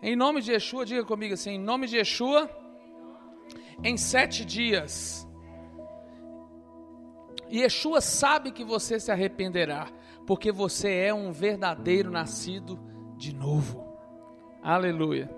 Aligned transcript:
Em 0.00 0.14
nome 0.14 0.40
de 0.40 0.52
Yeshua, 0.52 0.84
diga 0.84 1.04
comigo 1.04 1.34
assim: 1.34 1.52
em 1.52 1.58
nome 1.58 1.86
de 1.86 1.96
Yeshua, 1.96 2.48
em 3.82 3.96
sete 3.96 4.44
dias. 4.44 5.26
Yeshua 7.50 8.00
sabe 8.00 8.52
que 8.52 8.62
você 8.62 9.00
se 9.00 9.10
arrependerá, 9.10 9.88
porque 10.26 10.52
você 10.52 10.92
é 10.94 11.14
um 11.14 11.32
verdadeiro 11.32 12.10
nascido 12.10 12.78
de 13.16 13.34
novo. 13.34 13.88
Aleluia. 14.62 15.34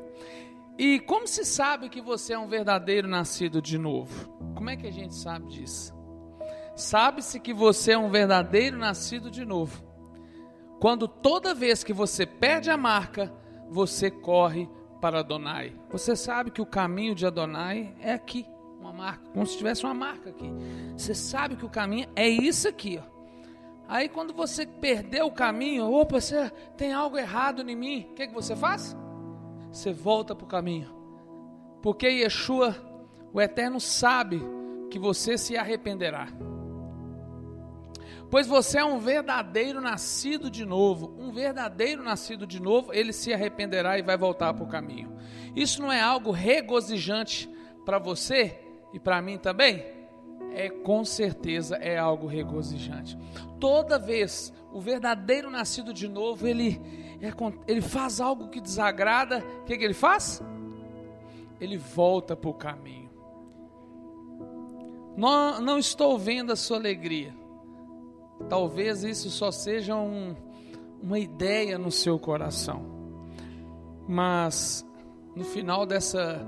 E 0.76 0.98
como 1.00 1.26
se 1.26 1.44
sabe 1.44 1.88
que 1.88 2.00
você 2.00 2.32
é 2.32 2.38
um 2.38 2.48
verdadeiro 2.48 3.06
nascido 3.06 3.60
de 3.62 3.78
novo? 3.78 4.28
Como 4.54 4.70
é 4.70 4.76
que 4.76 4.86
a 4.86 4.92
gente 4.92 5.14
sabe 5.14 5.46
disso? 5.48 5.94
Sabe-se 6.74 7.38
que 7.38 7.52
você 7.52 7.92
é 7.92 7.98
um 7.98 8.10
verdadeiro 8.10 8.78
nascido 8.78 9.30
de 9.30 9.44
novo. 9.44 9.84
Quando 10.80 11.06
toda 11.06 11.54
vez 11.54 11.84
que 11.84 11.92
você 11.92 12.24
perde 12.24 12.70
a 12.70 12.76
marca, 12.76 13.30
você 13.70 14.10
corre 14.10 14.68
para 15.00 15.20
Adonai. 15.20 15.72
Você 15.90 16.14
sabe 16.14 16.50
que 16.50 16.60
o 16.60 16.66
caminho 16.66 17.14
de 17.14 17.24
Adonai 17.24 17.94
é 18.00 18.12
aqui, 18.12 18.46
uma 18.78 18.92
marca, 18.92 19.30
como 19.32 19.46
se 19.46 19.56
tivesse 19.56 19.84
uma 19.84 19.94
marca 19.94 20.30
aqui. 20.30 20.52
Você 20.96 21.14
sabe 21.14 21.56
que 21.56 21.64
o 21.64 21.70
caminho 21.70 22.08
é 22.14 22.28
isso 22.28 22.68
aqui, 22.68 23.00
ó. 23.02 23.20
Aí 23.88 24.08
quando 24.08 24.32
você 24.32 24.66
perdeu 24.66 25.26
o 25.26 25.32
caminho, 25.32 25.90
opa, 25.90 26.20
você 26.20 26.50
tem 26.76 26.92
algo 26.92 27.18
errado 27.18 27.68
em 27.68 27.74
mim, 27.74 28.06
o 28.10 28.14
que, 28.14 28.28
que 28.28 28.34
você 28.34 28.54
faz? 28.54 28.96
Você 29.72 29.92
volta 29.92 30.34
para 30.34 30.44
o 30.44 30.48
caminho. 30.48 30.94
Porque 31.82 32.06
Yeshua, 32.06 32.76
o 33.32 33.40
Eterno, 33.40 33.80
sabe 33.80 34.40
que 34.90 34.98
você 34.98 35.38
se 35.38 35.56
arrependerá. 35.56 36.28
Pois 38.30 38.46
você 38.46 38.78
é 38.78 38.84
um 38.84 39.00
verdadeiro 39.00 39.80
nascido 39.80 40.48
de 40.48 40.64
novo. 40.64 41.12
Um 41.18 41.32
verdadeiro 41.32 42.02
nascido 42.02 42.46
de 42.46 42.62
novo, 42.62 42.94
ele 42.94 43.12
se 43.12 43.32
arrependerá 43.32 43.98
e 43.98 44.02
vai 44.02 44.16
voltar 44.16 44.54
para 44.54 44.62
o 44.62 44.68
caminho. 44.68 45.12
Isso 45.54 45.82
não 45.82 45.90
é 45.90 46.00
algo 46.00 46.30
regozijante 46.30 47.50
para 47.84 47.98
você 47.98 48.56
e 48.92 49.00
para 49.00 49.20
mim 49.20 49.36
também? 49.36 49.84
É 50.52 50.68
com 50.68 51.04
certeza 51.04 51.76
é 51.76 51.98
algo 51.98 52.28
regozijante. 52.28 53.18
Toda 53.58 53.98
vez 53.98 54.52
o 54.72 54.80
verdadeiro 54.80 55.50
nascido 55.50 55.92
de 55.92 56.06
novo, 56.06 56.46
ele, 56.46 56.80
é, 57.20 57.32
ele 57.66 57.80
faz 57.80 58.20
algo 58.20 58.48
que 58.48 58.60
desagrada, 58.60 59.44
o 59.62 59.64
que, 59.64 59.76
que 59.76 59.84
ele 59.84 59.94
faz? 59.94 60.40
Ele 61.60 61.76
volta 61.76 62.36
para 62.36 62.50
o 62.50 62.54
caminho. 62.54 63.10
Não, 65.16 65.60
não 65.60 65.78
estou 65.78 66.16
vendo 66.16 66.52
a 66.52 66.56
sua 66.56 66.76
alegria 66.76 67.39
Talvez 68.48 69.04
isso 69.04 69.30
só 69.30 69.50
seja 69.50 69.96
um, 69.96 70.34
uma 71.02 71.18
ideia 71.18 71.78
no 71.78 71.90
seu 71.90 72.18
coração. 72.18 72.84
Mas 74.08 74.84
no 75.36 75.44
final 75.44 75.86
dessa 75.86 76.44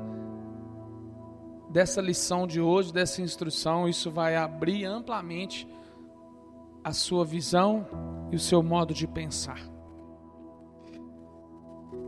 dessa 1.71 2.03
lição 2.03 2.47
de 2.47 2.61
hoje, 2.61 2.93
dessa 2.93 3.23
instrução, 3.23 3.89
isso 3.89 4.11
vai 4.11 4.37
abrir 4.37 4.85
amplamente 4.85 5.67
a 6.85 6.93
sua 6.93 7.25
visão 7.25 7.87
e 8.31 8.37
o 8.37 8.39
seu 8.39 8.63
modo 8.63 8.93
de 8.93 9.07
pensar. 9.07 9.72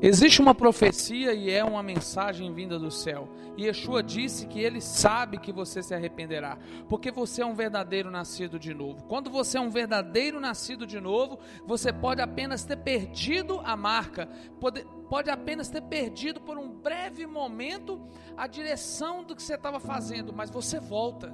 Existe 0.07 0.43
uma 0.43 0.55
profecia 0.55 1.33
e 1.33 1.51
é 1.51 1.65
uma 1.65 1.83
mensagem 1.83 2.53
vinda 2.53 2.79
do 2.79 2.91
céu. 2.91 3.27
E 3.57 3.65
Yeshua 3.65 4.03
disse 4.03 4.47
que 4.47 4.61
ele 4.61 4.79
sabe 4.79 5.39
que 5.39 5.51
você 5.51 5.83
se 5.83 5.95
arrependerá, 5.95 6.59
porque 6.91 7.11
você 7.11 7.41
é 7.41 7.47
um 7.47 7.55
verdadeiro 7.55 8.11
nascido 8.11 8.59
de 8.59 8.75
novo. 8.75 9.05
Quando 9.05 9.31
você 9.31 9.57
é 9.57 9.61
um 9.63 9.71
verdadeiro 9.71 10.39
nascido 10.39 10.87
de 10.87 11.01
novo, 11.01 11.39
você 11.65 11.91
pode 11.91 12.21
apenas 12.21 12.65
ter 12.65 12.77
perdido 12.77 13.63
a 13.65 13.75
marca, 13.75 14.29
pode, 14.61 14.85
pode 15.09 15.31
apenas 15.31 15.71
ter 15.71 15.81
perdido 15.81 16.39
por 16.39 16.59
um 16.59 16.69
breve 16.69 17.27
momento 17.27 17.99
a 18.37 18.47
direção 18.47 19.25
do 19.25 19.35
que 19.35 19.43
você 19.43 19.55
estava 19.55 19.81
fazendo, 19.81 20.35
mas 20.35 20.51
você 20.51 20.79
volta. 20.79 21.33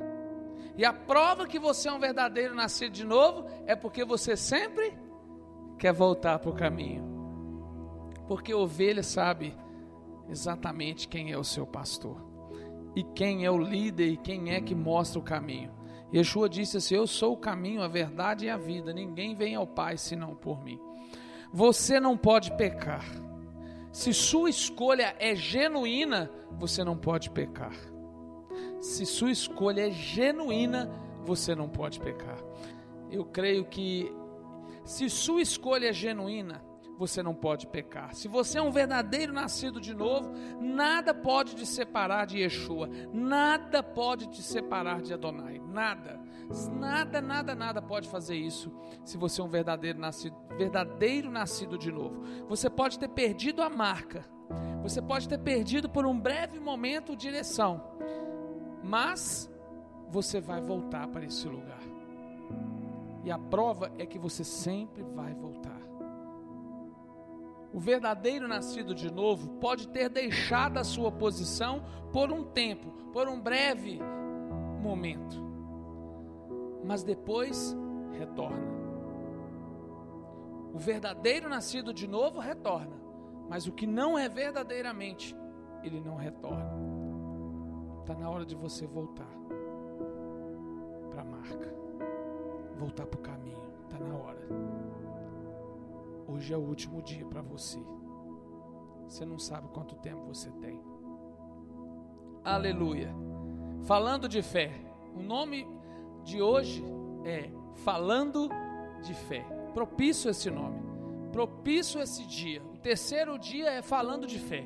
E 0.77 0.85
a 0.85 0.93
prova 0.93 1.45
que 1.45 1.59
você 1.59 1.89
é 1.89 1.93
um 1.93 1.99
verdadeiro 1.99 2.55
nascido 2.55 2.93
de 2.93 3.05
novo 3.05 3.49
é 3.67 3.75
porque 3.75 4.05
você 4.05 4.37
sempre 4.37 4.97
quer 5.77 5.93
voltar 5.93 6.39
para 6.39 6.51
o 6.51 6.55
caminho. 6.55 7.10
Porque 8.31 8.55
ovelha 8.55 9.03
sabe 9.03 9.57
exatamente 10.29 11.09
quem 11.09 11.33
é 11.33 11.37
o 11.37 11.43
seu 11.43 11.67
pastor. 11.67 12.25
E 12.95 13.03
quem 13.03 13.45
é 13.45 13.51
o 13.51 13.59
líder 13.59 14.07
e 14.07 14.17
quem 14.17 14.53
é 14.53 14.61
que 14.61 14.73
mostra 14.73 15.19
o 15.19 15.23
caminho. 15.23 15.73
Yeshua 16.15 16.49
disse 16.49 16.77
assim: 16.77 16.95
Eu 16.95 17.09
sou 17.09 17.33
o 17.33 17.37
caminho, 17.37 17.83
a 17.83 17.89
verdade 17.89 18.47
e 18.47 18.49
a 18.49 18.57
vida. 18.57 18.93
Ninguém 18.93 19.35
vem 19.35 19.57
ao 19.57 19.67
Pai 19.67 19.97
senão 19.97 20.37
por 20.37 20.63
mim. 20.63 20.79
Você 21.53 21.99
não 21.99 22.17
pode 22.17 22.57
pecar. 22.57 23.05
Se 23.91 24.15
sua 24.15 24.49
escolha 24.49 25.17
é 25.19 25.35
genuína, 25.35 26.31
você 26.53 26.85
não 26.85 26.97
pode 26.97 27.31
pecar. 27.31 27.75
Se 28.79 29.05
sua 29.07 29.33
escolha 29.33 29.89
é 29.89 29.91
genuína, 29.91 30.89
você 31.25 31.53
não 31.53 31.69
pode 31.69 31.99
pecar. 31.99 32.39
Eu 33.11 33.25
creio 33.25 33.65
que 33.65 34.09
se 34.85 35.11
sua 35.11 35.43
escolha 35.43 35.89
é 35.89 35.93
genuína, 35.93 36.70
você 37.01 37.23
não 37.23 37.35
pode 37.35 37.67
pecar. 37.67 38.15
Se 38.15 38.29
você 38.29 38.59
é 38.59 38.63
um 38.63 38.71
verdadeiro 38.71 39.33
nascido 39.33 39.81
de 39.81 39.95
novo, 39.95 40.31
nada 40.61 41.15
pode 41.15 41.55
te 41.55 41.65
separar 41.65 42.27
de 42.27 42.41
Yeshua, 42.41 42.91
nada 43.11 43.83
pode 43.83 44.27
te 44.27 44.43
separar 44.43 45.01
de 45.01 45.15
Adonai, 45.15 45.59
nada. 45.67 46.21
Nada, 46.71 47.23
nada, 47.23 47.55
nada 47.55 47.81
pode 47.81 48.07
fazer 48.09 48.37
isso 48.37 48.71
se 49.03 49.17
você 49.17 49.41
é 49.41 49.45
um 49.45 49.49
verdadeiro 49.49 49.99
nascido, 49.99 50.37
verdadeiro 50.59 51.31
nascido 51.31 51.79
de 51.79 51.91
novo. 51.91 52.23
Você 52.49 52.69
pode 52.69 52.99
ter 52.99 53.09
perdido 53.09 53.63
a 53.63 53.71
marca, 53.71 54.23
você 54.83 55.01
pode 55.01 55.27
ter 55.27 55.39
perdido 55.39 55.89
por 55.89 56.05
um 56.05 56.21
breve 56.21 56.61
momento 56.61 57.17
direção, 57.17 57.83
mas 58.83 59.51
você 60.11 60.39
vai 60.39 60.61
voltar 60.61 61.09
para 61.09 61.25
esse 61.25 61.49
lugar. 61.49 61.81
E 63.25 63.31
a 63.31 63.39
prova 63.39 63.91
é 63.97 64.05
que 64.05 64.19
você 64.19 64.45
sempre 64.45 65.03
vai 65.03 65.33
voltar. 65.33 65.70
O 67.73 67.79
verdadeiro 67.79 68.49
nascido 68.49 68.95
de 68.95 69.13
novo 69.13 69.49
pode 69.61 69.89
ter 69.89 70.09
deixado 70.09 70.79
a 70.79 70.85
sua 70.85 71.13
posição 71.13 71.85
por 72.13 72.33
um 72.33 72.43
tempo, 72.43 72.91
por 73.13 73.29
um 73.29 73.41
breve 73.41 74.01
momento, 74.83 75.37
mas 76.85 77.05
depois 77.05 77.77
retorna. 78.13 78.81
O 80.73 80.79
verdadeiro 80.79 81.49
nascido 81.49 81.95
de 81.95 82.09
novo 82.09 82.41
retorna, 82.41 82.97
mas 83.49 83.67
o 83.67 83.73
que 83.73 83.87
não 83.87 84.19
é 84.19 84.29
verdadeiramente, 84.29 85.37
ele 85.83 86.01
não 86.01 86.17
retorna. 86.17 86.73
Está 88.01 88.15
na 88.15 88.29
hora 88.29 88.45
de 88.45 88.57
você 88.57 88.87
voltar 88.87 89.31
para 91.11 91.23
a 91.23 91.25
marca, 91.25 91.75
voltar 92.77 93.07
para 93.07 93.19
o 93.19 93.23
caminho, 93.23 93.73
está 93.85 93.99
na 93.99 94.17
hora. 94.17 94.41
Hoje 96.33 96.55
é 96.55 96.57
o 96.57 96.61
último 96.61 97.03
dia 97.03 97.27
para 97.27 97.43
você. 97.43 97.83
Você 99.09 99.25
não 99.25 99.39
sabe 99.39 99.69
quanto 99.69 99.97
tempo 99.97 100.25
você 100.27 100.49
tem. 100.53 100.81
Aleluia. 102.45 103.13
Falando 103.83 104.29
de 104.29 104.41
fé. 104.41 104.71
O 105.15 105.21
nome 105.21 105.67
de 106.23 106.41
hoje 106.41 106.85
é 107.25 107.51
Falando 107.85 108.49
de 109.03 109.13
Fé. 109.15 109.41
Propício 109.75 110.31
esse 110.31 110.51
nome. 110.51 110.81
Propício 111.33 112.01
esse 112.01 112.25
dia. 112.27 112.63
O 112.63 112.79
terceiro 112.79 113.37
dia 113.39 113.71
é 113.71 113.83
Falando 113.83 114.27
de 114.27 114.39
Fé. 114.39 114.65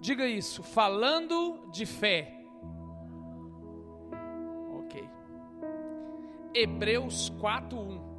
Diga 0.00 0.26
isso, 0.26 0.64
falando 0.64 1.70
de 1.70 1.86
fé. 1.86 2.44
Ok. 4.80 5.08
Hebreus 6.52 7.30
4:1 7.40 8.11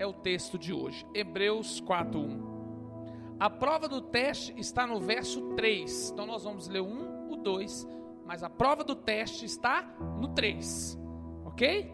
é 0.00 0.06
o 0.06 0.14
texto 0.14 0.58
de 0.58 0.72
hoje, 0.72 1.06
Hebreus 1.12 1.78
4:1. 1.82 3.36
A 3.38 3.50
prova 3.50 3.86
do 3.86 4.00
teste 4.00 4.54
está 4.56 4.86
no 4.86 4.98
verso 4.98 5.54
3. 5.54 6.10
Então 6.10 6.24
nós 6.24 6.42
vamos 6.42 6.68
ler 6.68 6.80
o 6.80 6.86
1, 6.86 7.32
o 7.32 7.36
2, 7.36 7.86
mas 8.24 8.42
a 8.42 8.48
prova 8.48 8.82
do 8.82 8.96
teste 8.96 9.44
está 9.44 9.82
no 10.18 10.28
3. 10.28 10.98
OK? 11.44 11.92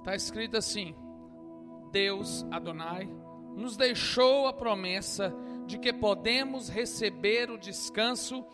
Está 0.00 0.14
escrito 0.14 0.58
assim: 0.58 0.94
Deus 1.90 2.44
Adonai 2.50 3.08
nos 3.56 3.74
deixou 3.74 4.46
a 4.46 4.52
promessa 4.52 5.34
de 5.64 5.78
que 5.78 5.94
podemos 5.94 6.68
receber 6.68 7.50
o 7.50 7.56
descanso 7.56 8.44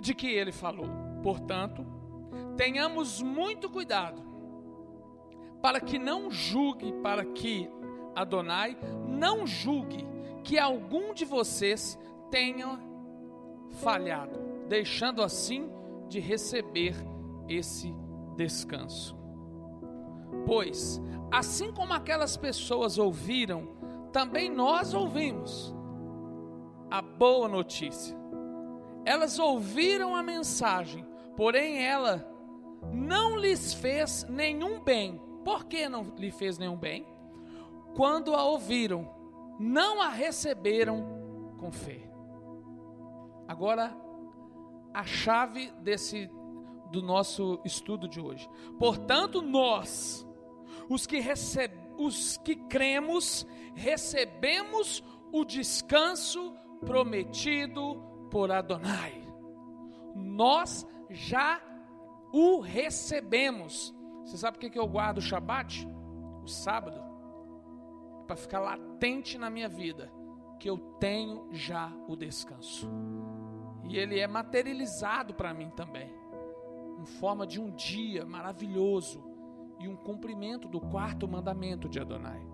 de 0.00 0.12
que 0.12 0.26
ele 0.26 0.50
falou. 0.50 0.88
Portanto, 1.22 1.86
tenhamos 2.56 3.22
muito 3.22 3.70
cuidado 3.70 4.31
para 5.62 5.80
que 5.80 5.98
não 5.98 6.30
julgue, 6.30 6.92
para 7.02 7.24
que 7.24 7.70
Adonai 8.14 8.76
não 9.08 9.46
julgue 9.46 10.06
que 10.42 10.58
algum 10.58 11.14
de 11.14 11.24
vocês 11.24 11.96
tenha 12.30 12.78
falhado, 13.80 14.38
deixando 14.68 15.22
assim 15.22 15.70
de 16.08 16.18
receber 16.18 16.94
esse 17.48 17.94
descanso. 18.36 19.16
Pois, 20.44 21.00
assim 21.30 21.72
como 21.72 21.92
aquelas 21.92 22.36
pessoas 22.36 22.98
ouviram, 22.98 23.68
também 24.12 24.50
nós 24.50 24.92
ouvimos 24.92 25.74
a 26.90 27.00
boa 27.00 27.48
notícia. 27.48 28.16
Elas 29.04 29.38
ouviram 29.38 30.14
a 30.14 30.22
mensagem, 30.22 31.06
porém 31.36 31.82
ela 31.82 32.28
não 32.92 33.36
lhes 33.36 33.72
fez 33.72 34.26
nenhum 34.28 34.80
bem. 34.80 35.20
Por 35.44 35.64
que 35.64 35.88
não 35.88 36.04
lhe 36.16 36.30
fez 36.30 36.58
nenhum 36.58 36.76
bem? 36.76 37.06
Quando 37.94 38.34
a 38.34 38.44
ouviram, 38.44 39.08
não 39.58 40.00
a 40.00 40.08
receberam 40.08 41.54
com 41.58 41.70
fé. 41.70 42.10
Agora, 43.46 43.94
a 44.94 45.04
chave 45.04 45.70
desse 45.82 46.30
do 46.90 47.02
nosso 47.02 47.58
estudo 47.64 48.06
de 48.06 48.20
hoje. 48.20 48.48
Portanto, 48.78 49.40
nós, 49.40 50.26
os 50.88 51.06
que 51.06 51.18
receb, 51.20 51.72
os 51.96 52.36
que 52.36 52.54
cremos, 52.54 53.46
recebemos 53.74 55.02
o 55.32 55.44
descanso 55.44 56.54
prometido 56.84 57.96
por 58.30 58.52
Adonai. 58.52 59.26
Nós 60.14 60.86
já 61.08 61.60
o 62.32 62.60
recebemos. 62.60 63.94
Você 64.24 64.36
sabe 64.36 64.58
por 64.58 64.70
que 64.70 64.78
eu 64.78 64.86
guardo 64.86 65.18
o 65.18 65.22
Shabat? 65.22 65.86
O 66.42 66.48
sábado? 66.48 67.02
Para 68.26 68.36
ficar 68.36 68.60
latente 68.60 69.36
na 69.36 69.50
minha 69.50 69.68
vida 69.68 70.10
que 70.58 70.70
eu 70.70 70.78
tenho 71.00 71.48
já 71.52 71.92
o 72.06 72.14
descanso. 72.14 72.88
E 73.88 73.96
ele 73.96 74.20
é 74.20 74.28
materializado 74.28 75.34
para 75.34 75.52
mim 75.52 75.70
também, 75.70 76.08
em 77.00 77.04
forma 77.04 77.46
de 77.46 77.60
um 77.60 77.74
dia 77.74 78.24
maravilhoso 78.24 79.24
e 79.80 79.88
um 79.88 79.96
cumprimento 79.96 80.68
do 80.68 80.80
quarto 80.80 81.26
mandamento 81.26 81.88
de 81.88 81.98
Adonai. 81.98 82.51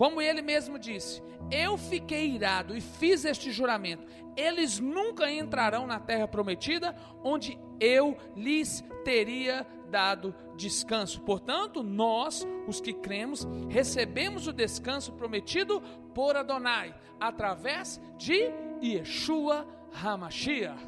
Como 0.00 0.22
ele 0.22 0.40
mesmo 0.40 0.78
disse: 0.78 1.22
Eu 1.50 1.76
fiquei 1.76 2.30
irado 2.30 2.74
e 2.74 2.80
fiz 2.80 3.26
este 3.26 3.50
juramento. 3.52 4.06
Eles 4.34 4.80
nunca 4.80 5.30
entrarão 5.30 5.86
na 5.86 6.00
terra 6.00 6.26
prometida, 6.26 6.96
onde 7.22 7.58
eu 7.78 8.16
lhes 8.34 8.82
teria 9.04 9.66
dado 9.90 10.34
descanso. 10.56 11.20
Portanto, 11.20 11.82
nós, 11.82 12.48
os 12.66 12.80
que 12.80 12.94
cremos, 12.94 13.46
recebemos 13.68 14.46
o 14.46 14.54
descanso 14.54 15.12
prometido 15.12 15.82
por 16.14 16.34
Adonai, 16.34 16.94
através 17.20 18.00
de 18.16 18.50
Yeshua 18.82 19.68
HaMashiach. 20.02 20.82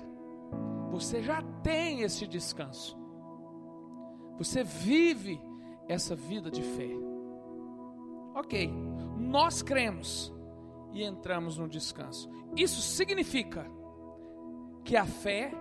Você 0.91 1.23
já 1.23 1.43
tem 1.63 2.01
esse 2.01 2.27
descanso. 2.27 2.97
Você 4.39 4.65
vive 4.65 5.39
essa 5.87 6.17
vida 6.17 6.51
de 6.51 6.63
fé. 6.63 6.89
Ok, 8.35 8.73
nós 9.23 9.63
cremos 9.63 10.33
e 10.93 11.03
entramos 11.03 11.57
no 11.57 11.69
descanso. 11.69 12.29
Isso 12.57 12.81
significa 12.83 13.67
que 14.85 14.97
a 14.97 15.07
fé 15.07 15.53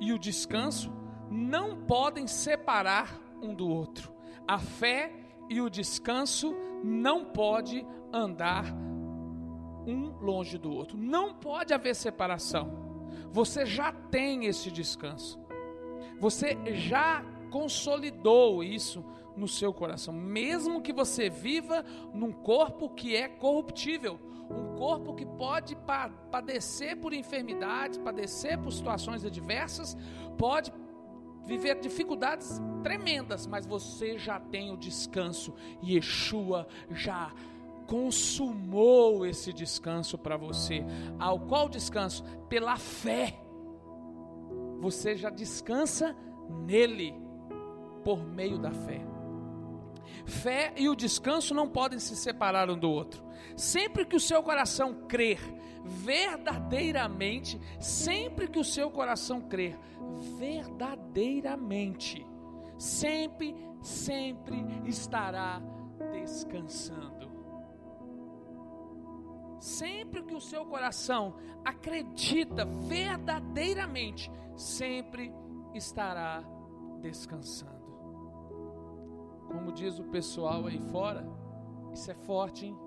e 0.00 0.12
o 0.12 0.18
descanso 0.18 0.92
não 1.30 1.84
podem 1.84 2.26
separar 2.26 3.20
um 3.40 3.54
do 3.54 3.68
outro. 3.68 4.12
A 4.48 4.58
fé 4.58 5.12
e 5.48 5.60
o 5.60 5.70
descanso 5.70 6.54
não 6.82 7.24
pode 7.24 7.86
andar 8.12 8.64
um 9.86 10.16
longe 10.20 10.58
do 10.58 10.72
outro. 10.72 10.96
Não 10.96 11.34
pode 11.34 11.72
haver 11.72 11.94
separação. 11.94 13.06
Você 13.32 13.64
já 13.64 13.92
tem 13.92 14.46
esse 14.46 14.70
descanso. 14.70 15.38
Você 16.18 16.58
já 16.74 17.24
consolidou 17.50 18.62
isso 18.62 19.04
no 19.36 19.48
seu 19.48 19.72
coração, 19.72 20.12
mesmo 20.12 20.82
que 20.82 20.92
você 20.92 21.30
viva 21.30 21.84
num 22.12 22.32
corpo 22.32 22.90
que 22.90 23.14
é 23.16 23.28
corruptível, 23.28 24.18
um 24.50 24.76
corpo 24.76 25.14
que 25.14 25.24
pode 25.24 25.76
padecer 26.30 26.96
por 26.96 27.12
enfermidades, 27.12 27.98
padecer 27.98 28.58
por 28.58 28.72
situações 28.72 29.24
adversas, 29.24 29.96
pode 30.36 30.72
viver 31.44 31.80
dificuldades 31.80 32.60
tremendas, 32.82 33.46
mas 33.46 33.66
você 33.66 34.18
já 34.18 34.40
tem 34.40 34.72
o 34.72 34.76
descanso. 34.76 35.54
Yeshua 35.82 36.66
já 36.90 37.32
consumou 37.86 39.26
esse 39.26 39.52
descanso 39.52 40.16
para 40.16 40.36
você. 40.36 40.84
Ao 41.18 41.40
qual 41.40 41.68
descanso? 41.68 42.24
Pela 42.48 42.76
fé. 42.76 43.40
Você 44.80 45.16
já 45.16 45.28
descansa 45.28 46.16
nele 46.48 47.14
por 48.04 48.24
meio 48.24 48.58
da 48.58 48.72
fé. 48.72 49.09
Fé 50.24 50.72
e 50.76 50.88
o 50.88 50.94
descanso 50.94 51.54
não 51.54 51.68
podem 51.68 51.98
se 51.98 52.16
separar 52.16 52.70
um 52.70 52.78
do 52.78 52.90
outro. 52.90 53.22
Sempre 53.56 54.04
que 54.04 54.16
o 54.16 54.20
seu 54.20 54.42
coração 54.42 55.06
crer 55.06 55.40
verdadeiramente, 55.84 57.60
sempre 57.78 58.48
que 58.48 58.58
o 58.58 58.64
seu 58.64 58.90
coração 58.90 59.40
crer 59.40 59.78
verdadeiramente, 60.38 62.26
sempre, 62.78 63.54
sempre 63.82 64.64
estará 64.84 65.62
descansando. 66.12 67.30
Sempre 69.58 70.22
que 70.22 70.34
o 70.34 70.40
seu 70.40 70.64
coração 70.64 71.36
acredita 71.64 72.64
verdadeiramente, 72.64 74.32
sempre 74.56 75.30
estará 75.74 76.42
descansando. 77.02 77.79
Como 79.50 79.72
diz 79.72 79.98
o 79.98 80.04
pessoal 80.04 80.66
aí 80.66 80.78
fora, 80.78 81.26
isso 81.92 82.10
é 82.10 82.14
forte, 82.14 82.66
hein? 82.66 82.78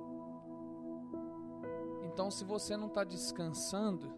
Então, 2.06 2.32
se 2.32 2.46
você 2.46 2.78
não 2.78 2.88
está 2.88 3.04
descansando, 3.04 4.14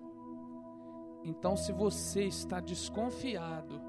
então, 1.24 1.58
se 1.58 1.72
você 1.72 2.26
está 2.26 2.60
desconfiado 2.60 3.82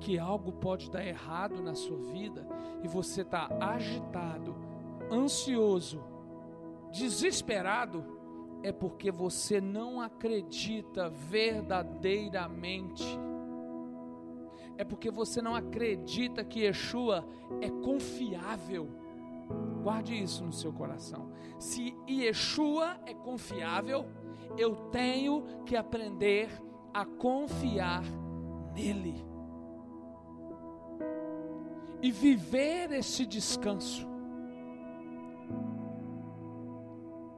que 0.00 0.18
algo 0.18 0.50
pode 0.50 0.90
dar 0.90 1.06
errado 1.06 1.62
na 1.62 1.74
sua 1.74 1.98
vida 1.98 2.44
e 2.82 2.88
você 2.88 3.20
está 3.22 3.46
agitado, 3.60 4.56
ansioso, 5.12 6.02
desesperado, 6.90 8.04
é 8.62 8.72
porque 8.72 9.10
você 9.10 9.60
não 9.60 10.00
acredita 10.00 11.08
verdadeiramente 11.08 13.04
é 14.80 14.84
porque 14.84 15.10
você 15.10 15.42
não 15.42 15.54
acredita 15.54 16.42
que 16.42 16.60
Yeshua 16.60 17.28
é 17.60 17.68
confiável. 17.68 18.88
Guarde 19.82 20.14
isso 20.14 20.42
no 20.42 20.54
seu 20.54 20.72
coração. 20.72 21.30
Se 21.58 21.94
Yeshua 22.08 22.98
é 23.04 23.12
confiável, 23.12 24.06
eu 24.56 24.74
tenho 24.90 25.44
que 25.66 25.76
aprender 25.76 26.48
a 26.94 27.04
confiar 27.04 28.02
nele. 28.74 29.22
E 32.00 32.10
viver 32.10 32.90
esse 32.92 33.26
descanso. 33.26 34.08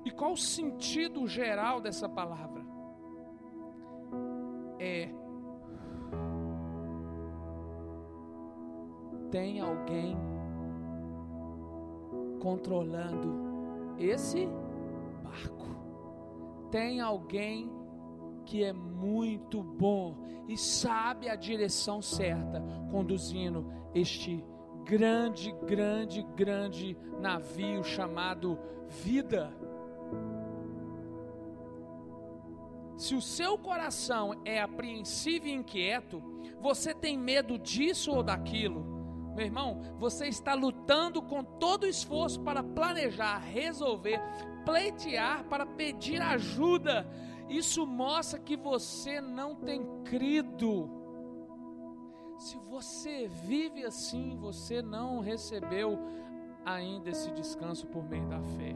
E 0.05 0.13
qual 0.13 0.35
o 0.35 0.37
sentido 0.37 1.27
geral 1.27 1.81
dessa 1.81 2.09
palavra? 2.09 2.65
É 4.79 5.22
tem 9.33 9.61
alguém 9.61 10.15
controlando 12.39 13.97
esse 13.99 14.47
barco. 15.25 15.75
Tem 16.71 17.01
alguém 17.01 17.73
que 18.45 18.63
é 18.63 18.75
muito 18.75 19.63
bom 19.63 20.19
e 20.47 20.57
sabe 20.57 21.31
a 21.31 21.35
direção 21.35 22.03
certa, 22.03 22.63
conduzindo 22.91 23.73
este 23.95 24.45
grande, 24.85 25.51
grande, 25.67 26.23
grande 26.37 26.97
navio 27.19 27.83
chamado 27.83 28.59
vida. 28.87 29.51
Se 32.99 33.15
o 33.15 33.23
seu 33.23 33.57
coração 33.57 34.43
é 34.45 34.61
apreensivo 34.61 35.47
e 35.47 35.53
inquieto, 35.53 36.23
você 36.61 36.93
tem 36.95 37.17
medo 37.17 37.59
disso 37.59 38.13
ou 38.13 38.23
daquilo, 38.23 38.92
meu 39.35 39.47
irmão, 39.47 39.81
você 39.99 40.27
está 40.27 40.55
lutando 40.55 41.23
com 41.23 41.43
todo 41.43 41.85
o 41.85 41.89
esforço 41.89 42.41
para 42.41 42.63
planejar, 42.63 43.39
resolver, 43.39 44.21
pleitear, 44.65 45.45
para 45.45 45.65
pedir 45.65 46.21
ajuda. 46.21 47.07
Isso 47.49 47.87
mostra 47.87 48.39
que 48.39 48.57
você 48.57 49.21
não 49.21 49.55
tem 49.55 49.85
crido. 50.05 50.91
Se 52.39 52.59
você 52.69 53.29
vive 53.29 53.85
assim, 53.85 54.37
você 54.37 54.83
não 54.83 55.21
recebeu 55.21 55.99
ainda 56.65 57.11
esse 57.11 57.31
descanso 57.33 57.87
por 57.87 58.05
meio 58.05 58.27
da 58.29 58.41
fé. 58.41 58.75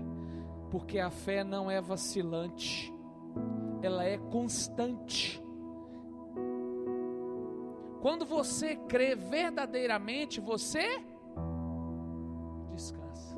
Porque 0.71 0.99
a 0.99 1.11
fé 1.11 1.45
não 1.45 1.71
é 1.71 1.81
vacilante, 1.81 2.93
ela 3.83 4.05
é 4.05 4.19
constante. 4.19 5.43
Quando 8.01 8.25
você 8.25 8.77
crê 8.77 9.15
verdadeiramente, 9.15 10.41
você 10.41 11.03
descansa. 12.73 13.37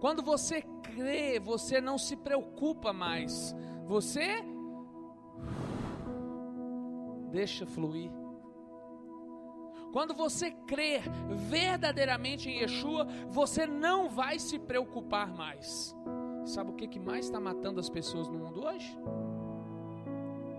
Quando 0.00 0.22
você 0.22 0.62
crê, 0.82 1.38
você 1.40 1.80
não 1.80 1.98
se 1.98 2.16
preocupa 2.16 2.92
mais. 2.92 3.54
Você 3.86 4.44
deixa 7.30 7.66
fluir. 7.66 8.10
Quando 9.92 10.14
você 10.14 10.50
crer 10.50 11.02
verdadeiramente 11.48 12.50
em 12.50 12.60
Yeshua, 12.60 13.06
você 13.28 13.66
não 13.66 14.08
vai 14.08 14.38
se 14.38 14.58
preocupar 14.58 15.32
mais. 15.32 15.96
Sabe 16.44 16.70
o 16.70 16.74
que, 16.74 16.86
que 16.86 17.00
mais 17.00 17.24
está 17.24 17.40
matando 17.40 17.80
as 17.80 17.88
pessoas 17.88 18.28
no 18.28 18.38
mundo 18.38 18.64
hoje? 18.64 18.98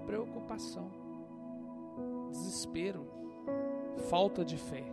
Preocupação, 0.07 0.89
desespero, 2.31 3.05
falta 4.09 4.43
de 4.43 4.57
fé. 4.57 4.85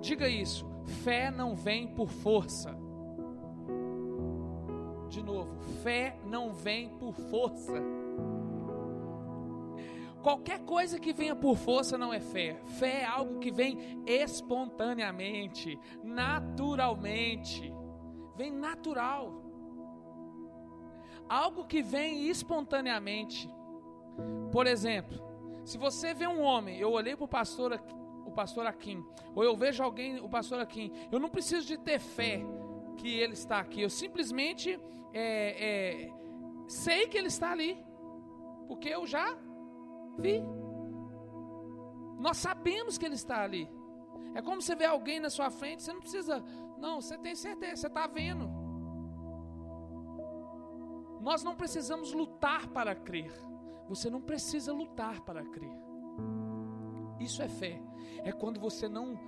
Diga 0.00 0.28
isso: 0.28 0.66
fé 1.04 1.30
não 1.30 1.54
vem 1.54 1.86
por 1.94 2.08
força. 2.08 2.76
De 5.08 5.22
novo, 5.22 5.56
fé 5.82 6.18
não 6.26 6.52
vem 6.52 6.90
por 6.98 7.14
força. 7.14 7.80
Qualquer 10.22 10.64
coisa 10.64 10.98
que 10.98 11.12
venha 11.12 11.36
por 11.36 11.56
força 11.56 11.96
não 11.96 12.12
é 12.12 12.20
fé. 12.20 12.60
Fé 12.78 13.02
é 13.02 13.04
algo 13.04 13.38
que 13.38 13.50
vem 13.50 14.02
espontaneamente, 14.06 15.78
naturalmente. 16.02 17.72
Vem 18.36 18.50
natural. 18.50 19.32
Algo 21.28 21.64
que 21.64 21.80
vem 21.80 22.28
espontaneamente. 22.28 23.48
Por 24.50 24.66
exemplo, 24.66 25.22
se 25.64 25.76
você 25.76 26.14
vê 26.14 26.26
um 26.26 26.40
homem, 26.40 26.78
eu 26.78 26.90
olhei 26.90 27.14
para 27.14 27.24
o 27.24 27.28
pastor, 27.28 27.80
o 28.24 28.32
pastor 28.32 28.66
Aquim, 28.66 29.04
ou 29.34 29.44
eu 29.44 29.56
vejo 29.56 29.82
alguém, 29.82 30.20
o 30.20 30.28
pastor 30.28 30.60
Aquim, 30.60 30.90
eu 31.12 31.20
não 31.20 31.28
preciso 31.28 31.66
de 31.66 31.76
ter 31.76 31.98
fé 31.98 32.42
que 32.96 33.18
ele 33.20 33.34
está 33.34 33.60
aqui. 33.60 33.82
Eu 33.82 33.90
simplesmente 33.90 34.80
é, 35.12 36.06
é, 36.06 36.12
sei 36.66 37.06
que 37.06 37.16
ele 37.16 37.28
está 37.28 37.52
ali, 37.52 37.78
porque 38.66 38.88
eu 38.88 39.06
já 39.06 39.36
vi. 40.18 40.42
Nós 42.18 42.36
sabemos 42.36 42.98
que 42.98 43.06
ele 43.06 43.14
está 43.14 43.42
ali. 43.42 43.70
É 44.34 44.42
como 44.42 44.60
você 44.60 44.74
vê 44.74 44.84
alguém 44.84 45.20
na 45.20 45.30
sua 45.30 45.50
frente, 45.50 45.82
você 45.82 45.92
não 45.92 46.00
precisa, 46.00 46.44
não, 46.78 47.00
você 47.00 47.16
tem 47.18 47.34
certeza, 47.34 47.76
você 47.76 47.86
está 47.86 48.06
vendo. 48.06 48.48
Nós 51.20 51.42
não 51.42 51.54
precisamos 51.54 52.12
lutar 52.12 52.68
para 52.68 52.94
crer. 52.94 53.32
Você 53.88 54.10
não 54.10 54.20
precisa 54.20 54.72
lutar 54.72 55.20
para 55.22 55.44
crer. 55.44 55.76
Isso 57.18 57.42
é 57.42 57.48
fé. 57.48 57.80
É 58.24 58.32
quando 58.32 58.60
você 58.60 58.88
não 58.88 59.18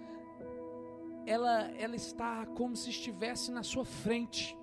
ela 1.26 1.70
ela 1.72 1.96
está 1.96 2.46
como 2.46 2.74
se 2.74 2.90
estivesse 2.90 3.50
na 3.50 3.62
sua 3.62 3.84
frente 3.84 4.58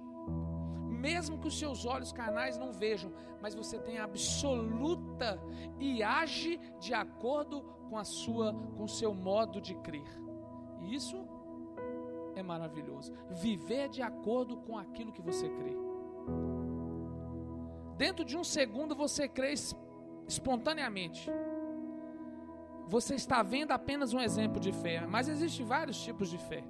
mesmo 0.97 1.37
que 1.37 1.47
os 1.47 1.57
seus 1.57 1.85
olhos 1.85 2.11
carnais 2.11 2.57
não 2.57 2.71
vejam, 2.71 3.13
mas 3.41 3.53
você 3.53 3.77
tem 3.77 3.99
absoluta 3.99 5.39
e 5.79 6.01
age 6.01 6.59
de 6.79 6.93
acordo 6.93 7.61
com 7.87 7.97
a 7.97 8.03
sua 8.03 8.53
com 8.75 8.83
o 8.83 8.89
seu 8.89 9.13
modo 9.13 9.61
de 9.61 9.75
crer. 9.75 10.09
E 10.81 10.95
isso 10.95 11.17
é 12.35 12.43
maravilhoso. 12.43 13.13
Viver 13.29 13.89
de 13.89 14.01
acordo 14.01 14.57
com 14.57 14.77
aquilo 14.77 15.11
que 15.11 15.21
você 15.21 15.47
crê. 15.49 15.75
Dentro 17.95 18.25
de 18.25 18.37
um 18.37 18.43
segundo 18.43 18.95
você 18.95 19.27
crê 19.27 19.53
espontaneamente. 20.27 21.31
Você 22.87 23.15
está 23.15 23.43
vendo 23.43 23.71
apenas 23.71 24.13
um 24.13 24.19
exemplo 24.19 24.59
de 24.59 24.71
fé, 24.71 25.05
mas 25.05 25.27
existem 25.27 25.65
vários 25.65 26.01
tipos 26.01 26.29
de 26.29 26.37
fé. 26.37 26.63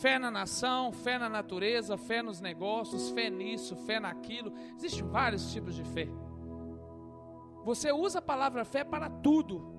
Fé 0.00 0.18
na 0.18 0.30
nação, 0.30 0.90
fé 0.90 1.18
na 1.18 1.28
natureza, 1.28 1.98
fé 1.98 2.22
nos 2.22 2.40
negócios, 2.40 3.10
fé 3.10 3.28
nisso, 3.28 3.76
fé 3.76 4.00
naquilo. 4.00 4.52
Existem 4.74 5.04
vários 5.04 5.52
tipos 5.52 5.74
de 5.74 5.84
fé. 5.84 6.08
Você 7.64 7.92
usa 7.92 8.18
a 8.18 8.22
palavra 8.22 8.64
fé 8.64 8.82
para 8.82 9.10
tudo. 9.10 9.70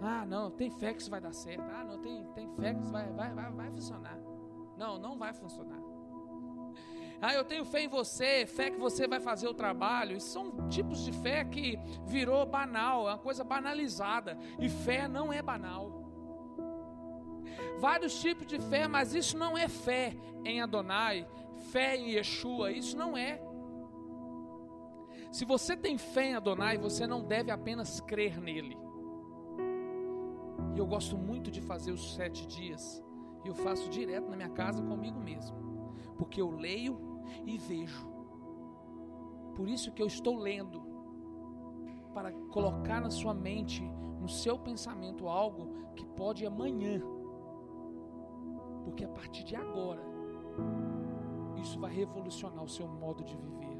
Ah, 0.00 0.24
não, 0.24 0.50
tem 0.50 0.70
fé 0.70 0.94
que 0.94 1.02
isso 1.02 1.10
vai 1.10 1.20
dar 1.20 1.32
certo. 1.32 1.64
Ah, 1.74 1.84
não, 1.84 1.98
tem, 1.98 2.24
tem 2.34 2.48
fé 2.54 2.72
que 2.72 2.80
isso 2.80 2.92
vai, 2.92 3.10
vai, 3.12 3.34
vai, 3.34 3.50
vai 3.50 3.70
funcionar. 3.72 4.18
Não, 4.76 4.96
não 4.98 5.18
vai 5.18 5.34
funcionar. 5.34 5.87
Ah, 7.20 7.34
eu 7.34 7.44
tenho 7.44 7.64
fé 7.64 7.82
em 7.82 7.88
você, 7.88 8.46
fé 8.46 8.70
que 8.70 8.78
você 8.78 9.08
vai 9.08 9.18
fazer 9.18 9.48
o 9.48 9.54
trabalho. 9.54 10.16
Isso 10.16 10.28
são 10.28 10.68
tipos 10.68 11.04
de 11.04 11.12
fé 11.12 11.44
que 11.44 11.78
virou 12.06 12.46
banal, 12.46 13.08
é 13.08 13.12
uma 13.12 13.18
coisa 13.18 13.42
banalizada. 13.42 14.38
E 14.58 14.68
fé 14.68 15.08
não 15.08 15.32
é 15.32 15.42
banal 15.42 15.98
vários 17.78 18.20
tipos 18.20 18.46
de 18.46 18.58
fé, 18.58 18.86
mas 18.88 19.14
isso 19.14 19.36
não 19.38 19.56
é 19.56 19.68
fé 19.68 20.16
em 20.44 20.60
Adonai, 20.60 21.26
fé 21.70 21.96
em 21.96 22.10
Yeshua, 22.10 22.72
isso 22.72 22.96
não 22.96 23.16
é. 23.16 23.40
Se 25.30 25.44
você 25.44 25.76
tem 25.76 25.96
fé 25.96 26.30
em 26.30 26.34
Adonai, 26.34 26.78
você 26.78 27.06
não 27.06 27.22
deve 27.22 27.50
apenas 27.50 28.00
crer 28.00 28.40
nele. 28.40 28.76
E 30.74 30.78
eu 30.78 30.86
gosto 30.86 31.16
muito 31.16 31.50
de 31.50 31.60
fazer 31.60 31.92
os 31.92 32.14
sete 32.14 32.46
dias, 32.46 33.02
e 33.44 33.48
eu 33.48 33.54
faço 33.54 33.88
direto 33.88 34.28
na 34.28 34.36
minha 34.36 34.50
casa 34.50 34.82
comigo 34.82 35.20
mesmo, 35.20 35.56
porque 36.16 36.40
eu 36.40 36.50
leio 36.50 37.07
e 37.46 37.58
vejo. 37.58 38.06
Por 39.54 39.68
isso 39.68 39.92
que 39.92 40.02
eu 40.02 40.06
estou 40.06 40.36
lendo, 40.36 40.82
para 42.14 42.32
colocar 42.50 43.00
na 43.00 43.10
sua 43.10 43.34
mente, 43.34 43.82
no 44.20 44.28
seu 44.28 44.58
pensamento, 44.58 45.28
algo 45.28 45.92
que 45.94 46.04
pode 46.06 46.46
amanhã 46.46 47.02
porque 48.88 49.04
a 49.04 49.08
partir 49.08 49.44
de 49.44 49.54
agora, 49.54 50.02
isso 51.60 51.78
vai 51.78 51.92
revolucionar 51.92 52.64
o 52.64 52.68
seu 52.68 52.88
modo 52.88 53.22
de 53.22 53.36
viver. 53.36 53.78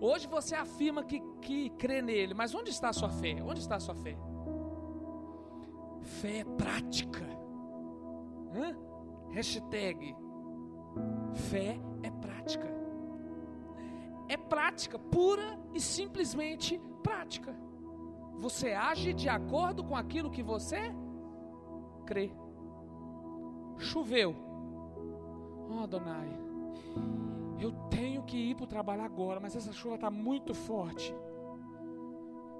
Hoje 0.00 0.28
você 0.28 0.54
afirma 0.54 1.02
que, 1.02 1.20
que 1.42 1.70
crê 1.70 2.00
nele, 2.00 2.34
mas 2.34 2.54
onde 2.54 2.70
está 2.70 2.90
a 2.90 2.92
sua 2.92 3.10
fé? 3.10 3.42
Onde 3.42 3.58
está 3.58 3.76
a 3.76 3.80
sua 3.80 3.96
fé? 3.96 4.16
Fé 6.02 6.38
é 6.38 6.44
prática. 6.44 7.26
Hã? 8.54 8.76
Hashtag 9.32 10.14
Fé 11.34 11.78
é 12.02 12.10
prática. 12.10 12.66
É 14.28 14.36
prática, 14.36 14.98
pura 14.98 15.58
e 15.72 15.80
simplesmente 15.80 16.80
prática. 17.02 17.54
Você 18.38 18.72
age 18.72 19.14
de 19.14 19.28
acordo 19.28 19.84
com 19.84 19.96
aquilo 19.96 20.30
que 20.30 20.42
você 20.42 20.94
crê. 22.04 22.30
Choveu. 23.78 24.34
Oh, 25.68 25.80
Adonai, 25.80 26.28
eu 27.58 27.72
tenho 27.90 28.22
que 28.22 28.36
ir 28.36 28.54
para 28.54 28.64
o 28.64 28.68
trabalho 28.68 29.02
agora, 29.02 29.40
mas 29.40 29.56
essa 29.56 29.72
chuva 29.72 29.96
está 29.96 30.10
muito 30.10 30.54
forte. 30.54 31.14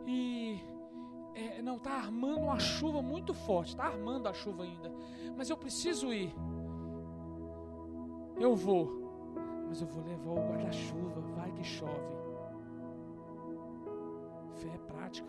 E 0.07 0.61
é, 1.35 1.61
não, 1.61 1.76
está 1.76 1.93
armando 1.93 2.40
uma 2.40 2.59
chuva 2.59 3.02
muito 3.02 3.35
forte, 3.35 3.71
está 3.71 3.85
armando 3.85 4.28
a 4.28 4.33
chuva 4.33 4.64
ainda. 4.64 4.93
Mas 5.37 5.50
eu 5.50 5.57
preciso 5.57 6.12
ir. 6.12 6.35
Eu 8.38 8.55
vou, 8.55 8.90
mas 9.69 9.81
eu 9.81 9.87
vou 9.87 10.05
levar 10.05 10.31
o 10.33 10.49
guarda-chuva, 10.49 11.21
vai 11.35 11.50
que 11.52 11.64
chove. 11.64 12.16
Fé 14.57 14.69
é 14.75 14.78
prática. 14.78 15.28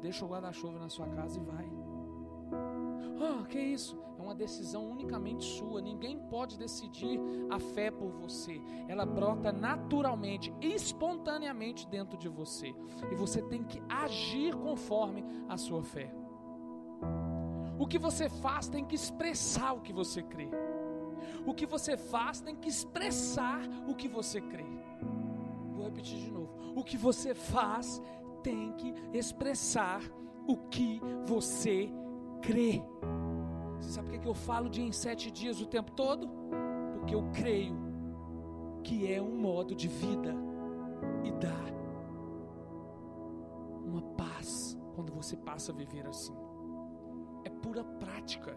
Deixa 0.00 0.24
o 0.24 0.28
guarda-chuva 0.28 0.78
na 0.78 0.88
sua 0.88 1.06
casa 1.08 1.38
e 1.38 1.42
vai. 1.42 1.70
Ah, 3.20 3.44
que 3.46 3.58
isso? 3.58 3.96
É 4.18 4.22
uma 4.22 4.34
decisão 4.34 4.90
unicamente 4.90 5.44
sua. 5.44 5.80
Ninguém 5.80 6.18
pode 6.18 6.58
decidir 6.58 7.20
a 7.50 7.58
fé 7.58 7.90
por 7.90 8.10
você. 8.10 8.60
Ela 8.88 9.06
brota 9.06 9.52
naturalmente, 9.52 10.52
espontaneamente 10.60 11.86
dentro 11.86 12.16
de 12.18 12.28
você. 12.28 12.74
E 13.10 13.14
você 13.14 13.42
tem 13.42 13.62
que 13.62 13.82
agir 13.88 14.54
conforme 14.56 15.24
a 15.48 15.56
sua 15.56 15.82
fé. 15.82 16.12
O 17.78 17.86
que 17.86 17.98
você 17.98 18.28
faz 18.28 18.68
tem 18.68 18.84
que 18.84 18.94
expressar 18.94 19.72
o 19.72 19.80
que 19.80 19.92
você 19.92 20.22
crê. 20.22 20.50
O 21.46 21.54
que 21.54 21.66
você 21.66 21.96
faz 21.96 22.40
tem 22.40 22.56
que 22.56 22.68
expressar 22.68 23.60
o 23.86 23.94
que 23.94 24.08
você 24.08 24.40
crê. 24.40 24.64
Vou 25.74 25.84
repetir 25.84 26.18
de 26.18 26.30
novo. 26.30 26.52
O 26.74 26.82
que 26.82 26.96
você 26.96 27.34
faz 27.34 28.00
tem 28.42 28.72
que 28.72 28.94
expressar 29.12 30.02
o 30.46 30.56
que 30.56 31.00
você 31.26 31.90
crê. 32.40 32.82
Você 33.80 33.90
sabe 33.90 34.10
por 34.10 34.20
que 34.20 34.28
eu 34.28 34.34
falo 34.34 34.68
de 34.68 34.82
em 34.82 34.92
sete 34.92 35.30
dias 35.30 35.60
o 35.60 35.66
tempo 35.66 35.92
todo? 35.92 36.28
Porque 36.94 37.14
eu 37.14 37.30
creio 37.32 37.76
que 38.82 39.12
é 39.12 39.20
um 39.20 39.36
modo 39.36 39.74
de 39.74 39.88
vida 39.88 40.34
e 41.24 41.32
dá 41.32 41.82
uma 43.84 44.02
paz 44.16 44.78
quando 44.94 45.12
você 45.12 45.36
passa 45.36 45.72
a 45.72 45.74
viver 45.74 46.06
assim. 46.06 46.34
É 47.44 47.50
pura 47.50 47.84
prática. 47.84 48.56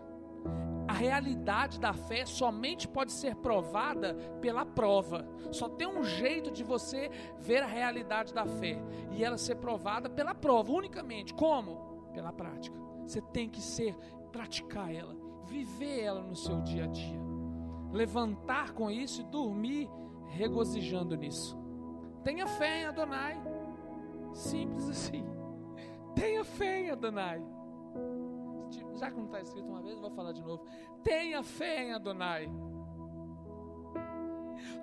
A 0.88 0.94
realidade 0.94 1.80
da 1.80 1.94
fé 1.94 2.26
somente 2.26 2.88
pode 2.88 3.12
ser 3.12 3.36
provada 3.36 4.14
pela 4.40 4.66
prova. 4.66 5.28
Só 5.52 5.68
tem 5.68 5.88
um 5.88 6.04
jeito 6.04 6.52
de 6.52 6.64
você 6.64 7.10
ver 7.38 7.64
a 7.64 7.68
realidade 7.68 8.34
da 8.34 8.46
fé 8.46 8.82
e 9.12 9.24
ela 9.24 9.38
ser 9.38 9.56
provada 9.56 10.10
pela 10.10 10.34
prova 10.34 10.72
unicamente. 10.72 11.34
Como? 11.34 12.10
Pela 12.14 12.32
prática. 12.32 12.80
Você 13.06 13.20
tem 13.22 13.50
que 13.50 13.62
ser 13.62 13.96
praticar 14.32 14.94
ela, 14.94 15.16
viver 15.46 16.02
ela 16.02 16.22
no 16.22 16.36
seu 16.36 16.62
dia 16.62 16.86
a 16.86 16.88
dia. 16.88 17.26
levantar 17.92 18.74
com 18.74 18.92
isso 18.92 19.22
e 19.22 19.24
dormir 19.24 19.90
regozijando 20.28 21.16
nisso. 21.16 21.58
Tenha 22.24 22.46
fé 22.46 22.82
em 22.82 22.86
Adonai. 22.86 23.42
Simples 24.34 24.90
assim. 24.90 25.26
Tenha 26.14 26.44
fé 26.44 26.82
em 26.82 26.90
Adonai. 26.90 27.55
Já 28.96 29.12
que 29.12 29.18
não 29.18 29.26
está 29.26 29.42
escrito 29.42 29.68
uma 29.68 29.82
vez, 29.82 30.00
vou 30.00 30.12
falar 30.12 30.32
de 30.32 30.42
novo. 30.42 30.66
Tenha 31.04 31.44
fé 31.44 31.84
em 31.84 31.94
Adonai. 31.94 32.50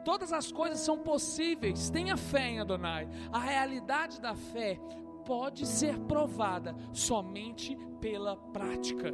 Todas 0.05 0.33
as 0.33 0.51
coisas 0.53 0.81
são 0.81 0.99
possíveis. 0.99 1.91
Tenha 1.91 2.17
fé 2.17 2.49
em 2.49 2.61
Adonai. 2.61 3.09
A 3.33 3.39
realidade 3.39 4.21
da 4.21 4.35
fé 4.35 4.79
pode 5.25 5.67
ser 5.67 5.99
provada 6.01 6.75
somente 6.93 7.77
pela 8.01 8.37
prática. 8.37 9.11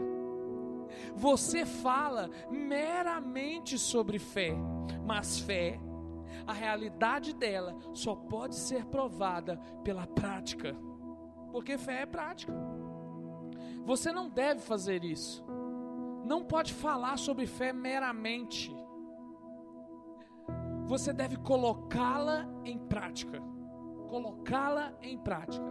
Você 1.14 1.66
fala 1.66 2.30
meramente 2.50 3.78
sobre 3.78 4.18
fé, 4.18 4.54
mas 5.04 5.38
fé, 5.38 5.78
a 6.46 6.52
realidade 6.52 7.34
dela 7.34 7.76
só 7.92 8.14
pode 8.14 8.56
ser 8.56 8.86
provada 8.86 9.58
pela 9.84 10.06
prática, 10.06 10.74
porque 11.52 11.76
fé 11.76 12.02
é 12.02 12.06
prática. 12.06 12.52
Você 13.90 14.12
não 14.12 14.28
deve 14.28 14.60
fazer 14.60 15.02
isso, 15.02 15.44
não 16.24 16.44
pode 16.44 16.72
falar 16.74 17.16
sobre 17.16 17.46
fé 17.46 17.72
meramente 17.72 18.70
você 20.88 21.12
deve 21.12 21.36
colocá-la 21.36 22.48
em 22.64 22.78
prática. 22.78 23.42
Colocá-la 24.08 24.94
em 25.02 25.18
prática. 25.18 25.66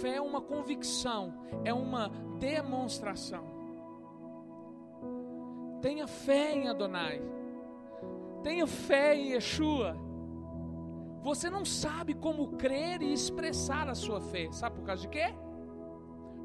Fé 0.00 0.14
é 0.14 0.20
uma 0.20 0.40
convicção, 0.40 1.34
é 1.62 1.74
uma 1.74 2.08
demonstração. 2.38 3.44
Tenha 5.82 6.06
fé 6.06 6.54
em 6.54 6.68
Adonai. 6.68 7.20
Tenha 8.42 8.66
fé 8.66 9.14
em 9.14 9.32
Yeshua. 9.32 9.94
Você 11.22 11.50
não 11.50 11.64
sabe 11.64 12.14
como 12.14 12.56
crer 12.56 13.02
e 13.02 13.12
expressar 13.12 13.90
a 13.90 13.94
sua 13.94 14.22
fé. 14.22 14.50
Sabe 14.52 14.76
por 14.76 14.86
causa 14.86 15.02
de 15.02 15.08
quê? 15.08 15.34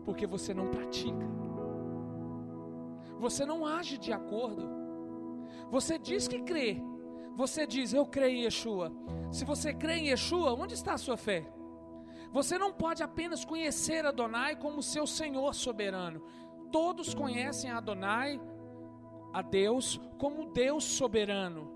Porque 0.08 0.26
você 0.26 0.54
não 0.54 0.70
pratica. 0.70 1.28
Você 3.20 3.46
não 3.46 3.66
age 3.66 3.98
de 3.98 4.14
acordo. 4.14 4.70
Você 5.70 6.00
diz 6.00 6.30
que 6.30 6.42
crê, 6.44 6.82
você 7.36 7.68
diz, 7.68 7.92
eu 7.92 8.06
creio 8.06 8.38
em 8.38 8.44
Yeshua. 8.46 8.90
Se 9.34 9.44
você 9.44 9.74
crê 9.74 9.96
em 9.96 10.08
Yeshua, 10.08 10.54
onde 10.54 10.76
está 10.76 10.94
a 10.94 10.98
sua 10.98 11.18
fé? 11.18 11.46
Você 12.32 12.58
não 12.58 12.72
pode 12.72 13.04
apenas 13.04 13.44
conhecer 13.44 14.06
Adonai 14.06 14.56
como 14.56 14.82
seu 14.82 15.06
Senhor 15.06 15.54
soberano. 15.54 16.24
Todos 16.72 17.14
conhecem 17.14 17.70
Adonai, 17.70 18.40
a 19.34 19.42
Deus, 19.42 20.00
como 20.18 20.54
Deus 20.54 20.86
soberano. 20.86 21.70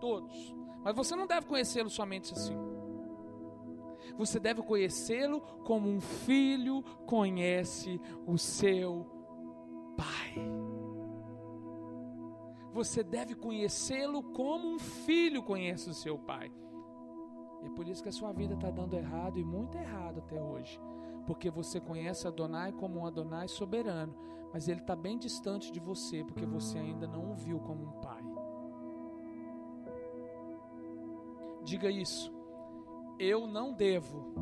Todos. 0.00 0.54
Mas 0.82 0.96
você 0.96 1.14
não 1.14 1.26
deve 1.26 1.46
conhecê-lo 1.46 1.90
somente 1.90 2.32
assim. 2.32 2.56
Você 4.16 4.38
deve 4.38 4.62
conhecê-lo 4.62 5.40
como 5.64 5.88
um 5.88 6.00
filho 6.00 6.82
conhece 7.06 8.00
o 8.26 8.38
seu 8.38 9.06
pai 9.96 10.66
você 12.76 13.02
deve 13.02 13.34
conhecê-lo 13.34 14.22
como 14.22 14.68
um 14.68 14.78
filho 14.78 15.42
conhece 15.42 15.88
o 15.88 15.94
seu 15.94 16.18
pai. 16.18 16.52
E 17.62 17.66
é 17.68 17.70
por 17.70 17.88
isso 17.88 18.02
que 18.02 18.10
a 18.10 18.12
sua 18.12 18.34
vida 18.34 18.52
está 18.52 18.70
dando 18.70 18.92
errado 18.94 19.38
e 19.38 19.44
muito 19.44 19.78
errado 19.78 20.18
até 20.18 20.38
hoje. 20.38 20.78
Porque 21.26 21.50
você 21.50 21.80
conhece 21.80 22.28
Adonai 22.28 22.72
como 22.72 23.00
um 23.00 23.06
Adonai 23.06 23.48
soberano, 23.48 24.14
mas 24.52 24.68
ele 24.68 24.82
está 24.82 24.94
bem 24.94 25.16
distante 25.16 25.72
de 25.72 25.80
você, 25.80 26.22
porque 26.22 26.44
você 26.44 26.78
ainda 26.78 27.06
não 27.06 27.32
o 27.32 27.34
viu 27.34 27.58
como 27.60 27.82
um 27.82 27.92
pai. 27.92 28.22
Diga 31.64 31.90
isso. 31.90 32.35
Eu 33.18 33.46
não 33.46 33.72
devo 33.72 34.34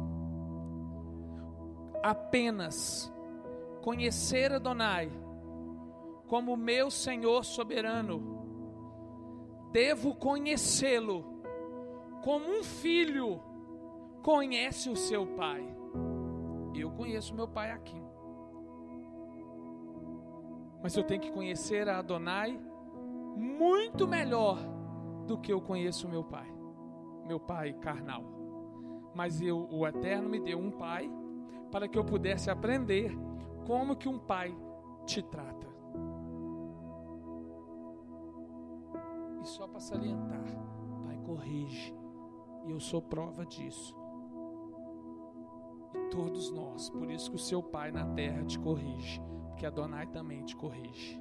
apenas 2.02 3.12
conhecer 3.80 4.52
Adonai 4.52 5.10
como 6.26 6.56
meu 6.56 6.90
Senhor 6.90 7.44
soberano. 7.44 8.42
Devo 9.72 10.14
conhecê-lo 10.14 11.24
como 12.22 12.46
um 12.48 12.62
filho 12.64 13.40
conhece 14.22 14.88
o 14.88 14.96
seu 14.96 15.26
pai. 15.26 15.62
Eu 16.74 16.90
conheço 16.90 17.34
meu 17.34 17.46
pai 17.46 17.70
aqui. 17.70 18.02
Mas 20.82 20.96
eu 20.96 21.04
tenho 21.04 21.20
que 21.20 21.30
conhecer 21.30 21.88
a 21.88 21.98
Adonai 21.98 22.58
muito 23.36 24.06
melhor 24.06 24.58
do 25.26 25.38
que 25.38 25.52
eu 25.52 25.60
conheço 25.60 26.08
meu 26.08 26.24
pai, 26.24 26.50
meu 27.26 27.40
pai 27.40 27.72
carnal. 27.74 28.33
Mas 29.14 29.40
eu, 29.40 29.68
o 29.70 29.86
Eterno 29.86 30.28
me 30.28 30.40
deu 30.40 30.58
um 30.58 30.70
pai 30.70 31.10
para 31.70 31.88
que 31.88 31.98
eu 31.98 32.04
pudesse 32.04 32.50
aprender 32.50 33.16
como 33.66 33.96
que 33.96 34.08
um 34.08 34.18
pai 34.18 34.56
te 35.06 35.22
trata. 35.22 35.66
E 39.42 39.46
só 39.46 39.66
para 39.68 39.80
salientar, 39.80 40.44
Pai, 41.04 41.18
corrige. 41.24 41.94
E 42.66 42.70
eu 42.70 42.80
sou 42.80 43.02
prova 43.02 43.44
disso. 43.44 43.94
E 45.94 46.10
todos 46.10 46.50
nós, 46.50 46.88
por 46.90 47.10
isso 47.10 47.30
que 47.30 47.36
o 47.36 47.38
seu 47.38 47.62
Pai 47.62 47.92
na 47.92 48.06
terra 48.14 48.42
te 48.44 48.58
corrige, 48.58 49.20
porque 49.48 49.66
Adonai 49.66 50.06
também 50.06 50.42
te 50.44 50.56
corrige. 50.56 51.20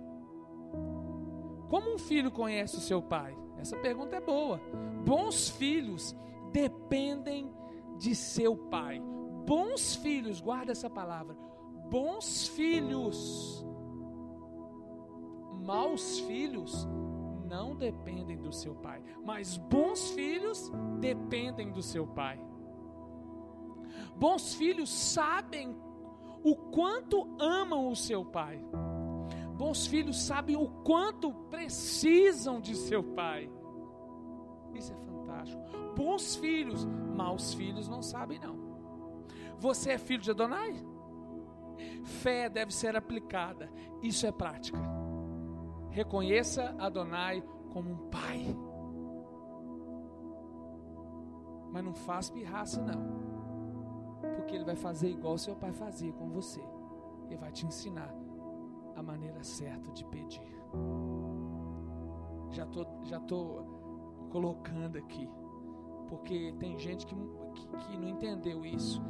Como 1.69 1.95
um 1.95 1.97
filho 1.97 2.32
conhece 2.32 2.77
o 2.77 2.82
seu 2.82 3.01
pai? 3.01 3.36
Essa 3.58 3.75
pergunta 3.77 4.15
é 4.15 4.21
boa. 4.21 4.60
Bons 5.03 5.49
filhos 5.49 6.15
dependem 6.51 7.51
de 7.97 8.15
seu 8.15 8.56
pai. 8.56 9.01
Bons 9.45 9.95
filhos, 9.95 10.41
guarda 10.41 10.71
essa 10.71 10.89
palavra. 10.89 11.36
Bons 11.89 12.47
filhos. 12.47 13.65
Maus 15.63 16.19
filhos 16.21 16.88
não 17.45 17.75
dependem 17.75 18.38
do 18.38 18.51
seu 18.51 18.75
pai, 18.75 19.01
mas 19.23 19.58
bons 19.58 20.12
filhos 20.12 20.71
dependem 20.99 21.71
do 21.71 21.82
seu 21.82 22.08
pai. 22.08 22.39
Bons 24.15 24.53
filhos 24.56 24.89
sabem 24.89 25.77
o 26.43 26.56
quanto 26.56 27.36
amam 27.39 27.89
o 27.89 27.95
seu 27.95 28.25
pai. 28.25 28.63
Bons 29.56 29.88
filhos 29.88 30.21
sabem 30.23 30.56
o 30.56 30.67
quanto 30.84 31.32
precisam 31.49 32.60
de 32.60 32.75
seu 32.75 33.03
pai. 33.03 33.49
Isso 34.73 34.93
é 34.93 34.95
fantástico. 34.95 35.62
Bons 35.95 36.36
filhos, 36.36 36.86
maus 36.86 37.53
filhos 37.53 37.88
não 37.88 38.01
sabem 38.01 38.39
não. 38.39 38.57
Você 39.59 39.91
é 39.91 39.97
filho 39.97 40.21
de 40.21 40.31
Adonai? 40.31 40.86
Fé 42.03 42.49
deve 42.49 42.73
ser 42.73 42.95
aplicada. 42.95 43.69
Isso 44.01 44.25
é 44.25 44.31
prática. 44.31 44.79
Reconheça 45.89 46.75
Adonai 46.79 47.43
como 47.71 47.91
um 47.91 48.09
pai. 48.09 48.55
Mas 51.71 51.83
não 51.83 51.93
faça 51.93 52.33
pirraça, 52.33 52.81
não. 52.81 53.23
Porque 54.36 54.55
ele 54.55 54.65
vai 54.65 54.75
fazer 54.75 55.09
igual 55.09 55.38
seu 55.38 55.55
pai 55.55 55.71
fazia 55.71 56.12
com 56.13 56.29
você. 56.29 56.62
Ele 57.25 57.38
vai 57.38 57.51
te 57.51 57.65
ensinar 57.65 58.13
a 58.95 59.01
maneira 59.01 59.43
certa 59.43 59.91
de 59.91 60.05
pedir. 60.05 60.41
Já 62.51 62.65
tô, 62.67 62.86
já 63.03 63.19
tô 63.19 63.72
colocando 64.34 64.98
aqui. 64.98 65.30
Porque 66.10 66.54
tem 66.60 66.78
gente 66.78 67.06
que, 67.06 67.15
que, 67.15 67.78
que 67.78 67.98
não 67.98 68.10
entendeu 68.10 68.65
isso. 68.65 69.02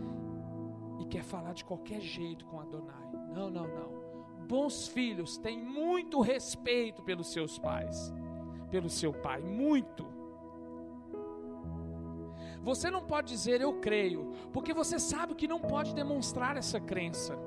E 1.00 1.06
quer 1.06 1.24
falar 1.24 1.54
de 1.54 1.66
qualquer 1.66 2.00
jeito 2.00 2.46
com 2.46 2.60
Adonai. 2.60 3.12
Não, 3.34 3.50
não, 3.50 3.68
não 3.68 4.04
bons 4.44 4.88
filhos 4.88 5.38
têm 5.38 5.58
muito 5.60 6.22
respeito 6.22 7.02
pelos 7.02 7.32
seus 7.32 7.58
pais, 7.58 8.14
pelo 8.70 8.90
seu 8.90 9.14
pai, 9.14 9.42
muito. 9.42 10.06
Você 12.62 12.90
não 12.90 13.04
pode 13.04 13.30
dizer 13.30 13.62
eu 13.62 13.74
creio, 13.80 14.32
porque 14.54 14.74
você 14.74 15.00
sabe 15.00 15.36
que 15.36 15.48
não 15.48 15.60
pode 15.60 15.94
demonstrar 15.94 16.56
essa 16.56 16.80
crença. 16.80 17.38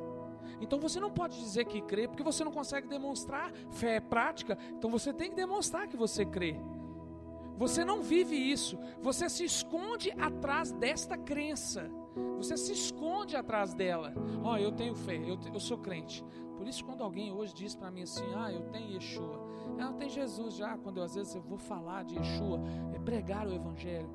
Então 0.61 0.79
você 0.79 0.99
não 0.99 1.11
pode 1.11 1.39
dizer 1.39 1.67
que 1.67 1.81
crê, 1.83 2.09
porque 2.09 2.23
você 2.23 2.43
não 2.43 2.53
consegue 2.53 2.89
demonstrar 2.89 3.53
fé 3.71 4.01
prática, 4.01 4.59
então 4.71 4.91
você 4.91 5.13
tem 5.13 5.31
que 5.31 5.37
demonstrar 5.37 5.87
que 5.87 5.97
você 5.97 6.25
crê. 6.25 6.59
Você 7.57 7.85
não 7.85 8.03
vive 8.03 8.37
isso, 8.37 8.79
você 9.01 9.29
se 9.29 9.45
esconde 9.45 10.11
atrás 10.19 10.73
desta 10.73 11.17
crença. 11.17 11.91
Você 12.37 12.57
se 12.57 12.73
esconde 12.73 13.37
atrás 13.37 13.73
dela. 13.73 14.13
Ó, 14.43 14.53
oh, 14.53 14.57
eu 14.57 14.73
tenho 14.73 14.95
fé, 14.95 15.17
eu, 15.17 15.39
eu 15.53 15.61
sou 15.61 15.79
crente. 15.79 16.25
Por 16.57 16.67
isso, 16.67 16.85
quando 16.85 17.03
alguém 17.03 17.33
hoje 17.33 17.55
diz 17.55 17.75
para 17.75 17.91
mim 17.91 18.03
assim, 18.03 18.25
ah, 18.35 18.53
eu 18.53 18.63
tenho 18.71 18.93
Yeshua, 18.93 19.41
eu 19.79 19.93
tenho 19.95 20.11
Jesus 20.11 20.55
já, 20.55 20.77
quando 20.79 20.99
eu, 20.99 21.05
às 21.05 21.15
vezes 21.15 21.35
eu 21.35 21.43
vou 21.43 21.59
falar 21.59 22.05
de 22.05 22.17
Yeshua, 22.17 22.61
é 22.95 22.99
pregar 22.99 23.47
o 23.47 23.55
Evangelho, 23.55 24.09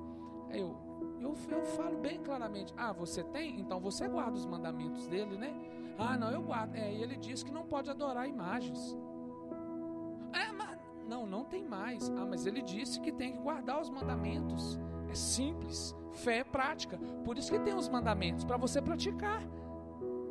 eu, 0.49 0.75
eu, 1.19 1.35
eu 1.49 1.63
falo 1.63 1.97
bem 1.97 2.19
claramente, 2.19 2.73
ah, 2.75 2.91
você 2.91 3.23
tem? 3.23 3.59
Então 3.59 3.79
você 3.79 4.07
guarda 4.07 4.33
os 4.33 4.45
mandamentos 4.45 5.07
dele, 5.07 5.37
né? 5.37 5.53
Ah, 5.97 6.17
não, 6.17 6.31
eu 6.31 6.41
guardo. 6.41 6.75
É, 6.75 6.91
e 6.91 7.01
ele 7.01 7.15
diz 7.15 7.43
que 7.43 7.51
não 7.51 7.63
pode 7.63 7.89
adorar 7.89 8.27
imagens. 8.27 8.97
Não, 11.11 11.25
não 11.25 11.43
tem 11.43 11.61
mais. 11.61 12.09
Ah, 12.11 12.25
mas 12.25 12.45
ele 12.45 12.61
disse 12.61 13.01
que 13.01 13.11
tem 13.11 13.33
que 13.33 13.39
guardar 13.39 13.81
os 13.81 13.89
mandamentos. 13.89 14.79
É 15.09 15.13
simples. 15.13 15.93
Fé 16.13 16.37
é 16.37 16.43
prática. 16.45 16.97
Por 17.25 17.37
isso 17.37 17.51
que 17.51 17.59
tem 17.59 17.75
os 17.75 17.89
mandamentos, 17.89 18.45
para 18.45 18.55
você 18.55 18.81
praticar. 18.81 19.43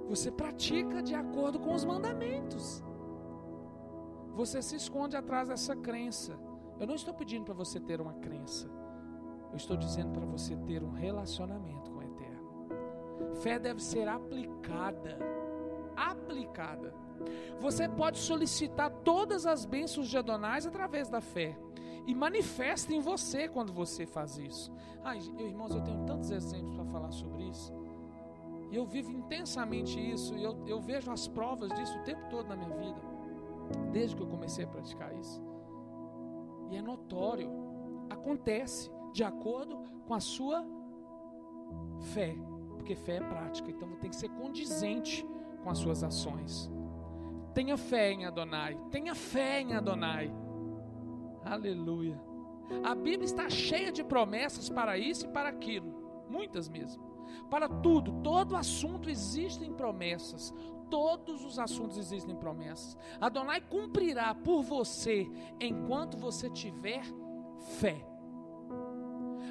Você 0.09 0.31
pratica 0.31 1.03
de 1.03 1.15
acordo 1.15 1.61
com 1.61 1.75
os 1.75 1.85
mandamentos. 1.85 2.83
Você 4.35 4.63
se 4.63 4.75
esconde 4.75 5.19
atrás 5.19 5.51
dessa 5.51 5.77
crença. 5.77 6.35
Eu 6.79 6.87
não 6.87 6.95
estou 6.95 7.13
pedindo 7.13 7.45
para 7.45 7.53
você 7.53 7.79
ter 7.79 8.01
uma 8.01 8.15
crença. 8.15 8.67
Eu 9.51 9.57
estou 9.57 9.77
dizendo 9.77 10.13
para 10.13 10.25
você 10.25 10.57
ter 10.57 10.83
um 10.83 10.93
relacionamento 10.93 11.91
com 11.91 11.99
o 11.99 12.03
Eterno. 12.03 13.35
Fé 13.43 13.59
deve 13.59 13.83
ser 13.83 14.09
aplicada. 14.09 15.19
Aplicada. 15.95 16.95
Você 17.61 17.89
pode 17.89 18.19
solicitar 18.19 18.91
todas 19.05 19.47
as 19.47 19.65
bênçãos 19.65 20.09
de 20.09 20.17
Adonais 20.17 20.67
através 20.67 21.09
da 21.09 21.21
fé. 21.21 21.57
E 22.07 22.15
manifesta 22.15 22.93
em 22.95 23.01
você 23.01 23.49
quando 23.49 23.73
você 23.73 24.07
faz 24.07 24.39
isso. 24.39 24.73
Ai, 25.05 25.19
irmãos, 25.39 25.75
eu 25.75 25.83
tenho 25.83 26.05
tantos 26.07 26.31
exemplos 26.31 26.75
para 26.75 26.85
falar 26.87 27.13
sobre 27.13 27.45
isso. 27.45 27.73
E 28.71 28.77
eu 28.77 28.87
vivo 28.87 29.11
intensamente 29.11 29.99
isso. 29.99 30.35
E 30.37 30.43
eu, 30.43 30.57
eu 30.67 30.81
vejo 30.81 31.11
as 31.11 31.29
provas 31.29 31.71
disso 31.73 31.99
o 31.99 32.03
tempo 32.03 32.29
todo 32.31 32.49
na 32.49 32.57
minha 32.57 32.71
vida. 32.71 33.01
Desde 33.93 34.17
que 34.17 34.23
eu 34.23 34.27
comecei 34.27 34.65
a 34.65 34.69
praticar 34.69 35.15
isso. 35.19 35.43
E 36.71 36.77
é 36.77 36.83
notório. 36.83 37.51
Acontece 38.09 38.91
de 39.13 39.23
acordo 39.23 39.79
com 40.07 40.15
a 40.15 40.21
sua 40.21 40.65
fé. 42.13 42.35
Porque 42.77 42.95
fé 42.95 43.17
é 43.17 43.21
prática. 43.21 43.71
Então 43.71 43.89
tem 43.97 44.11
que 44.11 44.17
ser 44.17 44.31
condizente 44.31 45.27
com 45.63 45.71
as 45.71 45.79
suas 45.79 46.03
ações. 46.03 46.71
Tenha 47.55 47.77
fé 47.77 48.13
em 48.13 48.25
Adonai. 48.25 48.79
Tenha 48.91 49.15
fé 49.15 49.61
em 49.61 49.75
Adonai. 49.75 50.33
Aleluia. 51.45 52.21
A 52.85 52.95
Bíblia 52.95 53.25
está 53.25 53.49
cheia 53.51 53.91
de 53.91 54.05
promessas 54.05 54.69
para 54.69 54.97
isso 54.97 55.27
e 55.27 55.29
para 55.29 55.49
aquilo. 55.49 56.27
Muitas 56.29 56.69
mesmo. 56.69 57.03
Para 57.51 57.69
tudo, 57.69 58.23
todo 58.23 58.57
assunto 58.57 59.11
existem 59.11 59.73
promessas. 59.73 60.55
Todos 60.89 61.45
os 61.45 61.59
assuntos 61.59 61.99
existem 61.99 62.37
promessas. 62.37 62.97
Adonai 63.21 63.61
cumprirá 63.61 64.35
por 64.35 64.63
você 64.63 65.29
enquanto 65.61 66.17
você 66.17 66.49
tiver 66.51 67.03
fé. 67.79 68.05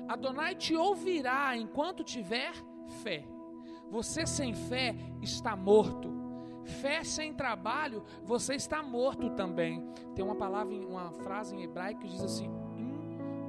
Adonai 0.07 0.55
te 0.55 0.75
ouvirá 0.75 1.55
enquanto 1.57 2.03
tiver 2.03 2.53
fé. 3.03 3.25
Você 3.89 4.25
sem 4.25 4.53
fé 4.53 4.95
está 5.21 5.55
morto. 5.55 6.18
Fé 6.69 7.03
sem 7.03 7.33
trabalho, 7.33 8.03
você 8.23 8.55
está 8.55 8.81
morto 8.81 9.31
também. 9.31 9.83
Tem 10.15 10.23
uma 10.23 10.35
palavra, 10.35 10.73
uma 10.75 11.11
frase 11.11 11.55
em 11.55 11.63
hebraico 11.63 12.01
que 12.01 12.07
diz 12.07 12.21
assim: 12.21 12.49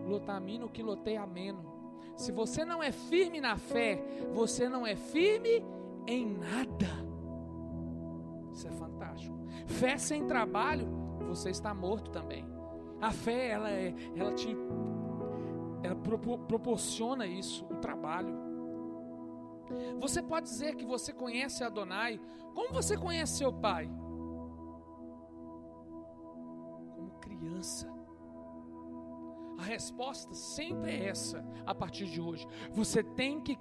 lotamino 0.06 0.68
que 0.68 0.82
lotei 0.82 1.16
ameno. 1.16 1.70
Se 2.16 2.32
você 2.32 2.64
não 2.64 2.82
é 2.82 2.90
firme 2.90 3.40
na 3.40 3.56
fé, 3.56 4.02
você 4.32 4.68
não 4.68 4.86
é 4.86 4.96
firme 4.96 5.64
em 6.06 6.26
nada. 6.26 6.88
Isso 8.52 8.66
é 8.66 8.72
fantástico. 8.72 9.38
Fé 9.66 9.96
sem 9.96 10.26
trabalho, 10.26 10.86
você 11.26 11.50
está 11.50 11.72
morto 11.72 12.10
também. 12.10 12.44
A 13.00 13.10
fé, 13.10 13.48
ela, 13.50 13.70
é, 13.70 13.94
ela 14.14 14.32
te 14.32 14.54
ela 15.82 15.96
proporciona 15.96 17.26
isso, 17.26 17.64
o 17.70 17.76
trabalho. 17.76 18.49
Você 20.00 20.22
pode 20.22 20.46
dizer 20.46 20.76
que 20.76 20.84
você 20.84 21.12
conhece 21.12 21.62
Adonai. 21.62 22.20
Como 22.54 22.72
você 22.72 22.96
conhece 22.96 23.38
seu 23.38 23.52
pai? 23.52 23.90
Como 26.94 27.10
criança. 27.20 27.92
A 29.58 29.62
resposta 29.62 30.32
sempre 30.32 30.90
é 30.90 31.08
essa, 31.08 31.44
a 31.66 31.74
partir 31.74 32.06
de 32.06 32.20
hoje. 32.20 32.46
Você 32.72 33.02
tem 33.02 33.40
que 33.40 33.56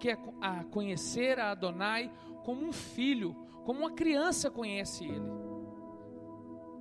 conhecer 0.72 1.40
a 1.40 1.52
Adonai 1.52 2.10
como 2.46 2.66
um 2.66 2.72
filho, 2.72 3.36
como 3.66 3.82
uma 3.82 3.92
criança 3.92 4.50
conhece 4.50 5.04
ele. 5.04 5.30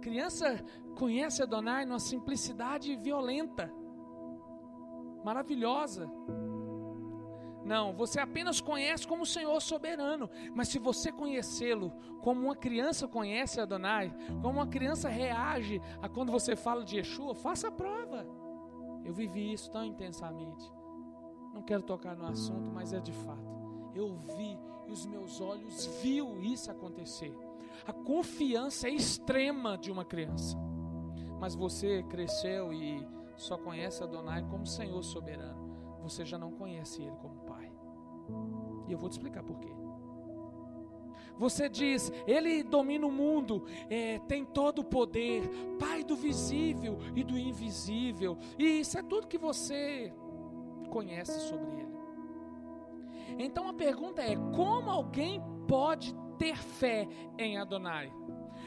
Criança 0.00 0.64
conhece 0.96 1.42
Adonai 1.42 1.84
numa 1.84 1.98
simplicidade 1.98 2.94
violenta, 2.96 3.70
maravilhosa. 5.24 6.08
Não, 7.68 7.92
você 7.92 8.18
apenas 8.18 8.62
conhece 8.62 9.07
como 9.07 9.26
Senhor 9.26 9.61
soberano. 9.61 10.31
Mas 10.54 10.68
se 10.68 10.78
você 10.78 11.12
conhecê-lo 11.12 11.92
como 12.22 12.46
uma 12.46 12.57
criança 12.57 13.07
conhece 13.07 13.61
Adonai, 13.61 14.11
como 14.40 14.54
uma 14.54 14.66
criança 14.66 15.11
reage 15.11 15.78
a 16.00 16.09
quando 16.09 16.33
você 16.33 16.57
fala 16.57 16.83
de 16.83 16.96
Yeshua, 16.96 17.35
faça 17.35 17.68
a 17.68 17.70
prova. 17.70 18.26
Eu 19.04 19.12
vivi 19.12 19.52
isso 19.52 19.70
tão 19.70 19.85
intensamente. 19.85 20.72
Não 21.52 21.62
quero 21.62 21.83
tocar 21.83 22.16
no 22.16 22.24
assunto, 22.24 22.72
mas 22.72 22.94
é 22.94 23.00
de 23.00 23.12
fato. 23.12 23.92
Eu 23.94 24.16
vi 24.16 24.59
e 24.87 24.90
os 24.90 25.04
meus 25.04 25.38
olhos 25.38 25.85
viu 26.02 26.40
isso 26.40 26.70
acontecer. 26.70 27.37
A 27.87 27.92
confiança 27.92 28.88
é 28.88 28.92
extrema 28.92 29.76
de 29.76 29.92
uma 29.92 30.07
criança. 30.07 30.57
Mas 31.38 31.54
você 31.54 32.02
cresceu 32.04 32.72
e 32.72 33.07
só 33.37 33.59
conhece 33.59 34.02
Adonai 34.02 34.42
como 34.48 34.66
Senhor 34.66 35.02
soberano. 35.02 35.68
Você 36.02 36.24
já 36.24 36.38
não 36.38 36.52
conhece 36.52 37.02
Ele 37.02 37.16
como 37.16 37.40
e 38.86 38.92
eu 38.92 38.98
vou 38.98 39.08
te 39.08 39.12
explicar 39.12 39.42
por 39.42 39.58
quê. 39.58 39.68
Você 41.38 41.68
diz, 41.68 42.10
Ele 42.26 42.64
domina 42.64 43.06
o 43.06 43.12
mundo, 43.12 43.64
é, 43.88 44.18
tem 44.20 44.44
todo 44.44 44.80
o 44.80 44.84
poder, 44.84 45.48
Pai 45.78 46.02
do 46.02 46.16
visível 46.16 46.98
e 47.14 47.22
do 47.22 47.38
invisível, 47.38 48.36
e 48.58 48.80
isso 48.80 48.98
é 48.98 49.02
tudo 49.02 49.28
que 49.28 49.38
você 49.38 50.12
conhece 50.90 51.38
sobre 51.48 51.70
Ele. 51.70 51.98
Então 53.38 53.68
a 53.68 53.72
pergunta 53.72 54.20
é: 54.20 54.34
como 54.56 54.90
alguém 54.90 55.40
pode 55.68 56.12
ter 56.36 56.56
fé 56.56 57.06
em 57.38 57.56
Adonai? 57.56 58.12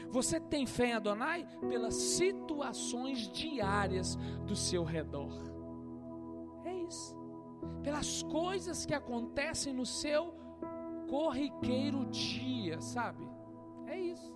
Você 0.08 0.40
tem 0.40 0.64
fé 0.64 0.86
em 0.86 0.92
Adonai 0.94 1.46
pelas 1.68 1.94
situações 1.94 3.28
diárias 3.28 4.16
do 4.46 4.56
seu 4.56 4.82
redor. 4.82 5.32
É 6.64 6.74
isso 6.74 7.21
pelas 7.82 8.22
coisas 8.22 8.86
que 8.86 8.94
acontecem 8.94 9.72
no 9.72 9.86
seu 9.86 10.34
corriqueiro 11.08 12.06
dia, 12.06 12.80
sabe? 12.80 13.28
É 13.86 13.98
isso. 13.98 14.32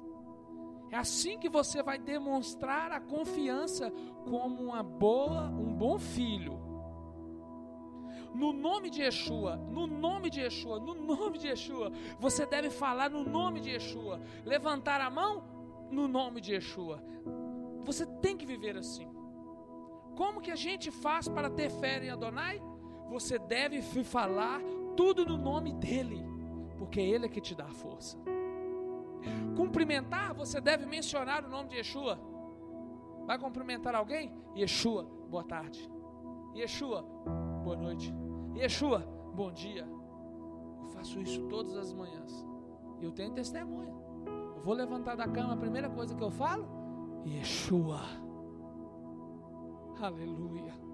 É 0.91 0.97
assim 0.97 1.39
que 1.39 1.49
você 1.49 1.83
vai 1.83 1.99
demonstrar 1.99 2.93
a 2.93 3.01
confiança 3.01 3.91
como 4.25 4.63
uma 4.63 4.83
boa, 4.83 5.49
um 5.49 5.73
bom 5.75 5.99
filho. 5.99 6.65
No 8.35 8.53
nome 8.53 8.91
de 8.91 9.03
Yeshua, 9.03 9.57
no 9.57 9.87
nome 9.87 10.29
de 10.29 10.41
Yeshua, 10.41 10.79
no 10.79 10.95
nome 10.95 11.39
de 11.39 11.49
Yeshua, 11.49 11.91
você 12.21 12.45
deve 12.45 12.69
falar 12.71 13.09
no 13.11 13.25
nome 13.25 13.61
de 13.61 13.71
Yeshua, 13.71 14.21
levantar 14.45 15.01
a 15.01 15.09
mão 15.09 15.43
no 15.91 16.07
nome 16.07 16.41
de 16.41 16.53
Yeshua. 16.53 17.03
Você 17.85 18.05
tem 18.05 18.37
que 18.37 18.45
viver 18.45 18.77
assim. 18.77 19.09
Como 20.17 20.41
que 20.41 20.51
a 20.51 20.57
gente 20.57 20.91
faz 20.91 21.29
para 21.29 21.49
ter 21.51 21.71
fé 21.71 22.05
em 22.05 22.11
Adonai? 22.11 22.61
Você 23.09 23.39
deve 23.39 23.83
falar 23.83 24.61
tudo 24.97 25.25
no 25.25 25.37
nome 25.37 25.73
dEle, 25.73 26.25
porque 26.79 27.01
Ele 27.01 27.27
é 27.27 27.29
que 27.29 27.41
te 27.41 27.55
dá 27.55 27.69
força. 27.69 28.17
Cumprimentar, 29.57 30.35
você 30.35 30.61
deve 30.61 30.87
mencionar 30.87 31.45
o 31.45 31.49
nome 31.49 31.71
de 31.71 31.77
Yeshua. 31.77 32.19
Vai 33.27 33.39
cumprimentar 33.39 33.95
alguém? 33.95 34.33
Yeshua, 34.55 35.05
boa 35.29 35.45
tarde. 35.45 35.91
Yeshua, 36.55 37.03
boa 37.65 37.77
noite. 37.77 38.15
Yeshua, 38.55 39.01
bom 39.35 39.53
dia. 39.53 39.87
Eu 40.81 40.89
faço 40.89 41.21
isso 41.21 41.43
todas 41.49 41.77
as 41.77 41.93
manhãs. 41.93 42.47
Eu 43.01 43.13
tenho 43.13 43.33
testemunha. 43.33 43.93
Eu 44.55 44.63
vou 44.63 44.75
levantar 44.75 45.17
da 45.17 45.29
cama, 45.29 45.55
a 45.55 45.57
primeira 45.57 45.91
coisa 45.91 46.15
que 46.15 46.23
eu 46.23 46.31
falo, 46.31 46.67
Yeshua. 47.27 48.01
Aleluia. 50.01 50.86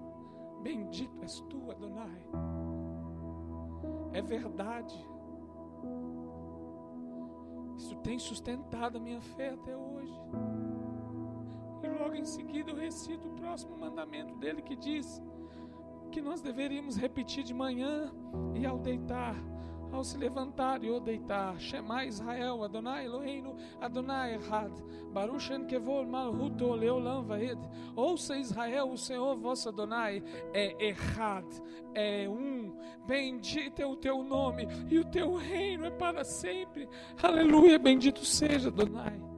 Bendito 0.63 1.21
és 1.21 1.41
tu, 1.49 1.69
Adonai. 1.69 2.25
É 4.13 4.21
verdade. 4.21 4.95
Isso 7.75 7.95
tem 7.97 8.17
sustentado 8.17 8.97
a 8.97 9.01
minha 9.01 9.21
fé 9.21 9.49
até 9.49 9.75
hoje. 9.75 10.13
E 11.83 11.87
logo 12.01 12.15
em 12.15 12.23
seguida 12.23 12.71
eu 12.71 12.77
recito 12.77 13.27
o 13.27 13.33
próximo 13.33 13.77
mandamento 13.77 14.35
dele 14.35 14.61
que 14.61 14.75
diz 14.75 15.21
que 16.11 16.21
nós 16.21 16.41
deveríamos 16.41 16.95
repetir 16.95 17.43
de 17.43 17.53
manhã 17.53 18.09
e 18.55 18.65
ao 18.65 18.79
deitar 18.79 19.35
ao 19.95 20.03
se 20.03 20.17
levantar 20.17 20.83
e 20.83 20.89
ou 20.89 20.99
deitar. 20.99 21.59
Shema 21.59 22.05
Israel, 22.05 22.63
Adonai 22.63 23.05
Eloheinu, 23.05 23.55
Adonai 23.79 24.35
Echad, 24.35 24.71
Baruch 25.11 25.41
Shem 25.41 25.65
Kevol 25.65 26.05
Malhuto 26.05 26.73
Leolam 26.73 27.23
Vaed. 27.23 27.59
Ouça 27.95 28.37
Israel, 28.37 28.89
o 28.89 28.97
Senhor 28.97 29.37
vosso 29.37 29.69
Adonai 29.69 30.23
é 30.53 30.89
Echad, 30.89 31.45
é 31.93 32.27
um. 32.27 32.75
Bendito 33.05 33.81
é 33.81 33.85
o 33.85 33.95
teu 33.95 34.23
nome 34.23 34.67
e 34.89 34.97
o 34.97 35.05
teu 35.05 35.35
reino 35.35 35.85
é 35.85 35.91
para 35.91 36.23
sempre. 36.23 36.87
Aleluia, 37.21 37.77
bendito 37.77 38.25
seja 38.25 38.69
Adonai. 38.69 39.33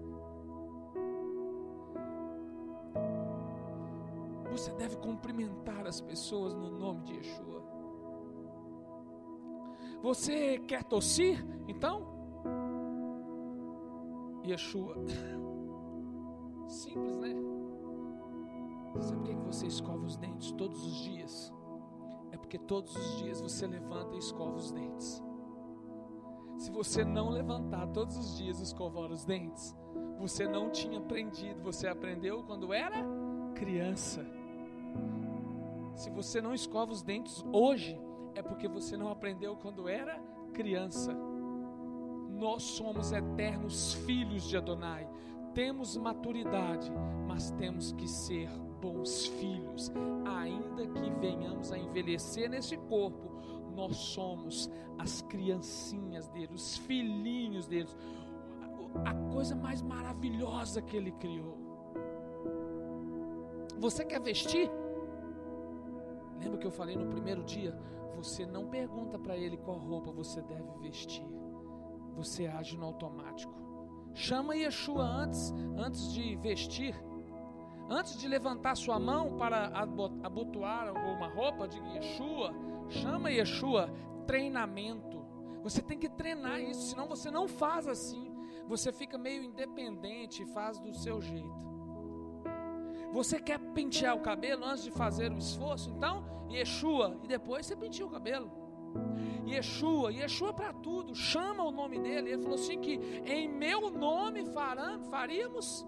abençoar 5.86 5.88
as 5.88 6.02
pessoas 6.02 6.54
no 6.54 6.70
nome 6.70 7.04
de 7.04 7.13
Yeshua. 7.13 7.64
Você 10.06 10.60
quer 10.68 10.84
tossir? 10.84 11.44
Então, 11.68 12.06
Yeshua. 14.46 14.96
Simples, 16.70 17.18
né? 17.18 17.34
Sabe 19.00 19.18
por 19.18 19.24
que 19.24 19.34
você 19.48 19.65
escova 19.65 20.06
os 20.06 20.15
dentes 20.15 20.52
todos 20.52 20.86
os 20.86 20.94
dias? 20.98 21.52
É 22.32 22.38
porque 22.38 22.60
todos 22.60 22.96
os 22.96 23.18
dias 23.18 23.41
você 23.41 23.65
levanta 23.65 24.13
e 24.13 24.20
escova 24.20 24.56
os 24.56 24.72
dentes. 24.72 25.24
Se 26.60 26.70
você 26.70 27.04
não 27.04 27.30
levantar 27.30 27.88
todos 27.88 28.15
os 28.15 28.38
dias 28.38 28.60
e 28.60 28.63
escovar 28.63 29.12
os 29.12 29.26
dentes, 29.26 29.76
você 30.20 30.48
não 30.48 30.70
tinha 30.70 31.00
aprendido, 31.00 31.63
você 31.63 31.88
aprendeu 31.88 32.44
quando 32.44 32.72
era 32.72 33.04
criança. 33.56 34.24
Se 35.96 36.12
você 36.12 36.39
não 36.44 36.54
escova 36.54 36.91
os 36.91 37.02
dentes 37.02 37.44
hoje, 37.52 38.00
é 38.36 38.41
porque 38.41 38.67
você 38.67 38.95
não 38.95 39.10
aprendeu 39.10 39.56
quando 39.56 39.89
era 39.89 40.19
criança. 40.54 41.13
Nós 42.30 42.63
somos 42.63 43.12
eternos 43.12 43.93
filhos 44.06 44.43
de 44.43 44.58
Adonai. 44.58 45.10
Temos 45.54 45.95
maturidade, 45.95 46.91
mas 47.26 47.50
temos 47.52 47.93
que 47.93 48.08
ser 48.08 48.50
bons 48.82 49.26
filhos, 49.26 49.91
ainda 50.26 50.86
que 50.86 51.10
venhamos 51.19 51.71
a 51.71 51.78
envelhecer 51.78 52.50
nesse 52.50 52.78
corpo, 52.78 53.32
nós 53.74 53.95
somos 53.95 54.69
as 54.98 55.21
criancinhas 55.24 56.28
dele, 56.28 56.54
os 56.54 56.78
filhinhos 56.78 57.67
dele, 57.67 57.89
a 59.04 59.13
coisa 59.34 59.56
mais 59.56 59.82
maravilhosa 59.82 60.82
que 60.82 60.95
ele 60.95 61.12
criou. 61.13 61.58
Você 63.80 64.06
quer 64.06 64.21
vestir? 64.21 64.69
Lembra 66.39 66.58
que 66.58 66.67
eu 66.67 66.71
falei 66.71 66.95
no 66.95 67.08
primeiro 67.08 67.43
dia? 67.43 67.78
Você 68.15 68.46
não 68.46 68.68
pergunta 68.68 69.18
para 69.20 69.38
ele 69.38 69.58
qual 69.58 69.78
roupa 69.78 70.12
você 70.12 70.41
deve 70.41 70.72
vestir. 70.80 71.26
Você 72.15 72.48
age 72.48 72.78
no 72.78 72.86
automático. 72.86 73.54
Chama 74.13 74.56
Yeshua 74.56 75.04
antes, 75.04 75.54
antes 75.78 76.13
de 76.13 76.36
vestir. 76.38 76.96
Antes 77.89 78.18
de 78.18 78.28
levantar 78.28 78.76
sua 78.76 78.98
mão 78.98 79.38
para 79.38 79.68
abotoar 80.24 80.91
uma 80.94 81.28
roupa 81.28 81.68
de 81.68 81.78
Yeshua, 81.80 82.52
chama 82.89 83.30
Yeshua 83.30 83.89
treinamento. 84.26 85.24
Você 85.62 85.82
tem 85.82 86.00
que 86.00 86.10
treinar 86.10 86.60
isso, 86.62 86.89
senão 86.89 87.08
você 87.08 87.30
não 87.30 87.48
faz 87.48 87.88
assim. 87.88 88.34
Você 88.68 88.91
fica 88.91 89.18
meio 89.18 89.44
independente 89.44 90.41
e 90.41 90.48
faz 90.48 90.80
do 90.80 90.94
seu 90.94 91.22
jeito. 91.22 91.75
Você 93.15 93.39
quer 93.39 93.58
pentear 93.58 94.13
o 94.13 94.19
cabelo 94.19 94.65
antes 94.65 94.84
de 94.84 94.91
fazer 94.91 95.32
o 95.32 95.38
esforço? 95.38 95.89
Então, 95.89 96.25
Yeshua, 96.51 97.17
e 97.23 97.28
depois 97.30 97.65
você 97.65 97.73
penteia 97.73 98.06
o 98.06 98.10
cabelo. 98.10 98.51
Yeshua, 99.47 100.12
Yeshua 100.12 100.54
para 100.54 100.73
tudo, 100.73 101.15
chama 101.15 101.63
o 101.63 101.71
nome 101.71 101.97
dele. 101.97 102.34
Ele 102.34 102.41
falou 102.41 102.56
assim: 102.56 102.78
que 102.82 102.95
em 103.25 103.47
meu 103.47 103.89
nome 103.89 104.43
faríamos 105.10 105.88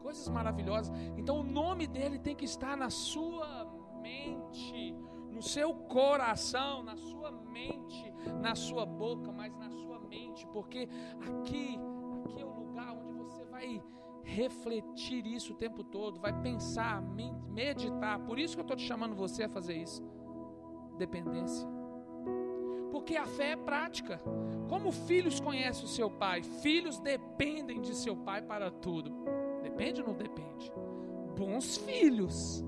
coisas 0.00 0.28
maravilhosas. 0.28 0.96
Então 1.16 1.40
o 1.40 1.42
nome 1.42 1.84
dele 1.88 2.16
tem 2.16 2.36
que 2.36 2.44
estar 2.44 2.76
na 2.76 2.90
sua 2.90 3.66
mente, 4.00 4.94
no 5.32 5.42
seu 5.42 5.74
coração, 5.74 6.84
na 6.84 6.96
sua 6.96 7.32
mente, 7.32 8.14
na 8.40 8.54
sua 8.54 8.86
boca, 8.86 9.32
mas 9.32 9.52
na 9.56 9.68
sua 9.68 9.98
mente, 9.98 10.46
porque 10.52 10.88
aqui, 11.22 11.76
aqui 12.22 12.40
é 12.40 12.44
o 12.44 12.54
lugar 12.54 12.92
onde 12.92 13.14
você 13.14 13.44
vai 13.46 13.82
refletir 14.26 15.24
isso 15.24 15.52
o 15.52 15.56
tempo 15.56 15.84
todo, 15.84 16.20
vai 16.20 16.32
pensar, 16.42 17.00
meditar. 17.00 18.18
Por 18.20 18.38
isso 18.38 18.54
que 18.54 18.60
eu 18.60 18.64
estou 18.64 18.76
te 18.76 18.82
chamando 18.82 19.14
você 19.14 19.44
a 19.44 19.48
fazer 19.48 19.74
isso. 19.74 20.02
Dependência. 20.98 21.66
Porque 22.90 23.16
a 23.16 23.24
fé 23.24 23.52
é 23.52 23.56
prática. 23.56 24.20
Como 24.68 24.90
filhos 24.90 25.38
conhecem 25.38 25.84
o 25.84 25.88
seu 25.88 26.10
pai, 26.10 26.42
filhos 26.42 26.98
dependem 26.98 27.80
de 27.80 27.94
seu 27.94 28.16
pai 28.16 28.42
para 28.42 28.70
tudo. 28.70 29.12
Depende 29.62 30.00
ou 30.00 30.08
não 30.08 30.14
depende? 30.14 30.72
Bons 31.38 31.76
filhos. 31.76 32.64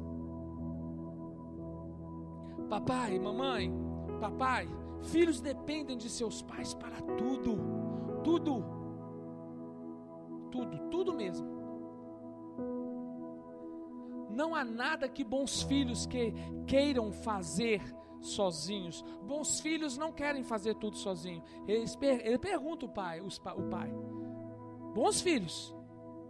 Papai, 2.69 3.19
mamãe, 3.19 3.73
papai, 4.21 4.69
filhos 5.03 5.41
dependem 5.41 5.97
de 5.97 6.09
seus 6.09 6.43
pais 6.43 6.75
para 6.75 7.01
tudo. 7.17 7.59
Tudo. 8.23 8.78
Tudo, 10.51 10.79
tudo 10.91 11.15
mesmo. 11.15 11.47
Não 14.31 14.55
há 14.55 14.65
nada 14.65 15.09
que 15.09 15.25
bons 15.25 15.63
filhos 15.63 16.07
que 16.07 16.33
queiram 16.67 17.13
fazer 17.13 17.83
sozinhos. 18.21 19.03
Bons 19.23 19.61
filhos 19.61 19.97
não 19.97 20.13
querem 20.13 20.45
fazer 20.45 20.75
tudo 20.75 20.97
sozinho. 20.97 21.43
Eles 21.67 21.97
per 21.97 22.25
ele 22.25 22.39
pergunta 22.39 22.87
o 22.87 22.89
pai, 22.89 23.21
os, 23.21 23.39
o 23.39 23.63
pai. 23.69 23.93
Bons 24.95 25.21
filhos 25.21 25.77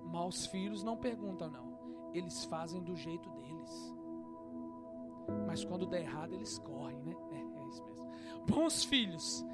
Maus 0.08 0.46
filhos 0.46 0.82
não 0.82 0.96
perguntam, 0.96 1.50
não. 1.50 1.68
Eles 2.14 2.44
fazem 2.46 2.82
do 2.82 2.96
jeito 2.96 3.28
deles. 3.30 3.94
Mas 5.46 5.64
quando 5.64 5.86
der 5.86 6.02
errado, 6.02 6.34
eles 6.34 6.58
correm, 6.58 6.98
né? 7.02 7.14
É, 7.30 7.60
é 7.60 7.68
isso 7.68 7.84
mesmo. 7.84 8.10
Bons 8.46 8.84
filhos 8.84 9.44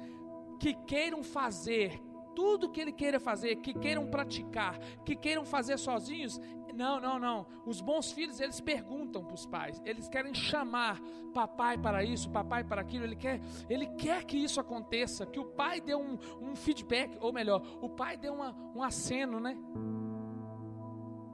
que 0.59 0.73
queiram 0.85 1.23
fazer 1.23 2.01
tudo 2.35 2.69
que 2.69 2.81
ele 2.81 2.91
queira 2.91 3.19
fazer, 3.19 3.55
que 3.57 3.73
queiram 3.73 4.07
praticar, 4.07 4.77
que 5.03 5.15
queiram 5.15 5.45
fazer 5.45 5.77
sozinhos. 5.77 6.39
Não, 6.73 6.99
não, 6.99 7.17
não. 7.17 7.45
Os 7.65 7.79
bons 7.79 8.11
filhos, 8.11 8.41
eles 8.41 8.59
perguntam 8.59 9.23
para 9.23 9.33
os 9.33 9.45
pais. 9.45 9.81
Eles 9.85 10.09
querem 10.09 10.33
chamar 10.33 11.01
papai 11.33 11.77
para 11.77 12.03
isso, 12.03 12.29
papai 12.29 12.63
para 12.63 12.81
aquilo. 12.81 13.05
Ele 13.05 13.15
quer, 13.15 13.39
ele 13.69 13.87
quer 13.87 14.25
que 14.25 14.37
isso 14.37 14.59
aconteça, 14.59 15.25
que 15.25 15.39
o 15.39 15.45
pai 15.45 15.79
dê 15.79 15.95
um, 15.95 16.17
um 16.41 16.55
feedback, 16.55 17.17
ou 17.21 17.31
melhor, 17.31 17.61
o 17.81 17.89
pai 17.89 18.17
dê 18.17 18.29
uma, 18.29 18.53
um 18.75 18.83
aceno, 18.83 19.39
né? 19.39 19.57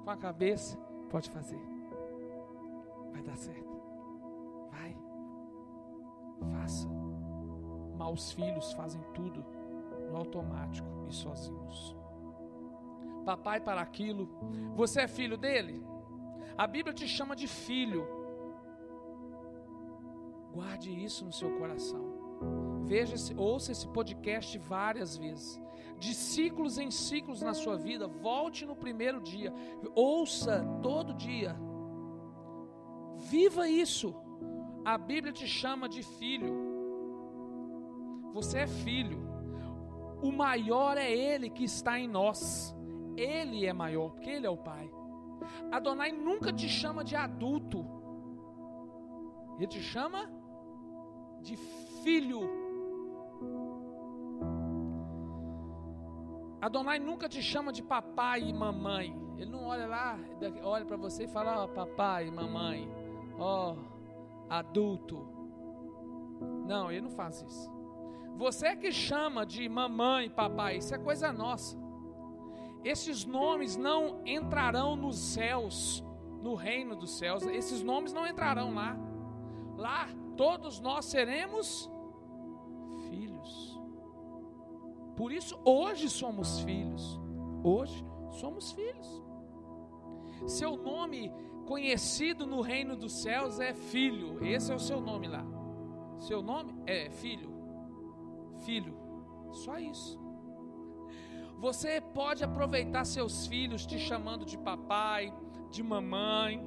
com 0.04 0.10
a 0.10 0.18
cabeça, 0.18 0.78
pode 1.10 1.30
fazer. 1.30 1.62
Vai 3.12 3.22
dar 3.22 3.38
certo. 3.38 3.82
Vai. 4.72 4.98
Faça. 6.52 6.88
Maus 7.98 8.32
filhos 8.32 8.74
fazem 8.74 9.02
tudo 9.14 9.46
no 10.12 10.18
automático 10.18 10.88
e 11.10 11.14
sozinhos. 11.14 11.96
Papai 13.26 13.62
para 13.62 13.82
aquilo. 13.82 14.30
Você 14.76 15.02
é 15.02 15.08
filho 15.08 15.38
dele? 15.38 15.84
A 16.58 16.68
Bíblia 16.68 16.94
te 16.94 17.08
chama 17.08 17.36
de 17.36 17.48
filho. 17.48 18.06
Guarde 20.54 20.92
isso 20.92 21.24
no 21.24 21.32
seu 21.32 21.58
coração. 21.58 22.04
Veja, 22.84 23.16
ouça 23.38 23.72
esse 23.72 23.88
podcast 23.88 24.58
várias 24.58 25.16
vezes 25.16 25.62
de 26.02 26.16
ciclos 26.16 26.80
em 26.80 26.90
ciclos 26.90 27.44
na 27.44 27.54
sua 27.54 27.78
vida, 27.78 28.08
volte 28.08 28.66
no 28.66 28.76
primeiro 28.76 29.22
dia, 29.22 29.54
ouça 29.94 30.66
todo 30.82 31.14
dia, 31.14 31.56
viva 33.18 33.70
isso. 33.70 34.16
A 34.84 34.98
Bíblia 34.98 35.32
te 35.32 35.48
chama 35.48 35.88
de 35.88 36.02
filho, 36.02 36.56
você 38.34 38.60
é 38.60 38.68
filho, 38.68 39.31
o 40.22 40.32
maior 40.32 40.98
é 40.98 41.12
Ele 41.12 41.50
que 41.50 41.64
está 41.64 42.00
em 42.00 42.08
nós, 42.08 42.76
Ele 43.16 43.66
é 43.66 43.74
maior, 43.74 44.12
porque 44.12 44.30
Ele 44.30 44.46
é 44.46 44.50
o 44.50 44.58
Pai. 44.58 44.92
Adonai 45.72 46.12
nunca 46.12 46.54
te 46.54 46.70
chama 46.70 47.04
de 47.04 47.16
adulto, 47.16 47.86
Ele 49.58 49.68
te 49.68 49.82
chama 49.82 50.30
de 51.42 51.58
filho. 52.04 52.50
Adonai 56.62 57.00
nunca 57.00 57.28
te 57.28 57.42
chama 57.42 57.74
de 57.74 57.82
papai 57.82 58.42
e 58.42 58.54
mamãe. 58.54 59.20
Ele 59.38 59.50
não 59.50 59.64
olha 59.66 59.88
lá, 59.88 60.20
olha 60.62 60.86
para 60.86 60.98
você 60.98 61.24
e 61.24 61.28
fala, 61.28 61.64
ó, 61.64 61.66
oh, 61.66 61.68
papai 61.70 62.30
mamãe, 62.30 62.88
ó, 63.40 63.74
oh, 63.74 63.78
adulto. 64.48 65.28
Não, 66.68 66.92
ele 66.92 67.02
não 67.02 67.10
faz 67.10 67.42
isso. 67.42 67.81
Você 68.38 68.68
é 68.68 68.76
que 68.76 68.92
chama 68.92 69.46
de 69.46 69.68
mamãe, 69.70 70.30
papai, 70.30 70.78
isso 70.78 70.94
é 70.96 70.98
coisa 70.98 71.32
nossa. 71.32 71.78
Esses 72.84 73.26
nomes 73.26 73.78
não 73.78 74.22
entrarão 74.26 74.96
nos 74.96 75.18
céus, 75.18 76.04
no 76.42 76.56
reino 76.56 76.96
dos 76.96 77.18
céus. 77.18 77.44
Esses 77.44 77.84
nomes 77.84 78.12
não 78.12 78.26
entrarão 78.26 78.74
lá. 78.74 78.98
Lá 79.78 80.10
todos 80.36 80.80
nós 80.80 81.06
seremos 81.06 81.92
Por 85.22 85.32
isso, 85.32 85.56
hoje 85.64 86.10
somos 86.10 86.62
filhos. 86.62 87.20
Hoje 87.64 88.04
somos 88.32 88.72
filhos. 88.72 89.24
Seu 90.48 90.76
nome 90.76 91.32
conhecido 91.68 92.48
no 92.48 92.62
reino 92.62 92.96
dos 92.96 93.22
céus 93.22 93.60
é 93.60 93.72
filho. 93.72 94.44
Esse 94.44 94.72
é 94.72 94.76
o 94.76 94.80
seu 94.80 95.00
nome 95.00 95.28
lá. 95.28 95.46
Seu 96.18 96.42
nome 96.42 96.74
é 96.88 97.12
filho. 97.12 97.52
Filho. 98.66 98.96
Só 99.52 99.78
isso. 99.78 100.20
Você 101.58 102.02
pode 102.02 102.44
aproveitar 102.44 103.06
seus 103.06 103.46
filhos 103.46 103.86
te 103.86 104.00
chamando 104.00 104.46
de 104.46 104.58
papai, 104.58 105.32
de 105.70 105.84
mamãe, 105.84 106.66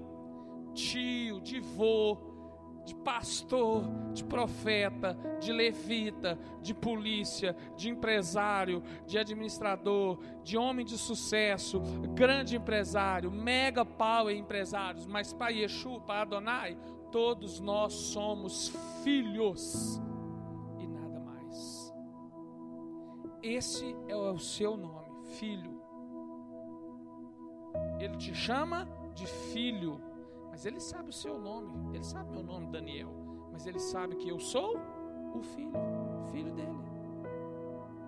tio, 0.73 1.41
de 1.41 1.59
vô, 1.59 2.17
de 2.85 2.95
pastor, 2.95 3.83
de 4.13 4.23
profeta, 4.23 5.19
de 5.41 5.53
levita, 5.53 6.39
de 6.61 6.75
polícia, 6.75 7.57
de 7.77 7.89
empresário, 7.89 8.83
de 9.07 9.19
administrador, 9.19 10.21
de 10.43 10.57
homem 10.57 10.85
de 10.85 10.97
sucesso, 10.97 11.81
grande 12.15 12.57
empresário, 12.57 13.31
mega 13.31 13.85
power 13.85 14.37
empresários, 14.37 15.07
mas 15.07 15.33
para 15.33 15.51
Yeshua, 15.51 16.01
para 16.01 16.23
Adonai, 16.23 16.77
todos 17.11 17.59
nós 17.59 17.93
somos 17.95 18.73
filhos 19.03 20.01
Esse 23.45 23.95
é 24.09 24.17
o 24.17 24.39
seu 24.39 24.77
nome, 24.77 25.25
filho. 25.39 25.81
Ele 28.01 28.17
te 28.17 28.35
chama 28.35 28.89
de 29.15 29.27
filho 29.27 30.01
mas 30.55 30.65
ele 30.65 30.79
sabe 30.79 31.11
o 31.11 31.13
seu 31.13 31.37
nome, 31.37 31.97
ele 31.97 32.05
sabe 32.05 32.31
meu 32.31 32.45
nome, 32.45 32.69
Daniel. 32.69 33.11
Mas 33.51 33.67
ele 33.67 33.81
sabe 33.81 34.15
que 34.15 34.29
eu 34.29 34.39
sou 34.39 34.77
o 35.35 35.43
filho, 35.43 35.73
filho 36.31 36.53
dele. 36.53 36.71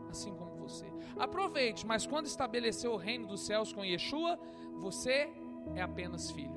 Assim 0.08 0.32
como 0.32 0.54
você. 0.54 0.86
Aproveite, 1.18 1.84
mas 1.84 2.06
quando 2.06 2.26
estabeleceu 2.26 2.92
o 2.92 2.96
reino 2.96 3.26
dos 3.26 3.40
céus 3.40 3.72
com 3.72 3.84
Yeshua, 3.84 4.38
você 4.76 5.28
é 5.74 5.82
apenas 5.82 6.30
filho. 6.30 6.54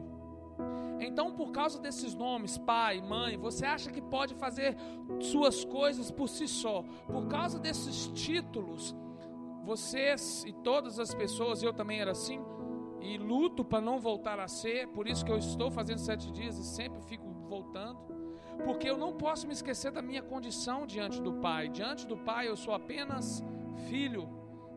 Então, 1.00 1.32
por 1.32 1.52
causa 1.52 1.80
desses 1.80 2.14
nomes, 2.14 2.58
pai, 2.58 3.02
mãe, 3.02 3.38
você 3.38 3.66
acha 3.66 3.92
que 3.92 4.02
pode 4.02 4.36
fazer 4.36 4.76
suas 5.20 5.64
coisas 5.64 6.12
por 6.12 6.28
si 6.28 6.48
só. 6.48 6.84
Por 7.08 7.28
causa 7.28 7.58
desses 7.58 8.08
títulos, 8.08 8.96
vocês 9.64 10.44
e 10.46 10.52
todas 10.52 11.00
as 11.00 11.14
pessoas, 11.14 11.64
eu 11.64 11.74
também 11.74 12.02
era 12.02 12.12
assim, 12.12 12.40
e 13.02 13.18
luto 13.18 13.64
para 13.64 13.80
não 13.80 14.00
voltar 14.00 14.40
a 14.40 14.48
ser, 14.48 14.88
por 14.90 15.08
isso 15.08 15.24
que 15.24 15.32
eu 15.32 15.38
estou 15.38 15.72
fazendo 15.72 16.00
sete 16.00 16.32
dias 16.32 16.58
e 16.58 16.64
sempre 16.64 17.02
fico 17.02 17.30
voltando, 17.48 18.00
porque 18.66 18.90
eu 18.90 18.98
não 18.98 19.14
posso 19.14 19.48
me 19.48 19.54
esquecer 19.54 19.92
da 19.92 20.02
minha 20.02 20.22
condição 20.22 20.86
diante 20.86 21.22
do 21.22 21.34
Pai. 21.34 21.70
Diante 21.70 22.06
do 22.06 22.18
Pai 22.18 22.48
eu 22.48 22.58
sou 22.58 22.74
apenas 22.74 23.44
filho, 23.88 24.28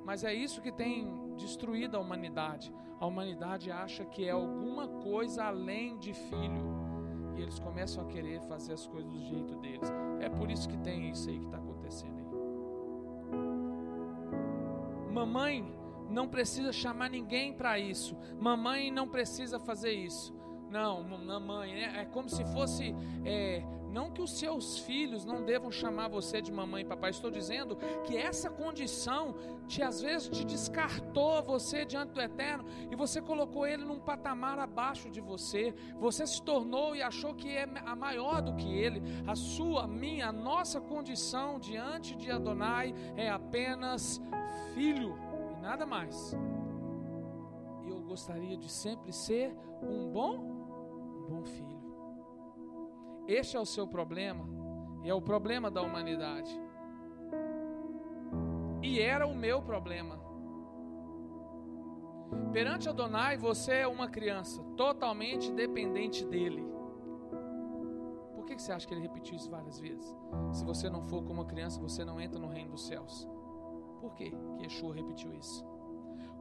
mas 0.04 0.22
é 0.22 0.32
isso 0.32 0.62
que 0.62 0.70
tem 0.70 1.10
destruído 1.36 1.96
a 1.96 2.00
humanidade. 2.00 2.72
A 3.00 3.06
humanidade 3.06 3.70
acha 3.70 4.04
que 4.04 4.24
é 4.24 4.30
alguma 4.30 4.86
coisa 4.86 5.44
além 5.44 5.98
de 5.98 6.12
filho. 6.14 6.82
E 7.36 7.42
eles 7.42 7.58
começam 7.58 8.04
a 8.04 8.06
querer 8.06 8.40
fazer 8.42 8.74
as 8.74 8.86
coisas 8.86 9.10
do 9.10 9.20
jeito 9.20 9.56
deles. 9.56 9.90
É 10.20 10.28
por 10.28 10.50
isso 10.50 10.68
que 10.68 10.76
tem 10.78 11.10
isso 11.10 11.28
aí 11.28 11.38
que 11.38 11.46
está 11.46 11.58
acontecendo 11.58 12.18
aí. 12.18 12.22
Mamãe 15.12 15.74
não 16.08 16.28
precisa 16.28 16.72
chamar 16.72 17.10
ninguém 17.10 17.52
para 17.52 17.78
isso. 17.78 18.16
Mamãe 18.38 18.90
não 18.90 19.08
precisa 19.08 19.58
fazer 19.58 19.92
isso. 19.92 20.34
Não, 20.70 21.02
mamãe, 21.02 21.74
né? 21.74 22.00
é 22.00 22.04
como 22.06 22.28
se 22.28 22.44
fosse. 22.46 22.94
É, 23.24 23.62
não 23.92 24.10
que 24.10 24.22
os 24.22 24.38
seus 24.38 24.78
filhos 24.78 25.24
não 25.24 25.44
devam 25.44 25.70
chamar 25.70 26.08
você 26.08 26.40
de 26.40 26.50
mamãe 26.50 26.82
e 26.82 26.86
papai. 26.86 27.10
Estou 27.10 27.30
dizendo 27.30 27.76
que 28.04 28.16
essa 28.16 28.48
condição 28.48 29.34
te 29.68 29.82
às 29.82 30.00
vezes 30.00 30.28
te 30.28 30.44
descartou 30.44 31.42
você 31.42 31.84
diante 31.84 32.12
do 32.12 32.20
eterno 32.20 32.64
e 32.90 32.96
você 32.96 33.20
colocou 33.20 33.66
ele 33.66 33.84
num 33.84 34.00
patamar 34.00 34.58
abaixo 34.58 35.10
de 35.10 35.20
você. 35.20 35.74
Você 35.98 36.26
se 36.26 36.42
tornou 36.42 36.96
e 36.96 37.02
achou 37.02 37.34
que 37.34 37.50
é 37.50 37.68
a 37.84 37.94
maior 37.94 38.40
do 38.40 38.54
que 38.54 38.74
ele. 38.74 39.02
A 39.26 39.36
sua, 39.36 39.84
a 39.84 39.86
minha, 39.86 40.28
a 40.28 40.32
nossa 40.32 40.80
condição 40.80 41.58
diante 41.58 42.16
de 42.16 42.30
Adonai 42.30 42.94
é 43.16 43.28
apenas 43.28 44.20
filho 44.74 45.16
nada 45.60 45.86
mais. 45.86 46.36
E 47.84 47.88
eu 47.88 48.00
gostaria 48.00 48.56
de 48.56 48.70
sempre 48.70 49.12
ser 49.12 49.54
um 49.80 50.10
bom, 50.10 50.38
um 50.38 51.26
bom 51.28 51.44
filho. 51.44 51.71
Este 53.26 53.56
é 53.56 53.60
o 53.60 53.66
seu 53.66 53.86
problema 53.86 54.48
e 55.02 55.08
é 55.08 55.14
o 55.14 55.22
problema 55.22 55.70
da 55.70 55.82
humanidade. 55.82 56.50
E 58.82 59.00
era 59.00 59.26
o 59.26 59.34
meu 59.34 59.62
problema. 59.62 60.20
Perante 62.52 62.88
Adonai, 62.88 63.36
você 63.36 63.74
é 63.74 63.86
uma 63.86 64.08
criança 64.08 64.62
totalmente 64.76 65.52
dependente 65.52 66.24
dele. 66.24 66.64
Por 68.34 68.44
que 68.44 68.58
você 68.58 68.72
acha 68.72 68.86
que 68.86 68.94
ele 68.94 69.02
repetiu 69.02 69.36
isso 69.36 69.50
várias 69.50 69.78
vezes? 69.78 70.16
Se 70.52 70.64
você 70.64 70.90
não 70.90 71.02
for 71.02 71.22
como 71.22 71.40
uma 71.40 71.46
criança, 71.46 71.80
você 71.80 72.04
não 72.04 72.20
entra 72.20 72.38
no 72.38 72.48
reino 72.48 72.72
dos 72.72 72.86
céus. 72.86 73.28
Por 74.00 74.14
quê 74.14 74.30
que 74.56 74.64
Yeshua 74.64 74.94
repetiu 74.94 75.32
isso? 75.34 75.64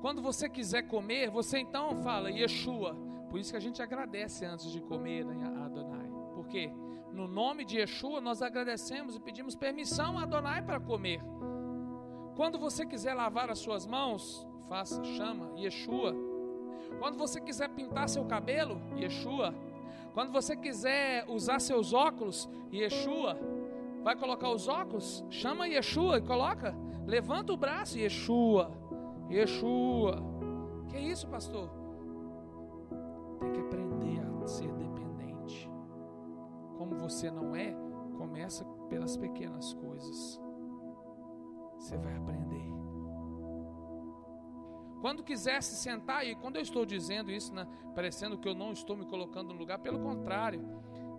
Quando 0.01 0.19
você 0.21 0.49
quiser 0.49 0.81
comer, 0.87 1.29
você 1.29 1.59
então 1.59 2.01
fala 2.01 2.31
Yeshua. 2.31 2.95
Por 3.29 3.39
isso 3.39 3.51
que 3.51 3.57
a 3.57 3.61
gente 3.61 3.81
agradece 3.83 4.45
antes 4.45 4.71
de 4.71 4.81
comer 4.81 5.23
né, 5.23 5.53
a 5.55 5.65
Adonai. 5.65 6.00
Quê? 6.51 6.69
No 7.13 7.29
nome 7.29 7.63
de 7.63 7.77
Yeshua 7.77 8.19
nós 8.19 8.41
agradecemos 8.41 9.15
e 9.15 9.19
pedimos 9.19 9.55
permissão 9.55 10.19
a 10.19 10.23
Adonai 10.23 10.61
para 10.61 10.81
comer. 10.81 11.21
Quando 12.35 12.59
você 12.59 12.85
quiser 12.85 13.13
lavar 13.13 13.49
as 13.49 13.59
suas 13.59 13.87
mãos, 13.87 14.45
faça, 14.67 15.01
chama 15.03 15.53
Yeshua. 15.57 16.13
Quando 16.99 17.17
você 17.17 17.39
quiser 17.39 17.69
pintar 17.69 18.09
seu 18.09 18.25
cabelo, 18.25 18.81
Yeshua. 18.97 19.55
Quando 20.13 20.31
você 20.33 20.55
quiser 20.55 21.25
usar 21.29 21.59
seus 21.59 21.93
óculos, 21.93 22.49
Yeshua. 22.71 23.37
Vai 24.03 24.15
colocar 24.17 24.49
os 24.49 24.67
óculos? 24.67 25.23
Chama 25.29 25.67
Yeshua 25.67 26.17
e 26.17 26.21
coloca. 26.21 26.75
Levanta 27.05 27.53
o 27.53 27.57
braço, 27.57 27.97
Yeshua. 27.97 28.71
Yeshua. 29.29 30.21
Que 30.89 30.97
isso, 30.97 31.27
pastor? 31.27 31.69
Tem 33.39 33.51
que 33.53 33.59
aprender 33.61 34.19
a 34.43 34.47
ser 34.47 34.67
dependente. 34.67 34.90
Como 36.81 36.95
você 36.95 37.29
não 37.29 37.55
é, 37.55 37.75
começa 38.17 38.65
pelas 38.89 39.15
pequenas 39.15 39.71
coisas. 39.75 40.41
Você 41.77 41.95
vai 41.95 42.17
aprender. 42.17 42.65
Quando 44.99 45.23
quiser 45.23 45.61
se 45.61 45.75
sentar, 45.75 46.25
e 46.25 46.35
quando 46.35 46.55
eu 46.55 46.61
estou 46.63 46.83
dizendo 46.83 47.29
isso, 47.29 47.53
né, 47.53 47.67
parecendo 47.93 48.35
que 48.35 48.49
eu 48.49 48.55
não 48.55 48.71
estou 48.71 48.97
me 48.97 49.05
colocando 49.05 49.53
no 49.53 49.59
lugar, 49.59 49.77
pelo 49.77 49.99
contrário, 49.99 50.67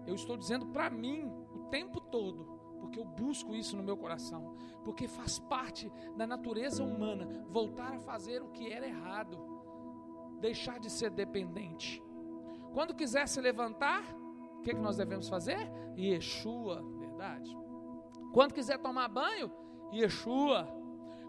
eu 0.04 0.16
estou 0.16 0.36
dizendo 0.36 0.66
para 0.66 0.90
mim 0.90 1.32
o 1.54 1.60
tempo 1.70 2.00
todo 2.00 2.60
porque 2.80 2.98
eu 2.98 3.04
busco 3.04 3.54
isso 3.54 3.76
no 3.76 3.84
meu 3.84 3.96
coração, 3.96 4.56
porque 4.82 5.06
faz 5.06 5.38
parte 5.38 5.88
da 6.16 6.26
natureza 6.26 6.82
humana 6.82 7.46
voltar 7.48 7.94
a 7.94 8.00
fazer 8.00 8.42
o 8.42 8.48
que 8.48 8.72
era 8.72 8.84
errado, 8.84 9.38
deixar 10.40 10.80
de 10.80 10.90
ser 10.90 11.10
dependente. 11.10 12.02
Quando 12.72 12.96
quiser 12.96 13.28
se 13.28 13.40
levantar, 13.40 14.02
o 14.62 14.64
que, 14.64 14.74
que 14.74 14.80
nós 14.80 14.96
devemos 14.96 15.28
fazer? 15.28 15.58
Yeshua, 15.98 16.80
verdade. 17.00 17.50
Quando 18.32 18.54
quiser 18.54 18.78
tomar 18.78 19.08
banho, 19.08 19.50
Yeshua. 19.92 20.68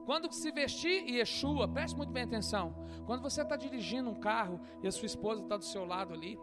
Quando 0.06 0.32
se 0.32 0.52
vestir, 0.52 1.10
Yeshua, 1.10 1.67
preste 1.67 1.98
muito 1.98 2.12
bem 2.12 2.24
atenção. 2.24 2.76
Quando 3.08 3.24
você 3.24 3.41
está 3.41 3.56
dirigindo 3.56 4.08
um 4.08 4.19
carro 4.19 4.62
e 4.84 4.88
a 4.88 4.91
sua 4.91 5.08
esposa 5.08 5.41
está 5.41 5.58
do 5.58 5.63
seu 5.63 5.84
lado 5.84 6.13
ali, 6.13 6.38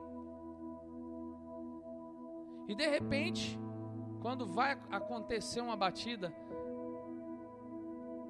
e 2.67 2.75
de 2.75 2.87
repente 2.89 3.57
quando 4.21 4.45
vai 4.45 4.73
acontecer 4.91 5.61
uma 5.61 5.77
batida, 5.77 6.35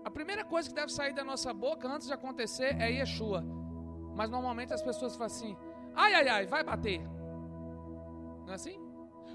a 0.04 0.10
primeira 0.10 0.44
coisa 0.44 0.68
que 0.68 0.74
deve 0.74 0.92
sair 0.92 1.14
da 1.14 1.24
nossa 1.24 1.54
boca 1.54 1.88
antes 1.88 2.06
de 2.06 2.12
acontecer 2.12 2.76
é 2.78 2.90
Yeshua. 2.90 3.42
Mas 4.14 4.28
normalmente 4.28 4.74
as 4.74 4.82
pessoas 4.82 5.14
falam 5.14 5.26
assim: 5.26 5.56
ai, 5.94 6.12
ai, 6.12 6.28
ai, 6.28 6.46
vai 6.46 6.62
bater. 6.62 7.19
Não 8.50 8.54
é 8.54 8.56
assim? 8.56 8.80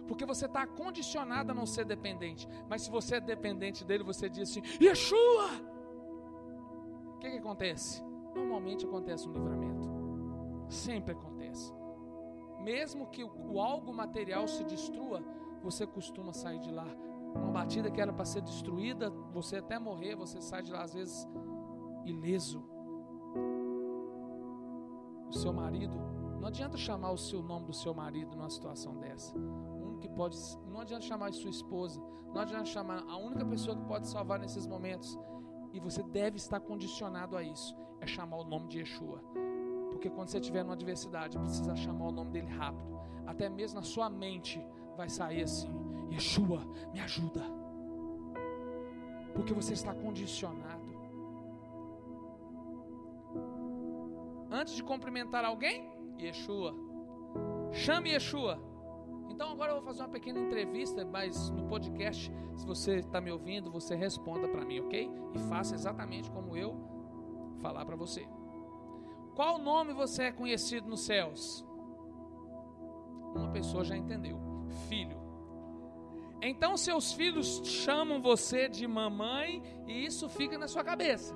Porque 0.09 0.25
você 0.25 0.45
está 0.45 0.67
condicionado 0.67 1.53
a 1.53 1.55
não 1.55 1.65
ser 1.65 1.85
dependente. 1.85 2.47
Mas 2.69 2.81
se 2.81 2.91
você 2.91 3.15
é 3.15 3.21
dependente 3.21 3.85
dele, 3.85 4.03
você 4.03 4.29
diz 4.29 4.49
assim: 4.49 4.61
Yeshua! 4.81 5.51
O 7.15 7.19
que, 7.19 7.31
que 7.31 7.37
acontece? 7.37 8.03
Normalmente 8.35 8.85
acontece 8.85 9.29
um 9.29 9.31
livramento. 9.31 9.87
Sempre 10.67 11.13
acontece. 11.13 11.73
Mesmo 12.59 13.07
que 13.07 13.23
o, 13.23 13.61
algo 13.61 13.93
material 13.93 14.49
se 14.49 14.65
destrua, 14.65 15.23
você 15.63 15.87
costuma 15.87 16.33
sair 16.33 16.59
de 16.59 16.71
lá. 16.71 16.87
Uma 17.33 17.51
batida 17.51 17.89
que 17.89 18.01
era 18.01 18.11
para 18.11 18.25
ser 18.25 18.41
destruída, 18.41 19.09
você 19.31 19.57
até 19.57 19.79
morrer, 19.79 20.15
você 20.15 20.41
sai 20.41 20.61
de 20.61 20.73
lá 20.73 20.83
às 20.83 20.93
vezes 20.93 21.25
ileso. 22.03 22.61
O 25.29 25.33
seu 25.33 25.53
marido, 25.53 25.97
não 26.45 26.49
adianta 26.49 26.77
chamar 26.77 27.09
o 27.09 27.17
seu 27.17 27.41
nome 27.41 27.65
do 27.65 27.73
seu 27.73 27.91
marido 27.91 28.35
numa 28.35 28.51
situação 28.51 28.95
dessa. 28.99 29.35
O 29.35 29.87
único 29.87 30.01
que 30.01 30.09
pode, 30.09 30.37
não 30.67 30.79
adianta 30.79 31.03
chamar 31.03 31.31
de 31.31 31.37
sua 31.37 31.49
esposa, 31.49 31.99
não 32.31 32.39
adianta 32.39 32.65
chamar 32.65 33.03
a 33.09 33.17
única 33.17 33.43
pessoa 33.43 33.75
que 33.75 33.83
pode 33.85 34.07
salvar 34.07 34.37
nesses 34.37 34.67
momentos. 34.67 35.17
E 35.73 35.79
você 35.79 36.03
deve 36.03 36.37
estar 36.37 36.59
condicionado 36.59 37.35
a 37.35 37.41
isso, 37.41 37.75
é 37.99 38.05
chamar 38.05 38.37
o 38.37 38.43
nome 38.43 38.67
de 38.67 38.77
Yeshua. 38.77 39.23
Porque 39.89 40.07
quando 40.07 40.27
você 40.27 40.37
estiver 40.37 40.61
numa 40.61 40.75
adversidade, 40.75 41.35
precisa 41.39 41.75
chamar 41.75 42.09
o 42.09 42.11
nome 42.11 42.29
dele 42.29 42.51
rápido. 42.51 42.95
Até 43.25 43.49
mesmo 43.49 43.79
na 43.79 43.83
sua 43.83 44.07
mente, 44.07 44.63
vai 44.95 45.09
sair 45.09 45.41
assim: 45.41 45.73
Yeshua, 46.11 46.63
me 46.93 46.99
ajuda. 46.99 47.41
Porque 49.33 49.51
você 49.51 49.73
está 49.73 49.95
condicionado. 49.95 50.85
Antes 54.51 54.75
de 54.75 54.83
cumprimentar 54.83 55.43
alguém, 55.43 55.94
Yeshua. 56.19 56.73
Chame 57.71 58.11
Yeshua. 58.11 58.59
Então 59.29 59.51
agora 59.51 59.71
eu 59.71 59.75
vou 59.75 59.85
fazer 59.85 60.01
uma 60.01 60.09
pequena 60.09 60.39
entrevista, 60.39 61.03
mas 61.03 61.49
no 61.49 61.67
podcast, 61.67 62.31
se 62.55 62.65
você 62.65 62.97
está 62.97 63.19
me 63.19 63.31
ouvindo, 63.31 63.69
você 63.71 63.95
responda 63.95 64.47
para 64.47 64.63
mim, 64.63 64.79
ok? 64.79 65.11
E 65.33 65.39
faça 65.39 65.75
exatamente 65.75 66.31
como 66.31 66.55
eu 66.55 66.77
falar 67.61 67.85
para 67.85 67.95
você. 67.95 68.27
Qual 69.35 69.57
nome 69.57 69.93
você 69.93 70.23
é 70.23 70.31
conhecido 70.31 70.87
nos 70.87 71.01
céus? 71.01 71.65
Uma 73.35 73.51
pessoa 73.51 73.83
já 73.83 73.97
entendeu. 73.97 74.39
Filho. 74.87 75.17
Então 76.41 76.77
seus 76.77 77.11
filhos 77.11 77.61
chamam 77.65 78.21
você 78.21 78.69
de 78.69 78.87
mamãe 78.87 79.61
e 79.87 80.05
isso 80.05 80.29
fica 80.29 80.57
na 80.57 80.67
sua 80.67 80.83
cabeça. 80.83 81.33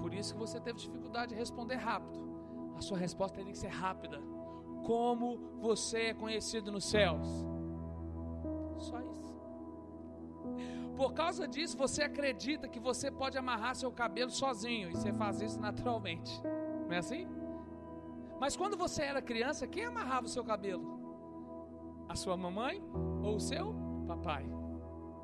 Por 0.00 0.14
isso 0.14 0.34
que 0.34 0.38
você 0.38 0.60
teve 0.60 0.78
dificuldade 0.78 1.32
de 1.32 1.38
responder 1.38 1.76
rápido. 1.76 2.33
A 2.76 2.80
sua 2.80 2.98
resposta 2.98 3.36
tem 3.36 3.46
que 3.46 3.58
ser 3.58 3.68
rápida 3.68 4.20
como 4.84 5.38
você 5.60 5.98
é 6.08 6.14
conhecido 6.14 6.70
nos 6.70 6.84
céus. 6.84 7.26
Só 8.78 9.00
isso. 9.00 9.34
Por 10.96 11.12
causa 11.12 11.48
disso, 11.48 11.76
você 11.76 12.02
acredita 12.02 12.68
que 12.68 12.78
você 12.78 13.10
pode 13.10 13.36
amarrar 13.36 13.74
seu 13.74 13.90
cabelo 13.90 14.30
sozinho 14.30 14.90
e 14.90 14.92
você 14.92 15.12
faz 15.12 15.40
isso 15.40 15.60
naturalmente. 15.60 16.40
Não 16.86 16.92
é 16.92 16.98
assim? 16.98 17.26
Mas 18.38 18.56
quando 18.56 18.76
você 18.76 19.02
era 19.02 19.22
criança, 19.22 19.66
quem 19.66 19.86
amarrava 19.86 20.26
o 20.26 20.28
seu 20.28 20.44
cabelo? 20.44 21.00
A 22.08 22.14
sua 22.14 22.36
mamãe 22.36 22.82
ou 23.22 23.36
o 23.36 23.40
seu 23.40 23.74
papai? 24.06 24.44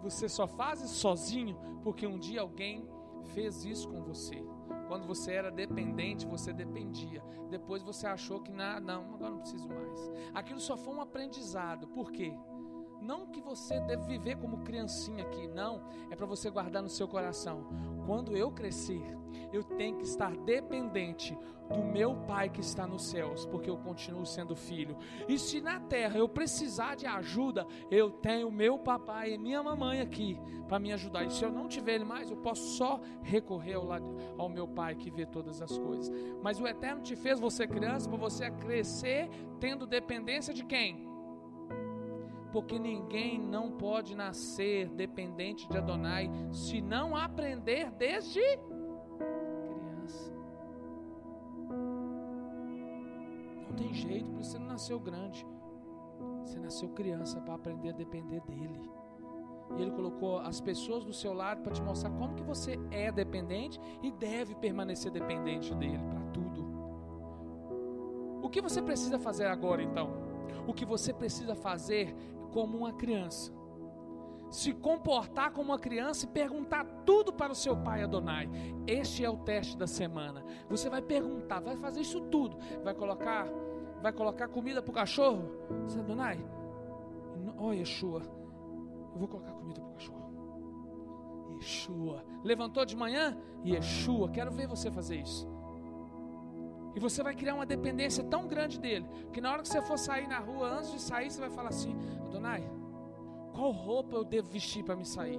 Você 0.03 0.29
só 0.29 0.47
faz 0.47 0.81
isso 0.81 0.95
sozinho 0.95 1.57
porque 1.83 2.07
um 2.07 2.19
dia 2.19 2.41
alguém 2.41 2.89
fez 3.35 3.65
isso 3.65 3.89
com 3.89 4.03
você. 4.03 4.43
Quando 4.91 5.07
você 5.07 5.35
era 5.35 5.53
dependente, 5.53 6.27
você 6.27 6.53
dependia. 6.53 7.23
Depois 7.49 7.81
você 7.81 8.09
achou 8.09 8.41
que 8.41 8.51
não, 8.51 8.81
não, 8.81 9.15
agora 9.15 9.31
não 9.31 9.39
preciso 9.39 9.69
mais. 9.69 10.11
Aquilo 10.35 10.59
só 10.59 10.77
foi 10.77 10.93
um 10.93 11.01
aprendizado. 11.01 11.87
Por 11.87 12.11
quê? 12.11 12.37
Não 13.01 13.29
que 13.29 13.41
você 13.41 13.81
deve 13.83 14.03
viver 14.09 14.37
como 14.39 14.65
criancinha 14.65 15.23
aqui, 15.23 15.47
não. 15.47 15.81
É 16.11 16.17
para 16.17 16.27
você 16.27 16.51
guardar 16.51 16.83
no 16.83 16.89
seu 16.89 17.07
coração. 17.07 17.69
Quando 18.05 18.37
eu 18.37 18.51
crescer, 18.51 19.17
eu 19.53 19.63
tenho 19.63 19.97
que 19.97 20.05
estar 20.05 20.37
dependente 20.37 21.37
do 21.69 21.85
meu 21.85 22.17
Pai 22.27 22.49
que 22.49 22.61
está 22.61 22.87
nos 22.87 23.07
céus, 23.07 23.47
porque 23.47 23.71
eu 23.71 23.77
continuo 23.77 24.27
sendo 24.27 24.57
filho. 24.57 24.97
E 25.29 25.39
se 25.39 25.61
na 25.61 25.79
terra 25.81 26.19
eu 26.19 26.29
precisar 26.29 26.97
de 26.97 27.07
ajuda, 27.07 27.67
eu 27.91 28.11
tenho 28.11 28.51
meu 28.51 28.79
papai 28.79 29.35
e 29.35 29.39
minha 29.39 29.63
mamãe 29.63 30.01
aqui 30.01 30.39
para 30.67 30.79
me 30.79 30.93
ajudar. 30.93 31.25
E 31.25 31.31
se 31.31 31.45
eu 31.45 31.53
não 31.53 31.69
tiver 31.69 31.95
ele 31.95 32.05
mais, 32.05 32.31
eu 32.31 32.37
posso 32.37 32.77
só 32.77 33.01
recorrer 33.23 33.75
ao, 33.75 33.85
lado, 33.85 34.17
ao 34.37 34.49
meu 34.49 34.67
Pai 34.67 34.95
que 34.95 35.11
vê 35.11 35.25
todas 35.25 35.63
as 35.63 35.79
coisas. 35.79 36.11
Mas 36.43 36.61
o 36.61 36.67
Eterno 36.67 37.03
te 37.03 37.15
fez 37.15 37.39
você 37.39 37.67
criança 37.67 38.09
para 38.09 38.19
você 38.19 38.51
crescer 38.51 39.29
tendo 39.61 39.87
dependência 39.87 40.53
de 40.53 40.65
quem? 40.65 41.11
porque 42.53 42.79
ninguém 42.79 43.39
não 43.39 43.71
pode 43.71 44.15
nascer 44.15 44.89
dependente 44.91 45.69
de 45.69 45.79
Adonai 45.79 46.31
se 46.53 46.81
não 46.81 47.17
aprender 47.17 47.91
desde 47.93 48.41
Não 53.71 53.77
tem 53.77 53.95
jeito, 53.95 54.29
por 54.31 54.41
isso 54.41 54.51
você 54.51 54.59
não 54.59 54.67
nasceu 54.67 54.99
grande. 54.99 55.47
Você 56.43 56.59
nasceu 56.59 56.89
criança 56.91 57.41
para 57.41 57.55
aprender 57.55 57.91
a 57.91 57.93
depender 57.93 58.41
dele. 58.41 58.91
E 59.77 59.83
ele 59.83 59.93
colocou 59.93 60.39
as 60.39 60.61
pessoas 60.61 61.05
do 61.05 61.13
seu 61.13 61.33
lado 61.33 61.63
para 61.63 61.73
te 61.73 61.81
mostrar 61.81 62.11
como 62.11 62.35
que 62.35 62.43
você 62.43 62.77
é 62.91 63.13
dependente 63.13 63.81
e 64.03 64.11
deve 64.11 64.57
permanecer 64.57 65.13
dependente 65.13 65.73
dele 65.77 66.03
para 66.09 66.21
tudo. 66.33 66.69
O 68.43 68.51
que 68.51 68.61
você 68.61 68.83
precisa 68.83 69.19
fazer 69.19 69.47
agora 69.47 69.83
então? 69.83 70.11
O 70.67 70.75
que 70.75 70.85
você 70.85 71.13
precisa 71.13 71.55
fazer 71.55 72.13
como 72.51 72.79
uma 72.79 72.93
criança. 72.93 73.53
Se 74.51 74.73
comportar 74.73 75.53
como 75.53 75.71
uma 75.71 75.79
criança 75.79 76.25
e 76.25 76.29
perguntar 76.29 76.85
tudo 77.07 77.33
para 77.33 77.53
o 77.53 77.55
seu 77.55 77.77
pai 77.77 78.03
Adonai. 78.03 78.49
Este 78.87 79.25
é 79.25 79.31
o 79.31 79.37
teste 79.37 79.77
da 79.77 79.87
semana. 79.87 80.45
Você 80.69 80.91
vai 80.91 81.01
perguntar, 81.01 81.61
vai 81.61 81.77
fazer 81.77 82.01
isso 82.01 82.21
tudo. 82.23 82.59
Vai 82.83 82.93
colocar, 82.95 83.47
vai 84.03 84.13
colocar 84.13 84.49
comida 84.49 84.83
para 84.83 84.91
o 84.91 84.95
cachorro? 84.95 85.49
Você, 85.87 86.01
Adonai, 86.01 86.45
ó 87.57 87.73
Yeshua, 87.73 88.23
eu 89.13 89.19
vou 89.19 89.29
colocar 89.29 89.53
comida 89.53 89.81
para 89.81 89.91
o 89.91 89.95
cachorro. 89.95 90.21
Yeshua. 91.55 92.25
Levantou 92.43 92.85
de 92.85 92.97
manhã? 92.97 93.37
Yeshua, 93.65 94.31
quero 94.31 94.51
ver 94.51 94.67
você 94.67 94.91
fazer 94.91 95.21
isso. 95.21 95.49
E 96.95 96.99
você 96.99 97.23
vai 97.23 97.35
criar 97.35 97.55
uma 97.55 97.67
dependência 97.67 98.25
tão 98.25 98.49
grande 98.49 98.81
dele, 98.81 99.07
que 99.33 99.41
na 99.41 99.53
hora 99.53 99.63
que 99.63 99.69
você 99.69 99.81
for 99.83 99.99
sair 99.99 100.27
na 100.27 100.39
rua, 100.39 100.79
antes 100.79 100.91
de 100.91 101.01
sair, 101.01 101.31
você 101.31 101.41
vai 101.41 101.51
falar 101.51 101.69
assim: 101.69 101.97
Adonai, 102.27 102.69
qual 103.61 103.73
roupa 103.73 104.17
eu 104.17 104.25
devo 104.25 104.49
vestir 104.49 104.83
para 104.83 104.97
me 104.97 105.05
sair? 105.05 105.39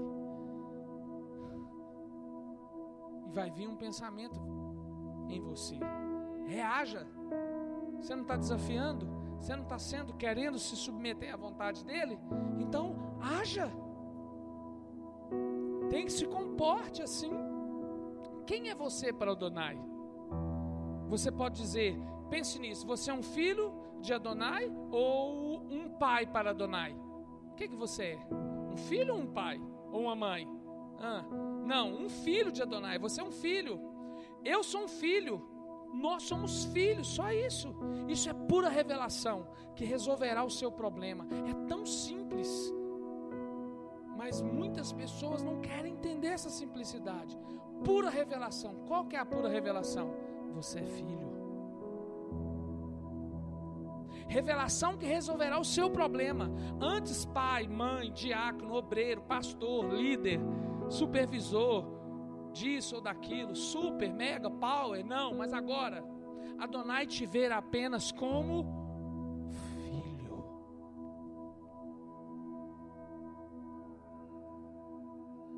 E 3.26 3.32
vai 3.32 3.50
vir 3.50 3.68
um 3.68 3.76
pensamento 3.76 4.40
em 5.28 5.42
você. 5.42 5.80
Reaja. 6.46 7.08
Você 8.00 8.14
não 8.14 8.22
está 8.22 8.38
desafiando? 8.38 9.08
Você 9.40 9.56
não 9.56 9.64
está 9.64 9.80
sendo, 9.80 10.14
querendo 10.14 10.60
se 10.60 10.76
submeter 10.76 11.34
à 11.34 11.38
vontade 11.38 11.84
dele? 11.84 12.20
Então, 12.60 12.96
haja. 13.20 13.72
Tem 15.90 16.06
que 16.06 16.12
se 16.12 16.28
comporte 16.28 17.02
assim. 17.02 17.32
Quem 18.46 18.70
é 18.70 18.76
você 18.76 19.12
para 19.12 19.32
Adonai? 19.32 19.80
Você 21.08 21.32
pode 21.32 21.60
dizer, 21.60 22.00
pense 22.30 22.60
nisso, 22.60 22.86
você 22.86 23.10
é 23.10 23.14
um 23.16 23.24
filho 23.24 23.74
de 24.00 24.14
Adonai 24.14 24.72
ou 24.92 25.64
um 25.72 25.90
pai 25.98 26.28
para 26.28 26.52
Adonai? 26.52 27.01
Que, 27.62 27.68
que 27.68 27.76
você 27.76 28.04
é? 28.04 28.20
Um 28.74 28.76
filho 28.76 29.14
ou 29.14 29.20
um 29.22 29.28
pai? 29.28 29.62
Ou 29.92 30.02
uma 30.02 30.16
mãe? 30.16 30.50
Ah, 31.00 31.24
não, 31.64 31.94
um 31.94 32.10
filho 32.10 32.52
de 32.52 32.60
Adonai, 32.60 32.98
você 32.98 33.22
é 33.22 33.24
um 33.24 33.32
filho. 33.32 33.80
Eu 34.44 34.64
sou 34.64 34.86
um 34.86 34.88
filho. 34.88 35.48
Nós 35.94 36.24
somos 36.24 36.66
filhos, 36.66 37.08
só 37.08 37.32
isso. 37.32 37.72
Isso 38.08 38.28
é 38.28 38.34
pura 38.34 38.68
revelação 38.68 39.48
que 39.76 39.86
resolverá 39.86 40.44
o 40.44 40.50
seu 40.50 40.72
problema. 40.72 41.28
É 41.48 41.68
tão 41.68 41.86
simples. 41.86 42.74
Mas 44.18 44.42
muitas 44.42 44.92
pessoas 44.92 45.44
não 45.44 45.62
querem 45.62 45.94
entender 45.94 46.30
essa 46.30 46.50
simplicidade. 46.50 47.38
Pura 47.86 48.10
revelação. 48.10 48.74
Qual 48.88 49.06
que 49.06 49.16
é 49.16 49.20
a 49.20 49.26
pura 49.26 49.50
revelação? 49.50 50.12
Você 50.56 50.80
é 50.80 50.84
filho. 50.84 51.31
Revelação 54.32 54.98
que 54.98 55.06
resolverá 55.06 55.60
o 55.60 55.66
seu 55.66 55.90
problema. 55.90 56.50
Antes, 56.80 57.26
pai, 57.26 57.68
mãe, 57.68 58.10
diácono, 58.14 58.76
obreiro, 58.76 59.22
pastor, 59.24 59.94
líder, 59.94 60.40
supervisor, 60.90 61.86
disso 62.54 62.96
ou 62.96 63.02
daquilo, 63.02 63.54
super, 63.54 64.14
mega, 64.14 64.50
power. 64.50 65.06
Não, 65.06 65.36
mas 65.36 65.52
agora, 65.52 66.02
Adonai 66.58 67.06
te 67.06 67.26
ver 67.26 67.52
apenas 67.52 68.10
como 68.10 68.66
filho. 69.90 70.46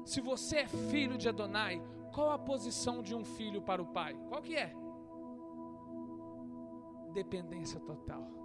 Se 0.04 0.20
você 0.20 0.58
é 0.62 0.68
filho 0.68 1.16
de 1.16 1.30
Adonai, 1.30 1.80
qual 2.12 2.32
a 2.32 2.40
posição 2.40 3.04
de 3.04 3.14
um 3.14 3.24
filho 3.24 3.62
para 3.62 3.84
o 3.84 3.86
pai? 3.86 4.18
Qual 4.30 4.42
que 4.42 4.56
é? 4.56 4.74
dependência 7.14 7.80
total. 7.80 8.43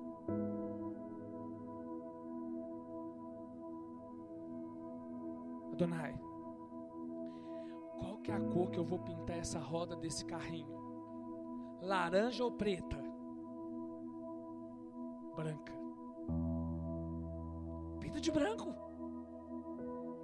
Adonai, 5.72 6.18
qual 7.98 8.16
que 8.18 8.32
é 8.32 8.34
a 8.34 8.40
cor 8.40 8.70
que 8.70 8.78
eu 8.78 8.84
vou 8.84 8.98
pintar 8.98 9.38
essa 9.38 9.60
roda 9.60 9.94
desse 9.94 10.24
carrinho? 10.24 10.76
Laranja 11.80 12.42
ou 12.42 12.50
preta? 12.50 12.96
Branca. 15.36 15.72
Pinta 18.00 18.20
de 18.20 18.32
branco. 18.32 18.74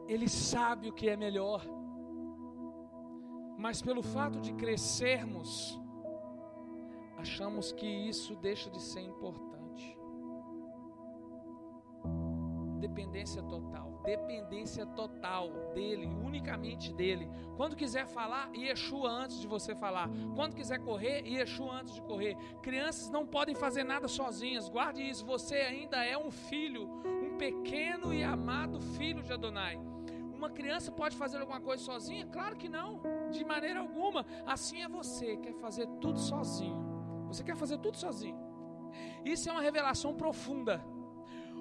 Ele 0.08 0.28
sabe 0.28 0.88
o 0.88 0.92
que 0.92 1.08
é 1.08 1.16
melhor. 1.16 1.64
Mas 3.56 3.80
pelo 3.80 4.02
fato 4.02 4.40
de 4.40 4.52
crescermos, 4.54 5.80
achamos 7.16 7.70
que 7.72 7.86
isso 7.86 8.34
deixa 8.36 8.68
de 8.70 8.82
ser 8.82 9.00
importante. 9.02 9.63
Dependência 12.84 13.42
total, 13.42 13.98
dependência 14.04 14.84
total 14.84 15.48
dele, 15.72 16.06
unicamente 16.06 16.92
dele. 16.92 17.30
Quando 17.56 17.74
quiser 17.74 18.06
falar, 18.06 18.50
Yeshua 18.54 19.08
antes 19.08 19.40
de 19.40 19.46
você 19.46 19.74
falar. 19.74 20.10
Quando 20.34 20.54
quiser 20.54 20.80
correr, 20.80 21.26
Yeshua 21.26 21.80
antes 21.80 21.94
de 21.94 22.02
correr. 22.02 22.36
Crianças 22.60 23.08
não 23.08 23.26
podem 23.26 23.54
fazer 23.54 23.84
nada 23.84 24.06
sozinhas. 24.06 24.68
Guarde 24.68 25.00
isso, 25.02 25.24
você 25.24 25.54
ainda 25.56 26.04
é 26.04 26.18
um 26.18 26.30
filho, 26.30 26.86
um 27.06 27.38
pequeno 27.38 28.12
e 28.12 28.22
amado 28.22 28.78
filho 28.78 29.22
de 29.22 29.32
Adonai. 29.32 29.80
Uma 30.34 30.50
criança 30.50 30.92
pode 30.92 31.16
fazer 31.16 31.38
alguma 31.38 31.62
coisa 31.62 31.82
sozinha? 31.82 32.26
Claro 32.26 32.54
que 32.54 32.68
não, 32.68 33.00
de 33.30 33.42
maneira 33.46 33.80
alguma. 33.80 34.26
Assim 34.44 34.82
é 34.82 34.88
você, 34.88 35.38
quer 35.38 35.54
fazer 35.54 35.86
tudo 36.02 36.20
sozinho. 36.20 37.24
Você 37.28 37.42
quer 37.42 37.56
fazer 37.56 37.78
tudo 37.78 37.96
sozinho. 37.96 38.36
Isso 39.24 39.48
é 39.48 39.52
uma 39.52 39.62
revelação 39.62 40.14
profunda. 40.14 40.84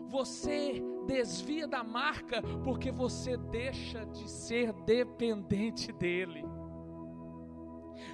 Você 0.10 0.84
desvia 1.06 1.68
da 1.68 1.84
marca 1.84 2.42
porque 2.64 2.92
você 2.92 3.38
deixa 3.38 4.06
de 4.06 4.30
ser 4.30 4.74
dependente 4.74 5.92
dele. 5.92 6.44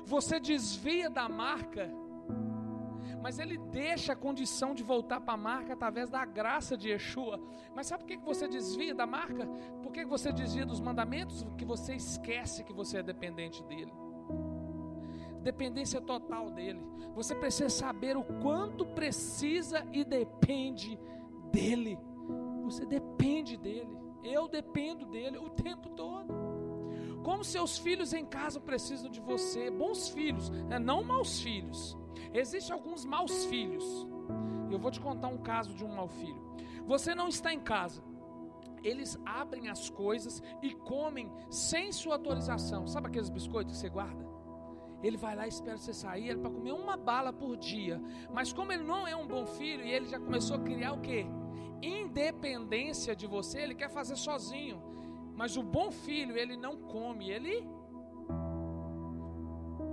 Você 0.05 0.39
desvia 0.39 1.09
da 1.09 1.27
marca, 1.27 1.89
mas 3.21 3.39
ele 3.39 3.57
deixa 3.57 4.13
a 4.13 4.15
condição 4.15 4.73
de 4.73 4.83
voltar 4.83 5.21
para 5.21 5.33
a 5.33 5.37
marca 5.37 5.73
através 5.73 6.09
da 6.09 6.25
graça 6.25 6.77
de 6.77 6.89
Yeshua. 6.89 7.39
Mas 7.75 7.87
sabe 7.87 8.03
por 8.03 8.07
que 8.07 8.17
você 8.17 8.47
desvia 8.47 8.93
da 8.93 9.05
marca? 9.05 9.45
Por 9.81 9.91
que 9.91 10.05
você 10.05 10.31
desvia 10.31 10.65
dos 10.65 10.79
mandamentos? 10.79 11.43
Porque 11.43 11.65
você 11.65 11.95
esquece 11.95 12.63
que 12.63 12.73
você 12.73 12.99
é 12.99 13.03
dependente 13.03 13.63
dele 13.63 13.91
dependência 15.41 16.01
total 16.01 16.51
dele. 16.51 16.81
Você 17.15 17.33
precisa 17.33 17.69
saber 17.69 18.17
o 18.17 18.23
quanto 18.23 18.85
precisa 18.85 19.85
e 19.91 20.03
depende 20.03 20.99
dele. 21.51 21.97
Você 22.69 22.85
depende 22.85 23.57
dele. 23.57 23.97
Eu 24.23 24.47
dependo 24.47 25.07
dele 25.07 25.39
o 25.39 25.49
tempo 25.49 25.89
todo. 25.89 26.31
Como 27.23 27.43
seus 27.43 27.79
filhos 27.79 28.13
em 28.13 28.23
casa 28.23 28.59
precisam 28.59 29.09
de 29.09 29.19
você, 29.19 29.71
bons 29.71 30.09
filhos, 30.09 30.51
né? 30.51 30.77
não 30.77 31.03
maus 31.03 31.41
filhos. 31.41 31.97
Existem 32.31 32.73
alguns 32.73 33.05
maus 33.05 33.45
filhos. 33.45 33.83
Eu 34.69 34.77
vou 34.77 34.91
te 34.91 35.01
contar 35.01 35.29
um 35.29 35.39
caso 35.39 35.73
de 35.73 35.83
um 35.83 35.95
mau 35.95 36.07
filho. 36.07 36.39
Você 36.85 37.15
não 37.15 37.27
está 37.27 37.51
em 37.51 37.59
casa. 37.59 38.03
Eles 38.83 39.19
abrem 39.25 39.67
as 39.67 39.89
coisas 39.89 40.41
e 40.61 40.73
comem 40.73 41.31
sem 41.49 41.91
sua 41.91 42.13
autorização. 42.15 42.85
Sabe 42.85 43.07
aqueles 43.07 43.29
biscoitos 43.29 43.73
que 43.73 43.79
você 43.79 43.89
guarda? 43.89 44.29
Ele 45.01 45.17
vai 45.17 45.35
lá 45.35 45.45
e 45.45 45.49
espera 45.49 45.77
você 45.77 45.93
sair 45.93 46.37
para 46.37 46.51
comer 46.51 46.73
uma 46.73 46.95
bala 46.95 47.33
por 47.33 47.57
dia. 47.57 47.99
Mas 48.31 48.53
como 48.53 48.71
ele 48.71 48.83
não 48.83 49.07
é 49.07 49.15
um 49.15 49.27
bom 49.27 49.45
filho 49.45 49.83
e 49.83 49.91
ele 49.91 50.07
já 50.07 50.19
começou 50.19 50.55
a 50.55 50.59
criar 50.59 50.93
o 50.93 51.01
quê? 51.01 51.25
Independência 51.81 53.15
de 53.15 53.27
você, 53.27 53.59
ele 53.59 53.75
quer 53.75 53.89
fazer 53.89 54.15
sozinho. 54.15 54.81
Mas 55.35 55.55
o 55.55 55.63
bom 55.63 55.91
filho, 55.91 56.37
ele 56.37 56.57
não 56.57 56.75
come, 56.77 57.29
ele 57.29 57.65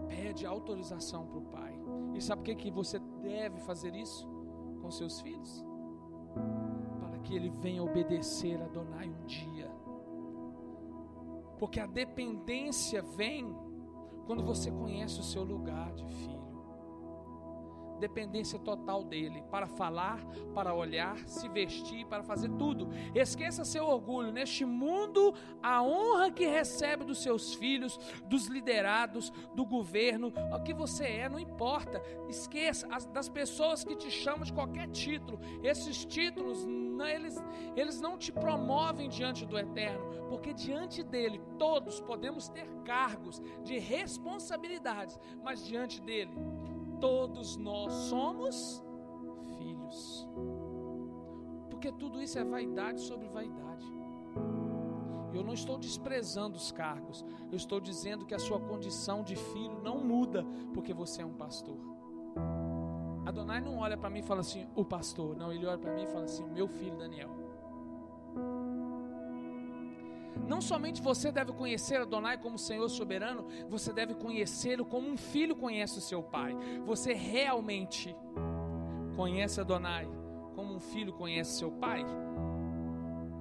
pede 0.08 0.44
autorização 0.44 1.26
para 1.26 1.38
o 1.38 1.42
pai. 1.42 1.74
E 2.14 2.20
sabe 2.20 2.42
por 2.42 2.46
que, 2.46 2.54
que 2.56 2.70
você 2.70 2.98
deve 2.98 3.60
fazer 3.60 3.94
isso 3.94 4.28
com 4.80 4.90
seus 4.90 5.20
filhos? 5.20 5.64
Para 6.98 7.18
que 7.18 7.34
ele 7.34 7.50
venha 7.50 7.82
obedecer 7.82 8.60
a 8.60 8.66
Donai 8.66 9.08
um 9.08 9.24
dia. 9.26 9.70
Porque 11.58 11.78
a 11.78 11.86
dependência 11.86 13.00
vem 13.02 13.54
quando 14.26 14.42
você 14.42 14.70
conhece 14.70 15.20
o 15.20 15.22
seu 15.22 15.44
lugar 15.44 15.92
de 15.94 16.04
filho 16.06 16.35
dependência 17.96 18.58
total 18.58 19.02
dele, 19.02 19.42
para 19.50 19.66
falar, 19.66 20.24
para 20.54 20.74
olhar, 20.74 21.18
se 21.26 21.48
vestir, 21.48 22.06
para 22.06 22.22
fazer 22.22 22.50
tudo. 22.52 22.88
Esqueça 23.14 23.64
seu 23.64 23.84
orgulho. 23.84 24.32
Neste 24.32 24.64
mundo, 24.64 25.34
a 25.62 25.82
honra 25.82 26.30
que 26.30 26.46
recebe 26.46 27.04
dos 27.04 27.22
seus 27.22 27.54
filhos, 27.54 27.98
dos 28.26 28.46
liderados, 28.46 29.30
do 29.54 29.64
governo, 29.64 30.32
o 30.52 30.62
que 30.62 30.74
você 30.74 31.04
é, 31.04 31.28
não 31.28 31.38
importa. 31.38 32.02
Esqueça 32.28 32.86
as, 32.90 33.06
das 33.06 33.28
pessoas 33.28 33.84
que 33.84 33.96
te 33.96 34.10
chamam 34.10 34.44
de 34.44 34.52
qualquer 34.52 34.88
título. 34.88 35.38
Esses 35.62 36.04
títulos, 36.04 36.64
não, 36.64 37.06
eles, 37.06 37.36
eles 37.76 38.00
não 38.00 38.16
te 38.16 38.32
promovem 38.32 39.08
diante 39.08 39.44
do 39.44 39.58
eterno, 39.58 40.26
porque 40.28 40.52
diante 40.52 41.02
dele 41.02 41.40
todos 41.58 42.00
podemos 42.00 42.48
ter 42.48 42.66
cargos 42.84 43.40
de 43.64 43.78
responsabilidades, 43.78 45.18
mas 45.42 45.64
diante 45.64 46.00
dele 46.00 46.32
todos 47.00 47.56
nós 47.56 47.92
somos 47.92 48.82
filhos. 49.58 50.28
Porque 51.70 51.92
tudo 51.92 52.22
isso 52.22 52.38
é 52.38 52.44
vaidade 52.44 53.00
sobre 53.00 53.28
vaidade. 53.28 53.86
Eu 55.32 55.44
não 55.44 55.52
estou 55.52 55.78
desprezando 55.78 56.56
os 56.56 56.72
cargos, 56.72 57.24
eu 57.50 57.56
estou 57.56 57.78
dizendo 57.78 58.24
que 58.24 58.34
a 58.34 58.38
sua 58.38 58.58
condição 58.58 59.22
de 59.22 59.36
filho 59.36 59.80
não 59.82 59.98
muda 60.02 60.44
porque 60.72 60.94
você 60.94 61.20
é 61.22 61.26
um 61.26 61.34
pastor. 61.34 61.76
Adonai 63.26 63.60
não 63.60 63.78
olha 63.78 63.98
para 63.98 64.08
mim 64.08 64.20
e 64.20 64.22
fala 64.22 64.40
assim, 64.40 64.66
o 64.74 64.84
pastor. 64.84 65.36
Não, 65.36 65.52
ele 65.52 65.66
olha 65.66 65.78
para 65.78 65.92
mim 65.92 66.04
e 66.04 66.06
fala 66.06 66.24
assim, 66.24 66.46
meu 66.46 66.68
filho 66.68 66.96
Daniel. 66.96 67.45
Não 70.46 70.60
somente 70.60 71.00
você 71.02 71.30
deve 71.30 71.52
conhecer 71.52 72.00
Adonai 72.00 72.38
como 72.38 72.58
Senhor 72.58 72.88
soberano, 72.88 73.46
você 73.68 73.92
deve 73.92 74.14
conhecê-lo 74.14 74.84
como 74.84 75.08
um 75.08 75.16
filho 75.16 75.54
conhece 75.54 75.98
o 75.98 76.02
seu 76.02 76.22
pai. 76.22 76.56
Você 76.84 77.12
realmente 77.12 78.14
conhece 79.16 79.60
Adonai 79.60 80.08
como 80.54 80.74
um 80.74 80.80
filho 80.80 81.12
conhece 81.12 81.58
seu 81.58 81.70
pai? 81.70 82.04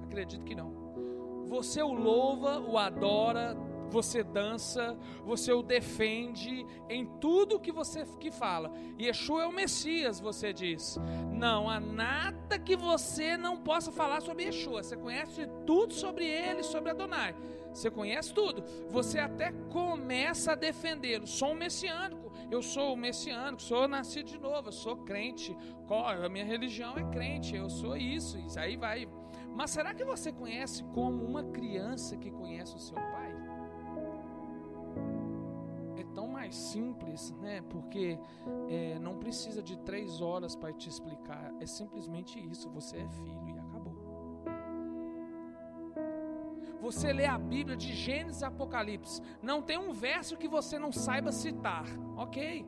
Acredito 0.04 0.44
que 0.44 0.54
não. 0.54 1.44
Você 1.46 1.82
o 1.82 1.92
louva, 1.92 2.58
o 2.58 2.76
adora, 2.76 3.56
você 3.88 4.22
dança, 4.22 4.96
você 5.24 5.52
o 5.52 5.62
defende 5.62 6.66
em 6.88 7.06
tudo 7.20 7.60
que 7.60 7.72
você 7.72 8.04
que 8.20 8.30
fala. 8.30 8.72
Yeshua 9.00 9.42
é 9.42 9.46
o 9.46 9.52
Messias, 9.52 10.20
você 10.20 10.52
diz. 10.52 10.98
Não 11.32 11.68
há 11.68 11.80
nada 11.80 12.58
que 12.58 12.76
você 12.76 13.36
não 13.36 13.56
possa 13.56 13.90
falar 13.92 14.20
sobre 14.20 14.44
Yeshua. 14.44 14.82
Você 14.82 14.96
conhece 14.96 15.46
tudo 15.66 15.92
sobre 15.92 16.26
ele, 16.26 16.62
sobre 16.62 16.90
Adonai. 16.90 17.34
Você 17.72 17.90
conhece 17.90 18.32
tudo. 18.32 18.64
Você 18.88 19.18
até 19.18 19.52
começa 19.70 20.52
a 20.52 20.54
defendê-lo. 20.54 21.26
Sou 21.26 21.52
um 21.52 21.54
messiânico. 21.54 22.26
Eu 22.50 22.62
sou 22.62 22.94
um 22.94 22.96
messiânico, 22.96 23.60
sou 23.60 23.88
nascido 23.88 24.28
de 24.28 24.38
novo, 24.38 24.68
eu 24.68 24.72
sou 24.72 24.96
crente. 24.98 25.56
A 25.90 26.28
minha 26.28 26.44
religião 26.44 26.96
é 26.96 27.02
crente, 27.10 27.56
eu 27.56 27.68
sou 27.68 27.96
isso. 27.96 28.38
Isso 28.38 28.58
aí 28.58 28.76
vai. 28.76 29.08
Mas 29.52 29.70
será 29.70 29.94
que 29.94 30.04
você 30.04 30.30
conhece 30.30 30.84
como 30.94 31.24
uma 31.24 31.42
criança 31.44 32.16
que 32.16 32.30
conhece 32.30 32.76
o 32.76 32.78
seu 32.78 32.94
pai? 32.94 33.15
Mais 36.46 36.54
simples, 36.54 37.32
né? 37.40 37.62
Porque 37.68 38.18
é, 38.68 38.98
não 39.00 39.18
precisa 39.18 39.62
de 39.62 39.76
três 39.78 40.20
horas 40.20 40.54
para 40.54 40.72
te 40.72 40.88
explicar. 40.88 41.52
É 41.60 41.66
simplesmente 41.66 42.38
isso. 42.38 42.70
Você 42.70 42.98
é 42.98 43.08
filho 43.08 43.48
e 43.48 43.58
acabou. 43.58 43.96
Você 46.80 47.12
lê 47.12 47.26
a 47.26 47.36
Bíblia 47.36 47.76
de 47.76 47.92
Gênesis 47.92 48.42
e 48.42 48.44
Apocalipse. 48.44 49.20
Não 49.42 49.60
tem 49.60 49.76
um 49.76 49.92
verso 49.92 50.36
que 50.36 50.46
você 50.46 50.78
não 50.78 50.92
saiba 50.92 51.32
citar, 51.32 51.84
ok? 52.16 52.64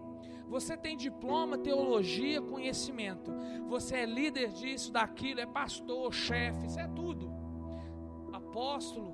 Você 0.49 0.77
tem 0.77 0.97
diploma, 0.97 1.59
teologia, 1.59 2.43
conhecimento. 2.43 3.31
Você 3.69 3.97
é 3.97 4.07
líder 4.07 4.51
disso, 4.53 4.91
daquilo, 4.91 5.41
é 5.41 5.47
pastor, 5.47 6.13
chefe, 6.13 6.67
isso 6.67 6.81
é 6.81 6.89
tudo. 6.89 7.31
Apóstolo, 8.33 9.13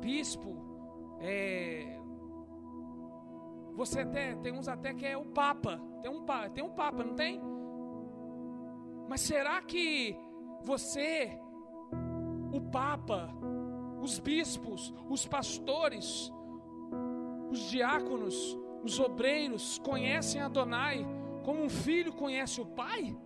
bispo, 0.00 0.54
é, 1.18 1.91
você 3.74 4.00
até 4.00 4.34
tem 4.36 4.52
uns 4.52 4.68
até 4.68 4.92
que 4.92 5.06
é 5.06 5.16
o 5.16 5.24
papa, 5.24 5.80
tem 6.02 6.10
um 6.10 6.24
tem 6.52 6.64
um 6.64 6.70
papa, 6.70 7.02
não 7.04 7.14
tem? 7.14 7.40
Mas 9.08 9.20
será 9.22 9.60
que 9.62 10.16
você 10.62 11.38
o 12.52 12.60
papa, 12.60 13.28
os 14.00 14.18
bispos, 14.18 14.92
os 15.08 15.26
pastores, 15.26 16.32
os 17.50 17.58
diáconos, 17.70 18.58
os 18.84 18.98
obreiros 18.98 19.78
conhecem 19.78 20.40
Adonai 20.40 21.06
como 21.44 21.62
um 21.62 21.68
filho 21.68 22.12
conhece 22.12 22.60
o 22.60 22.66
pai? 22.66 23.16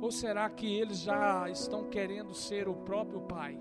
Ou 0.00 0.10
será 0.10 0.48
que 0.48 0.66
eles 0.66 1.00
já 1.00 1.48
estão 1.50 1.84
querendo 1.84 2.32
ser 2.32 2.68
o 2.68 2.74
próprio 2.74 3.20
pai? 3.22 3.58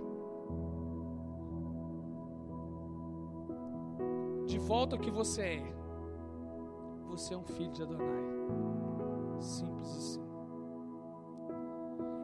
De 4.45 4.57
volta 4.57 4.97
que 4.97 5.11
você 5.11 5.41
é 5.41 5.78
você 7.09 7.33
é 7.33 7.37
um 7.37 7.43
filho 7.43 7.71
de 7.71 7.81
Adonai. 7.81 8.23
Simples 9.39 9.89
assim. 9.89 10.29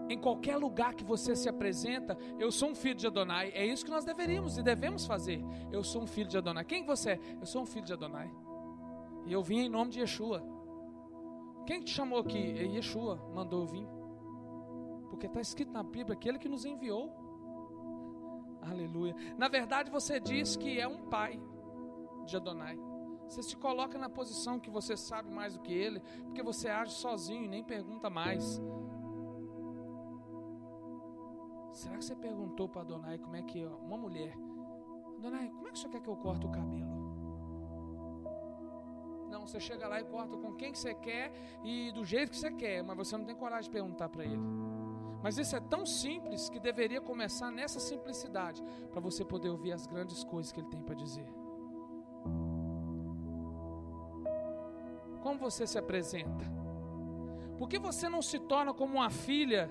Em 0.07 0.19
qualquer 0.19 0.57
lugar 0.57 0.93
que 0.93 1.03
você 1.03 1.35
se 1.35 1.49
apresenta, 1.49 2.15
eu 2.37 2.51
sou 2.51 2.69
um 2.69 2.75
filho 2.75 2.95
de 2.95 3.07
Adonai. 3.07 3.49
É 3.53 3.65
isso 3.65 3.83
que 3.83 3.91
nós 3.91 4.05
deveríamos 4.05 4.57
e 4.57 4.63
devemos 4.63 5.05
fazer. 5.05 5.43
Eu 5.71 5.83
sou 5.83 6.03
um 6.03 6.07
filho 6.07 6.29
de 6.29 6.37
Adonai. 6.37 6.63
Quem 6.63 6.85
você 6.85 7.11
é? 7.11 7.19
Eu 7.39 7.45
sou 7.45 7.63
um 7.63 7.65
filho 7.65 7.85
de 7.85 7.93
Adonai. 7.93 8.31
E 9.25 9.33
eu 9.33 9.41
vim 9.41 9.61
em 9.61 9.69
nome 9.69 9.89
de 9.89 9.99
Yeshua. 9.99 10.43
Quem 11.65 11.81
te 11.81 11.91
chamou 11.91 12.19
aqui? 12.19 12.37
É 12.37 12.63
Yeshua 12.63 13.19
mandou 13.33 13.61
eu 13.61 13.67
vir. 13.67 13.87
Porque 15.09 15.25
está 15.25 15.41
escrito 15.41 15.71
na 15.71 15.81
Bíblia 15.81 16.15
aquele 16.15 16.37
que 16.37 16.47
nos 16.47 16.65
enviou. 16.65 17.11
Aleluia. 18.61 19.15
Na 19.37 19.47
verdade, 19.47 19.89
você 19.89 20.19
diz 20.19 20.55
que 20.55 20.79
é 20.79 20.87
um 20.87 21.09
pai 21.09 21.41
de 22.25 22.35
Adonai. 22.35 22.77
Você 23.27 23.41
se 23.41 23.55
coloca 23.55 23.97
na 23.97 24.09
posição 24.09 24.59
que 24.59 24.69
você 24.69 24.95
sabe 24.95 25.31
mais 25.31 25.53
do 25.53 25.59
que 25.59 25.73
ele, 25.73 25.99
porque 26.25 26.43
você 26.43 26.69
age 26.69 26.93
sozinho 26.93 27.45
e 27.45 27.47
nem 27.47 27.63
pergunta 27.63 28.09
mais. 28.09 28.61
Será 31.71 31.97
que 31.97 32.05
você 32.05 32.15
perguntou 32.15 32.69
para 32.69 32.81
Adonai 32.81 33.17
como 33.17 33.35
é 33.35 33.41
que 33.41 33.65
uma 33.65 33.97
mulher, 33.97 34.33
Adonai, 35.17 35.49
como 35.49 35.67
é 35.67 35.71
que 35.71 35.79
você 35.79 35.89
quer 35.89 36.01
que 36.01 36.09
eu 36.09 36.15
corte 36.15 36.45
o 36.45 36.51
cabelo? 36.51 36.95
Não, 39.29 39.45
você 39.45 39.59
chega 39.59 39.87
lá 39.87 39.99
e 39.99 40.05
corta 40.05 40.37
com 40.37 40.53
quem 40.55 40.71
que 40.71 40.79
você 40.79 40.93
quer 40.93 41.33
e 41.63 41.91
do 41.91 42.05
jeito 42.05 42.29
que 42.29 42.37
você 42.37 42.51
quer, 42.51 42.83
mas 42.83 42.95
você 42.95 43.17
não 43.17 43.25
tem 43.25 43.35
coragem 43.35 43.65
de 43.65 43.71
perguntar 43.71 44.07
para 44.07 44.23
ele. 44.23 44.41
Mas 45.21 45.37
isso 45.37 45.55
é 45.55 45.59
tão 45.59 45.85
simples 45.85 46.49
que 46.49 46.59
deveria 46.59 47.01
começar 47.01 47.51
nessa 47.51 47.79
simplicidade, 47.79 48.63
para 48.91 49.01
você 49.01 49.25
poder 49.25 49.49
ouvir 49.49 49.73
as 49.73 49.85
grandes 49.85 50.23
coisas 50.23 50.51
que 50.51 50.59
ele 50.59 50.69
tem 50.69 50.81
para 50.81 50.95
dizer. 50.95 51.27
Como 55.35 55.51
você 55.51 55.67
se 55.67 55.77
apresenta? 55.77 56.45
Por 57.57 57.67
que 57.67 57.77
você 57.77 58.07
não 58.07 58.21
se 58.21 58.39
torna 58.39 58.73
como 58.73 58.95
uma 58.95 59.09
filha, 59.09 59.69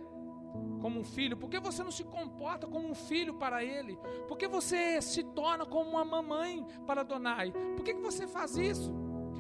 como 0.83 1.01
um 1.01 1.05
filho? 1.05 1.39
Por 1.39 1.49
que 1.49 1.59
você 1.59 1.83
não 1.83 1.91
se 1.91 2.05
comporta 2.05 2.67
como 2.67 2.87
um 2.87 2.95
filho 2.95 3.33
para 3.33 3.65
ele? 3.65 3.99
Por 4.29 4.37
que 4.37 4.47
você 4.47 5.01
se 5.01 5.23
torna 5.23 5.65
como 5.65 5.89
uma 5.89 6.05
mamãe 6.05 6.67
para 6.87 7.01
Adonai? 7.01 7.51
Por 7.77 7.83
que, 7.83 7.95
que 7.95 8.03
você 8.03 8.27
faz 8.27 8.59
isso? 8.59 8.95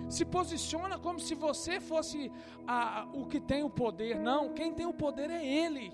Se 0.09 0.25
posiciona 0.25 0.99
como 0.99 1.21
se 1.21 1.35
você 1.35 1.79
fosse 1.79 2.33
a, 2.67 3.07
o 3.13 3.27
que 3.27 3.39
tem 3.39 3.63
o 3.63 3.69
poder. 3.69 4.19
Não, 4.19 4.55
quem 4.55 4.73
tem 4.73 4.87
o 4.87 4.95
poder 4.95 5.29
é 5.31 5.45
ele. 5.45 5.93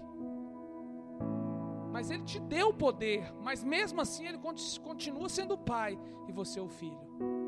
Mas 1.91 2.09
ele 2.09 2.23
te 2.23 2.39
deu 2.39 2.69
o 2.69 2.75
poder, 2.75 3.35
mas 3.43 3.65
mesmo 3.65 4.01
assim 4.01 4.29
ele 4.29 4.39
continua 4.39 5.29
sendo 5.29 5.55
o 5.55 5.59
pai 5.59 5.99
e 6.29 6.33
você 6.33 6.61
o 6.61 6.69
filho. 6.69 7.40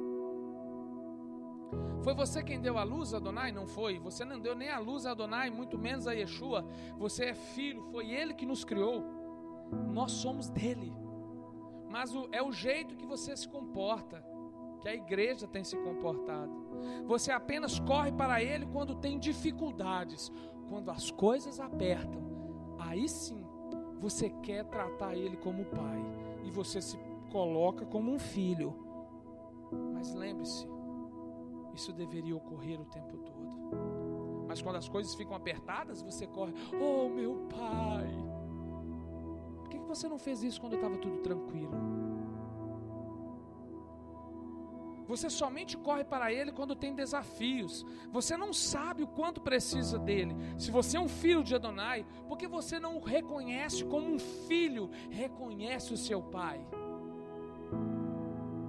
Foi 2.02 2.14
você 2.14 2.42
quem 2.42 2.60
deu 2.60 2.78
a 2.78 2.82
luz 2.82 3.14
a 3.14 3.18
Adonai? 3.18 3.52
Não 3.52 3.66
foi. 3.66 3.98
Você 3.98 4.24
não 4.24 4.40
deu 4.40 4.54
nem 4.54 4.70
a 4.70 4.78
luz 4.78 5.06
a 5.06 5.12
Adonai, 5.12 5.50
muito 5.50 5.78
menos 5.78 6.06
a 6.06 6.12
Yeshua. 6.12 6.66
Você 6.98 7.26
é 7.26 7.34
filho, 7.34 7.82
foi 7.90 8.10
ele 8.10 8.34
que 8.34 8.44
nos 8.44 8.64
criou. 8.64 9.04
Nós 9.92 10.12
somos 10.12 10.48
dele. 10.48 10.92
Mas 11.88 12.14
o, 12.14 12.28
é 12.32 12.42
o 12.42 12.50
jeito 12.50 12.96
que 12.96 13.06
você 13.06 13.36
se 13.36 13.48
comporta, 13.48 14.24
que 14.80 14.88
a 14.88 14.94
igreja 14.94 15.46
tem 15.46 15.62
se 15.62 15.76
comportado. 15.76 16.52
Você 17.06 17.30
apenas 17.30 17.78
corre 17.78 18.10
para 18.10 18.42
ele 18.42 18.66
quando 18.66 18.94
tem 18.94 19.18
dificuldades. 19.18 20.32
Quando 20.68 20.90
as 20.90 21.10
coisas 21.10 21.60
apertam, 21.60 22.22
aí 22.78 23.08
sim 23.08 23.46
você 24.00 24.30
quer 24.42 24.64
tratar 24.64 25.14
ele 25.14 25.36
como 25.36 25.64
pai 25.66 26.02
e 26.42 26.50
você 26.50 26.80
se 26.80 26.98
coloca 27.30 27.86
como 27.86 28.10
um 28.10 28.18
filho. 28.18 28.74
Mas 29.92 30.12
lembre-se, 30.14 30.66
isso 31.74 31.92
deveria 31.92 32.36
ocorrer 32.36 32.80
o 32.80 32.84
tempo 32.84 33.16
todo. 33.18 34.46
Mas 34.46 34.60
quando 34.60 34.76
as 34.76 34.88
coisas 34.88 35.14
ficam 35.14 35.34
apertadas, 35.34 36.02
você 36.02 36.26
corre, 36.26 36.52
oh 36.80 37.08
meu 37.08 37.46
pai. 37.48 38.10
Por 39.56 39.68
que 39.68 39.78
você 39.78 40.08
não 40.08 40.18
fez 40.18 40.42
isso 40.42 40.60
quando 40.60 40.74
estava 40.74 40.96
tudo 40.96 41.18
tranquilo? 41.18 41.72
Você 45.06 45.28
somente 45.28 45.76
corre 45.76 46.04
para 46.04 46.32
Ele 46.32 46.52
quando 46.52 46.74
tem 46.74 46.94
desafios. 46.94 47.84
Você 48.10 48.36
não 48.36 48.52
sabe 48.52 49.02
o 49.02 49.06
quanto 49.06 49.40
precisa 49.40 49.98
dele. 49.98 50.34
Se 50.56 50.70
você 50.70 50.96
é 50.96 51.00
um 51.00 51.08
filho 51.08 51.42
de 51.42 51.54
Adonai, 51.54 52.06
porque 52.28 52.46
você 52.46 52.78
não 52.78 52.96
o 52.96 53.00
reconhece 53.00 53.84
como 53.84 54.06
um 54.06 54.18
filho, 54.18 54.88
reconhece 55.10 55.92
o 55.92 55.98
seu 55.98 56.22
pai. 56.22 56.64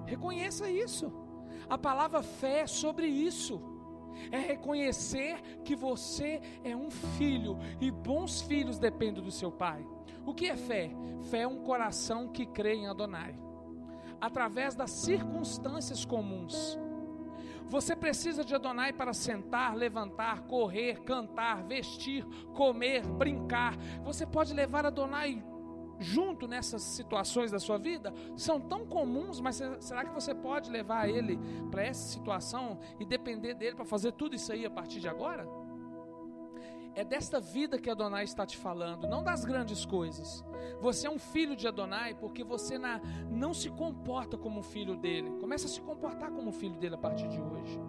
Reconheça 0.06 0.70
isso. 0.70 1.12
A 1.74 1.78
palavra 1.78 2.22
fé 2.22 2.60
é 2.60 2.68
sobre 2.68 3.08
isso. 3.08 3.60
É 4.32 4.38
reconhecer 4.38 5.42
que 5.66 5.76
você 5.76 6.40
é 6.64 6.76
um 6.76 6.92
filho 6.92 7.58
e 7.82 7.90
bons 7.90 8.44
filhos 8.44 8.78
dependem 8.78 9.24
do 9.24 9.32
seu 9.32 9.52
pai. 9.52 9.84
O 10.24 10.36
que 10.36 10.46
é 10.52 10.56
fé? 10.56 10.92
Fé 11.32 11.40
é 11.40 11.48
um 11.48 11.64
coração 11.64 12.28
que 12.28 12.46
crê 12.46 12.76
em 12.76 12.88
Adonai. 12.88 13.36
Através 14.22 14.76
das 14.76 14.92
circunstâncias 14.92 16.06
comuns. 16.06 16.78
Você 17.68 17.96
precisa 17.96 18.46
de 18.46 18.54
Adonai 18.54 18.94
para 18.94 19.12
sentar, 19.12 19.76
levantar, 19.76 20.44
correr, 20.44 21.02
cantar, 21.02 21.64
vestir, 21.64 22.24
comer, 22.54 23.04
brincar. 23.04 23.76
Você 24.04 24.28
pode 24.28 24.54
levar 24.54 24.86
Adonai 24.86 25.44
junto 26.00 26.48
nessas 26.48 26.82
situações 26.82 27.52
da 27.52 27.60
sua 27.60 27.78
vida 27.78 28.14
são 28.36 28.60
tão 28.60 28.86
comuns, 28.86 29.40
mas 29.40 29.62
será 29.80 30.04
que 30.04 30.12
você 30.12 30.34
pode 30.34 30.70
levar 30.70 31.10
ele 31.10 31.40
para 31.72 31.84
essa 31.84 32.08
situação 32.10 32.80
e 33.00 33.06
depender 33.06 33.54
dele 33.54 33.76
para 33.76 33.86
fazer 33.86 34.12
tudo 34.14 34.36
isso 34.36 34.52
aí 34.52 34.66
a 34.66 34.72
partir 34.72 35.00
de 35.00 35.08
agora? 35.08 35.48
É 36.96 37.04
desta 37.04 37.40
vida 37.40 37.80
que 37.80 37.90
Adonai 37.90 38.24
está 38.24 38.46
te 38.46 38.56
falando, 38.56 39.08
não 39.08 39.24
das 39.24 39.44
grandes 39.44 39.84
coisas. 39.84 40.46
Você 40.80 41.08
é 41.08 41.10
um 41.10 41.18
filho 41.18 41.56
de 41.56 41.68
Adonai 41.68 42.14
porque 42.14 42.44
você 42.44 42.78
na, 42.78 43.02
não 43.32 43.52
se 43.52 43.70
comporta 43.70 44.38
como 44.38 44.60
um 44.60 44.64
filho 44.64 44.96
dele. 44.96 45.32
Começa 45.40 45.66
a 45.66 45.70
se 45.70 45.82
comportar 45.82 46.30
como 46.30 46.50
um 46.50 46.54
filho 46.54 46.76
dele 46.76 46.94
a 46.94 47.00
partir 47.00 47.28
de 47.30 47.42
hoje. 47.42 47.82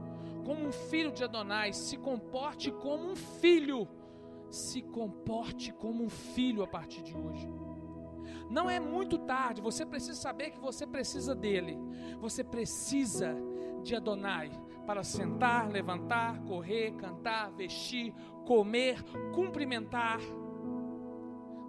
Como 0.44 0.66
um 0.66 0.72
filho 0.72 1.12
de 1.12 1.22
Adonai, 1.22 1.72
se 1.74 1.98
comporte 1.98 2.70
como 2.70 3.11
um 3.11 3.16
filho. 3.16 3.86
Se 4.50 4.80
comporte 4.80 5.72
como 5.72 6.02
um 6.02 6.09
filho 6.09 6.62
a 6.62 6.66
partir 6.66 7.02
de 7.02 7.14
hoje. 7.14 7.46
Não 8.51 8.68
é 8.68 8.78
muito 8.78 9.18
tarde, 9.18 9.61
você 9.61 9.84
precisa 9.84 10.20
saber 10.20 10.51
que 10.51 10.61
você 10.61 10.86
precisa 10.86 11.34
dele. 11.34 11.78
Você 12.20 12.45
precisa 12.45 13.34
de 13.82 13.95
Adonai 13.95 14.51
para 14.86 15.03
sentar, 15.03 15.68
levantar, 15.70 16.40
correr, 16.42 16.92
cantar, 16.92 17.51
vestir, 17.53 18.14
comer, 18.45 19.03
cumprimentar. 19.34 20.20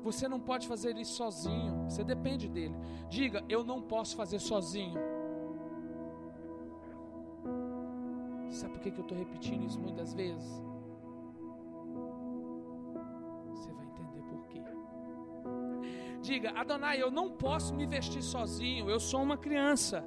Você 0.04 0.28
não 0.28 0.40
pode 0.40 0.68
fazer 0.68 0.96
isso 0.98 1.14
sozinho, 1.14 1.90
você 1.90 2.04
depende 2.04 2.48
dele. 2.48 2.76
Diga, 3.10 3.44
eu 3.50 3.64
não 3.64 3.82
posso 3.82 4.16
fazer 4.16 4.40
sozinho. 4.40 5.00
Sabe 8.52 8.74
por 8.74 8.82
que 8.82 8.90
eu 8.90 9.02
estou 9.02 9.18
repetindo 9.18 9.66
isso 9.66 9.80
muitas 9.80 10.14
vezes? 10.14 10.62
Diga, 16.22 16.52
Adonai, 16.52 17.02
eu 17.02 17.12
não 17.12 17.30
posso 17.30 17.74
me 17.74 17.86
vestir 17.86 18.22
sozinho, 18.22 18.90
eu 18.90 19.00
sou 19.00 19.22
uma 19.22 19.38
criança. 19.38 20.04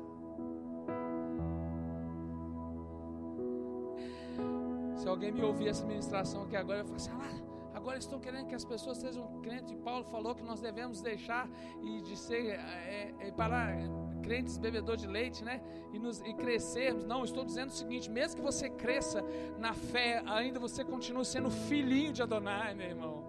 Se 4.96 5.08
alguém 5.08 5.30
me 5.30 5.42
ouvir 5.42 5.68
essa 5.68 5.86
ministração 5.86 6.42
aqui 6.42 6.56
agora, 6.56 6.80
eu 6.80 6.84
falo 6.84 6.96
assim: 6.96 7.10
ah, 7.12 7.40
agora 7.72 7.98
estão 7.98 8.18
querendo 8.18 8.46
que 8.48 8.54
as 8.54 8.64
pessoas 8.64 8.98
sejam 8.98 9.40
crentes. 9.40 9.72
Paulo 9.84 10.04
falou 10.04 10.34
que 10.34 10.42
nós 10.42 10.60
devemos 10.60 11.00
deixar 11.00 11.48
e 11.82 12.02
de 12.02 12.16
ser 12.16 12.58
é, 12.58 13.14
é, 13.20 13.30
para 13.30 13.76
crentes 14.22 14.58
bebedores 14.58 15.02
de 15.02 15.08
leite, 15.08 15.44
né? 15.44 15.62
E, 15.92 15.98
nos, 15.98 16.20
e 16.20 16.34
crescermos. 16.34 17.04
Não, 17.04 17.22
estou 17.24 17.44
dizendo 17.44 17.68
o 17.68 17.72
seguinte: 17.72 18.10
mesmo 18.10 18.36
que 18.36 18.42
você 18.42 18.68
cresça 18.68 19.24
na 19.56 19.72
fé, 19.72 20.22
ainda 20.26 20.58
você 20.58 20.84
continua 20.84 21.24
sendo 21.24 21.48
filhinho 21.48 22.12
de 22.12 22.20
Adonai, 22.20 22.74
meu 22.74 22.88
irmão. 22.88 23.24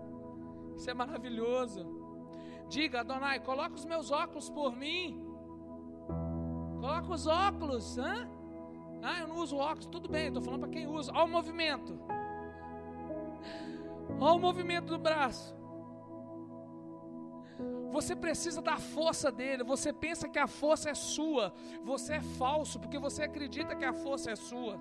Isso 0.75 0.89
é 0.89 0.93
maravilhoso. 0.93 1.98
Diga, 2.69 2.99
Adonai, 2.99 3.39
coloca 3.39 3.73
os 3.73 3.83
meus 3.83 4.11
óculos 4.11 4.49
por 4.49 4.75
mim. 4.75 5.25
Coloca 6.79 7.11
os 7.11 7.25
óculos. 7.25 7.97
Hã? 7.97 8.29
Ah, 9.01 9.19
eu 9.21 9.27
não 9.27 9.37
uso 9.37 9.57
óculos. 9.57 9.87
Tudo 9.87 10.07
bem, 10.07 10.27
estou 10.27 10.41
falando 10.41 10.61
para 10.61 10.69
quem 10.69 10.85
usa. 10.87 11.11
Olha 11.11 11.25
o 11.25 11.29
movimento. 11.29 11.99
Olha 14.19 14.33
o 14.33 14.39
movimento 14.39 14.85
do 14.85 14.99
braço. 14.99 15.57
Você 17.91 18.15
precisa 18.15 18.61
da 18.61 18.77
força 18.77 19.31
dele. 19.31 19.63
Você 19.63 19.91
pensa 19.91 20.29
que 20.29 20.37
a 20.37 20.47
força 20.47 20.91
é 20.91 20.93
sua. 20.93 21.51
Você 21.83 22.13
é 22.13 22.21
falso, 22.21 22.79
porque 22.79 22.99
você 22.99 23.23
acredita 23.23 23.75
que 23.75 23.85
a 23.85 23.93
força 23.93 24.29
é 24.29 24.35
sua. 24.35 24.79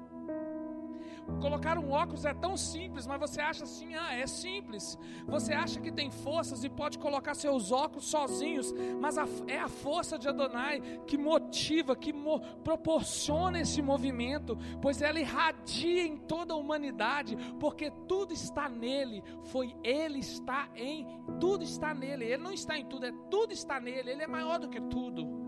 Colocar 1.40 1.78
um 1.78 1.92
óculos 1.92 2.24
é 2.24 2.34
tão 2.34 2.56
simples, 2.56 3.06
mas 3.06 3.20
você 3.20 3.40
acha 3.40 3.62
assim, 3.62 3.94
ah, 3.94 4.12
é 4.12 4.26
simples. 4.26 4.98
Você 5.26 5.52
acha 5.52 5.80
que 5.80 5.92
tem 5.92 6.10
forças 6.10 6.64
e 6.64 6.68
pode 6.68 6.98
colocar 6.98 7.34
seus 7.34 7.70
óculos 7.70 8.06
sozinhos, 8.06 8.74
mas 9.00 9.16
a, 9.16 9.26
é 9.46 9.58
a 9.58 9.68
força 9.68 10.18
de 10.18 10.26
Adonai 10.26 10.80
que 11.06 11.16
motiva, 11.16 11.94
que 11.94 12.12
mo, 12.12 12.40
proporciona 12.64 13.60
esse 13.60 13.80
movimento, 13.80 14.58
pois 14.82 15.00
ela 15.00 15.20
irradia 15.20 16.02
em 16.04 16.16
toda 16.16 16.54
a 16.54 16.56
humanidade, 16.56 17.36
porque 17.60 17.88
tudo 18.08 18.32
está 18.32 18.68
nele. 18.68 19.22
Foi 19.44 19.76
ele 19.84 20.18
está 20.18 20.68
em, 20.74 21.06
tudo 21.38 21.62
está 21.62 21.94
nele. 21.94 22.24
Ele 22.24 22.42
não 22.42 22.52
está 22.52 22.76
em 22.76 22.86
tudo, 22.86 23.06
é 23.06 23.12
tudo 23.30 23.52
está 23.52 23.78
nele. 23.78 24.10
Ele 24.10 24.24
é 24.24 24.26
maior 24.26 24.58
do 24.58 24.68
que 24.68 24.80
tudo. 24.80 25.38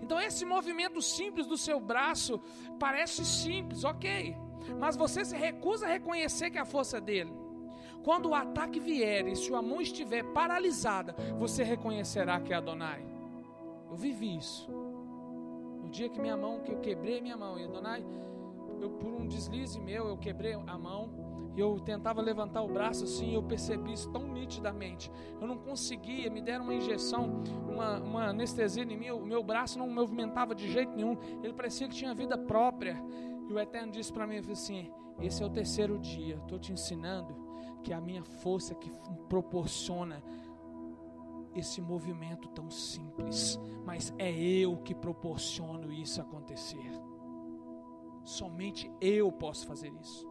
Então 0.00 0.18
esse 0.18 0.44
movimento 0.46 1.02
simples 1.02 1.46
do 1.46 1.56
seu 1.58 1.78
braço 1.78 2.40
parece 2.78 3.26
simples, 3.26 3.84
ok 3.84 4.47
mas 4.78 4.96
você 4.96 5.24
se 5.24 5.36
recusa 5.36 5.86
a 5.86 5.90
reconhecer 5.90 6.50
que 6.50 6.58
é 6.58 6.60
a 6.60 6.64
força 6.64 7.00
dele. 7.00 7.32
Quando 8.02 8.30
o 8.30 8.34
ataque 8.34 8.80
vier 8.80 9.26
e 9.28 9.36
sua 9.36 9.60
mão 9.60 9.80
estiver 9.80 10.24
paralisada, 10.32 11.14
você 11.38 11.62
reconhecerá 11.62 12.40
que 12.40 12.52
é 12.52 12.56
Adonai. 12.56 13.04
Eu 13.90 13.96
vivi 13.96 14.36
isso. 14.36 14.70
No 14.70 15.88
dia 15.88 16.08
que 16.08 16.20
minha 16.20 16.36
mão, 16.36 16.60
que 16.60 16.72
eu 16.72 16.78
quebrei 16.80 17.20
minha 17.20 17.36
mão, 17.36 17.58
e 17.58 17.64
Adonai, 17.64 18.04
eu, 18.80 18.90
por 18.90 19.12
um 19.12 19.26
deslize 19.26 19.80
meu, 19.80 20.08
eu 20.08 20.16
quebrei 20.16 20.54
a 20.54 20.78
mão, 20.78 21.10
e 21.58 21.60
eu 21.60 21.80
tentava 21.80 22.20
levantar 22.22 22.62
o 22.62 22.68
braço 22.68 23.02
assim, 23.02 23.34
eu 23.34 23.42
percebi 23.42 23.92
isso 23.92 24.08
tão 24.10 24.22
nitidamente. 24.28 25.10
Eu 25.40 25.46
não 25.48 25.58
conseguia, 25.58 26.30
me 26.30 26.40
deram 26.40 26.64
uma 26.64 26.74
injeção, 26.74 27.42
uma, 27.68 27.98
uma 27.98 28.28
anestesia 28.28 28.84
em 28.84 28.96
mim, 28.96 29.10
o 29.10 29.26
meu 29.26 29.42
braço 29.42 29.76
não 29.76 29.88
movimentava 29.88 30.54
de 30.54 30.70
jeito 30.70 30.94
nenhum, 30.94 31.16
ele 31.42 31.52
parecia 31.52 31.88
que 31.88 31.96
tinha 31.96 32.14
vida 32.14 32.38
própria. 32.38 33.02
E 33.48 33.52
o 33.52 33.58
Eterno 33.58 33.90
disse 33.90 34.12
para 34.12 34.26
mim 34.26 34.36
assim: 34.38 34.92
Esse 35.20 35.42
é 35.42 35.46
o 35.46 35.50
terceiro 35.50 35.98
dia, 35.98 36.36
estou 36.36 36.58
te 36.58 36.72
ensinando 36.72 37.34
que 37.82 37.92
a 37.92 38.00
minha 38.00 38.22
força 38.22 38.74
que 38.74 38.92
proporciona 39.28 40.22
esse 41.54 41.80
movimento 41.80 42.48
tão 42.48 42.70
simples, 42.70 43.58
mas 43.84 44.12
é 44.18 44.30
eu 44.30 44.76
que 44.76 44.94
proporciono 44.94 45.90
isso 45.90 46.20
acontecer. 46.20 46.92
Somente 48.22 48.90
eu 49.00 49.32
posso 49.32 49.66
fazer 49.66 49.90
isso. 50.00 50.27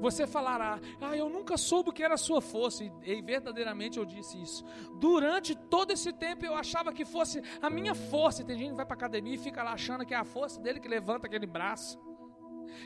Você 0.00 0.26
falará, 0.26 0.80
ah, 1.00 1.16
eu 1.16 1.28
nunca 1.28 1.56
soube 1.56 1.92
que 1.92 2.02
era 2.02 2.16
sua 2.16 2.40
força, 2.40 2.84
e, 2.84 3.22
verdadeiramente 3.22 3.98
eu 3.98 4.04
disse 4.04 4.40
isso. 4.40 4.64
Durante 4.98 5.54
todo 5.54 5.92
esse 5.92 6.12
tempo 6.12 6.44
eu 6.44 6.54
achava 6.54 6.92
que 6.92 7.04
fosse 7.04 7.42
a 7.60 7.70
minha 7.70 7.94
força. 7.94 8.44
Tem 8.44 8.58
gente 8.58 8.70
que 8.70 8.76
vai 8.76 8.86
para 8.86 8.96
academia 8.96 9.34
e 9.34 9.38
fica 9.38 9.62
lá 9.62 9.72
achando 9.72 10.04
que 10.04 10.14
é 10.14 10.16
a 10.16 10.24
força 10.24 10.60
dele 10.60 10.80
que 10.80 10.88
levanta 10.88 11.26
aquele 11.26 11.46
braço 11.46 11.98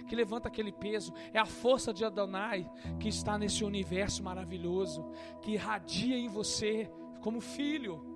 que 0.09 0.17
levanta 0.17 0.49
aquele 0.49 0.73
peso, 0.73 1.13
é 1.33 1.39
a 1.39 1.45
força 1.45 1.93
de 1.93 2.05
Adonai 2.05 2.71
que 2.99 3.09
está 3.09 3.37
nesse 3.37 3.65
universo 3.65 4.23
maravilhoso, 4.23 5.05
que 5.43 5.53
irradia 5.53 6.17
em 6.17 6.27
você 6.27 6.91
como 7.21 7.41
filho. 7.41 8.14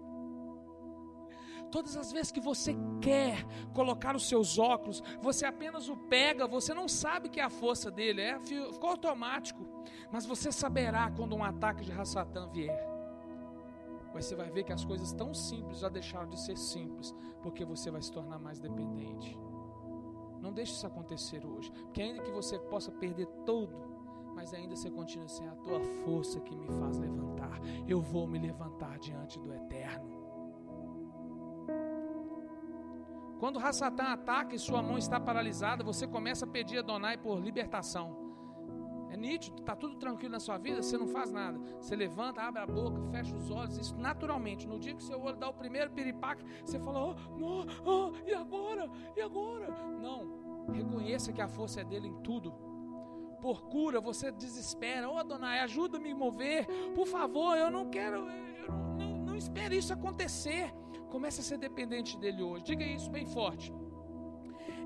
Todas 1.71 1.97
as 1.97 2.11
vezes 2.11 2.33
que 2.33 2.41
você 2.41 2.75
quer 3.01 3.45
colocar 3.75 4.17
os 4.17 4.29
seus 4.29 4.59
óculos, 4.59 5.03
você 5.21 5.45
apenas 5.45 5.89
o 5.89 5.97
pega, 5.97 6.47
você 6.47 6.73
não 6.73 6.89
sabe 6.89 7.29
que 7.29 7.41
é 7.41 7.45
a 7.45 7.51
força 7.51 7.91
dele, 7.91 8.23
é, 8.23 8.41
ficou 8.41 8.91
automático. 8.91 9.67
Mas 10.11 10.25
você 10.25 10.51
saberá 10.51 11.11
quando 11.11 11.37
um 11.37 11.45
ataque 11.45 11.85
de 11.85 11.93
Rassatã 11.93 12.49
vier. 12.49 12.89
Mas 14.15 14.25
você 14.25 14.35
vai 14.35 14.51
ver 14.51 14.65
que 14.65 14.73
as 14.73 14.85
coisas 14.85 15.13
tão 15.13 15.35
simples 15.35 15.81
já 15.81 15.89
deixaram 15.89 16.29
de 16.29 16.41
ser 16.41 16.57
simples, 16.57 17.15
porque 17.43 17.65
você 17.65 17.91
vai 17.91 18.01
se 18.01 18.11
tornar 18.11 18.39
mais 18.39 18.59
dependente. 18.59 19.39
Não 20.41 20.53
deixe 20.53 20.73
isso 20.73 20.87
acontecer 20.87 21.45
hoje, 21.45 21.71
porque 21.71 22.01
ainda 22.01 22.23
que 22.23 22.31
você 22.31 22.59
possa 22.59 22.91
perder 22.91 23.27
tudo, 23.45 23.77
mas 24.35 24.55
ainda 24.55 24.75
você 24.75 24.91
continua 24.91 25.27
assim: 25.27 25.47
a 25.47 25.55
tua 25.57 25.81
força 26.05 26.41
que 26.41 26.57
me 26.57 26.69
faz 26.79 26.97
levantar, 26.97 27.61
eu 27.87 28.01
vou 28.01 28.27
me 28.27 28.39
levantar 28.39 28.99
diante 28.99 29.39
do 29.39 29.53
Eterno. 29.53 30.18
Quando 33.39 33.59
Rassatã 33.59 34.05
ataca 34.05 34.55
e 34.55 34.59
sua 34.59 34.83
mão 34.83 34.99
está 34.99 35.21
paralisada, 35.21 35.85
você 35.85 36.07
começa 36.07 36.45
a 36.45 36.49
pedir 36.49 36.79
a 36.79 36.83
Donai 36.83 37.17
por 37.17 37.39
libertação. 37.39 38.29
É 39.11 39.17
nítido, 39.17 39.61
está 39.61 39.75
tudo 39.75 39.97
tranquilo 39.97 40.33
na 40.33 40.41
sua 40.41 40.59
vida, 40.59 40.83
você 40.83 40.99
não 40.99 41.09
faz 41.09 41.33
nada. 41.33 41.59
Você 41.81 41.97
levanta, 41.97 42.43
abre 42.43 42.61
a 42.61 42.67
boca, 42.67 43.01
fecha 43.11 43.35
os 43.35 43.51
olhos, 43.51 43.79
isso 43.79 43.97
naturalmente. 43.97 44.67
No 44.67 44.79
dia 44.79 44.95
que 44.95 45.03
seu 45.03 45.21
olho 45.23 45.37
dá 45.37 45.49
o 45.49 45.55
primeiro 45.55 45.91
piripaque, 45.91 46.45
você 46.65 46.79
fala: 46.79 47.11
oh, 47.11 47.17
oh, 47.41 47.91
oh, 47.91 48.29
e 48.29 48.35
agora? 48.35 48.91
E 49.17 49.21
agora? 49.21 49.69
Não, 50.01 50.67
reconheça 50.73 51.33
que 51.33 51.41
a 51.41 51.49
força 51.49 51.81
é 51.81 51.85
dele 51.85 52.09
em 52.09 52.17
tudo. 52.23 52.53
Por 53.41 53.63
cura, 53.69 54.01
você 54.01 54.31
desespera: 54.31 55.09
oh, 55.09 55.17
Adonai, 55.17 55.61
ajuda-me 55.61 56.11
a 56.11 56.17
mover, 56.17 56.67
por 56.95 57.07
favor, 57.07 57.57
eu 57.57 57.71
não 57.71 57.89
quero, 57.89 58.17
eu 58.17 58.27
não, 58.69 58.97
não, 58.97 59.19
não 59.19 59.37
espere 59.37 59.79
isso 59.79 59.93
acontecer. 59.93 60.75
Comece 61.11 61.41
a 61.41 61.45
ser 61.45 61.59
dependente 61.59 62.17
dele 62.19 62.43
hoje. 62.43 62.65
Diga 62.65 62.85
isso 62.85 63.11
bem 63.11 63.27
forte. 63.27 63.73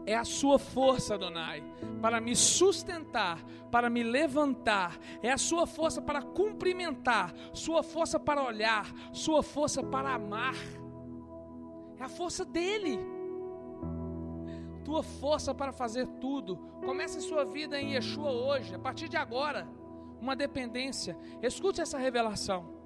É 0.05 0.17
a 0.17 0.25
sua 0.25 0.59
força, 0.59 1.15
Adonai, 1.15 1.63
para 2.01 2.21
me 2.21 2.35
sustentar, 2.35 3.43
para 3.71 3.89
me 3.89 4.03
levantar. 4.03 4.99
É 5.23 5.31
a 5.31 5.39
sua 5.39 5.67
força 5.67 6.03
para 6.03 6.21
cumprimentar, 6.21 7.33
sua 7.53 7.83
força 7.83 8.19
para 8.19 8.43
olhar, 8.43 8.93
sua 9.13 9.43
força 9.43 9.83
para 9.83 10.15
amar. 10.15 10.57
É 11.99 12.03
a 12.03 12.09
força 12.09 12.45
dele. 12.45 12.99
Tua 14.85 15.05
força 15.05 15.55
para 15.55 15.73
fazer 15.73 16.07
tudo. 16.21 16.57
Comece 16.85 17.21
sua 17.21 17.45
vida 17.45 17.81
em 17.81 17.95
Yeshua 17.95 18.33
hoje, 18.33 18.75
a 18.75 18.79
partir 18.79 19.09
de 19.09 19.17
agora. 19.17 19.69
Uma 20.21 20.35
dependência. 20.35 21.17
Escute 21.41 21.81
essa 21.81 21.97
revelação. 21.97 22.82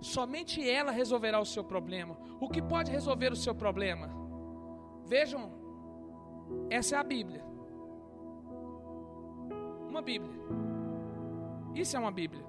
Somente 0.00 0.68
ela 0.68 0.90
resolverá 0.90 1.38
o 1.40 1.44
seu 1.44 1.62
problema. 1.62 2.16
O 2.40 2.48
que 2.48 2.62
pode 2.62 2.90
resolver 2.90 3.32
o 3.32 3.36
seu 3.36 3.54
problema? 3.54 4.10
Vejam, 5.04 5.52
essa 6.70 6.96
é 6.96 6.98
a 6.98 7.02
Bíblia. 7.02 7.44
Uma 9.88 10.00
Bíblia. 10.00 10.40
Isso 11.74 11.96
é 11.96 12.00
uma 12.00 12.10
Bíblia. 12.10 12.44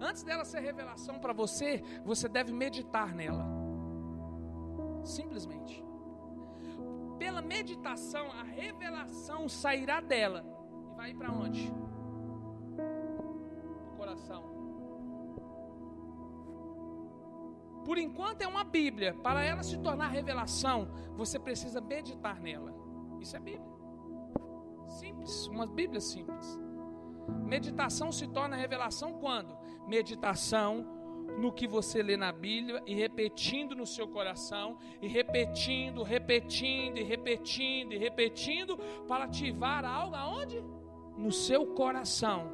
Antes 0.00 0.22
dela 0.22 0.44
ser 0.44 0.60
revelação 0.60 1.18
para 1.18 1.32
você, 1.32 1.82
você 2.04 2.28
deve 2.28 2.52
meditar 2.52 3.14
nela. 3.14 3.44
Simplesmente. 5.04 5.84
Pela 7.18 7.42
meditação, 7.42 8.30
a 8.30 8.44
revelação 8.44 9.48
sairá 9.48 10.00
dela. 10.00 10.44
E 10.92 10.96
vai 10.96 11.14
para 11.14 11.32
onde? 11.32 11.72
O 13.92 13.96
coração. 13.96 14.57
Por 17.88 17.96
enquanto 17.96 18.42
é 18.42 18.46
uma 18.46 18.64
Bíblia. 18.64 19.14
Para 19.14 19.42
ela 19.42 19.62
se 19.62 19.78
tornar 19.78 20.08
revelação, 20.08 20.90
você 21.16 21.38
precisa 21.38 21.80
meditar 21.80 22.38
nela. 22.38 22.70
Isso 23.18 23.34
é 23.34 23.40
Bíblia. 23.40 23.72
Simples, 24.88 25.46
uma 25.46 25.66
Bíblia 25.66 25.98
simples. 25.98 26.60
Meditação 27.46 28.12
se 28.12 28.26
torna 28.26 28.56
revelação 28.56 29.14
quando? 29.14 29.56
Meditação 29.86 30.86
no 31.38 31.50
que 31.50 31.66
você 31.66 32.02
lê 32.02 32.14
na 32.14 32.30
Bíblia 32.30 32.82
e 32.86 32.94
repetindo 32.94 33.74
no 33.74 33.86
seu 33.86 34.06
coração, 34.06 34.76
e 35.00 35.08
repetindo, 35.08 36.02
repetindo, 36.02 36.98
e 36.98 37.02
repetindo, 37.02 37.94
e 37.94 37.96
repetindo, 37.96 38.76
para 39.06 39.24
ativar 39.24 39.86
algo 39.86 40.14
aonde? 40.14 40.62
No 41.16 41.32
seu 41.32 41.68
coração. 41.68 42.52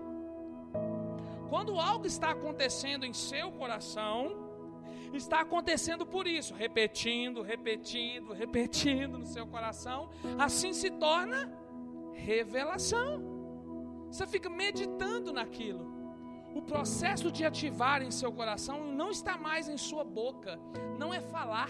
Quando 1.50 1.80
algo 1.80 2.06
está 2.06 2.30
acontecendo 2.30 3.04
em 3.04 3.12
seu 3.12 3.50
coração, 3.50 4.43
está 5.12 5.40
acontecendo 5.40 6.06
por 6.06 6.26
isso, 6.26 6.54
repetindo, 6.54 7.42
repetindo, 7.42 8.32
repetindo 8.32 9.18
no 9.18 9.26
seu 9.26 9.46
coração, 9.46 10.10
assim 10.38 10.72
se 10.72 10.90
torna 10.90 11.52
revelação. 12.12 13.22
Você 14.10 14.26
fica 14.26 14.48
meditando 14.48 15.32
naquilo. 15.32 15.92
O 16.54 16.62
processo 16.62 17.32
de 17.32 17.44
ativar 17.44 18.00
em 18.00 18.12
seu 18.12 18.32
coração 18.32 18.86
não 18.86 19.10
está 19.10 19.36
mais 19.36 19.68
em 19.68 19.76
sua 19.76 20.04
boca, 20.04 20.58
não 20.98 21.12
é 21.12 21.20
falar. 21.20 21.68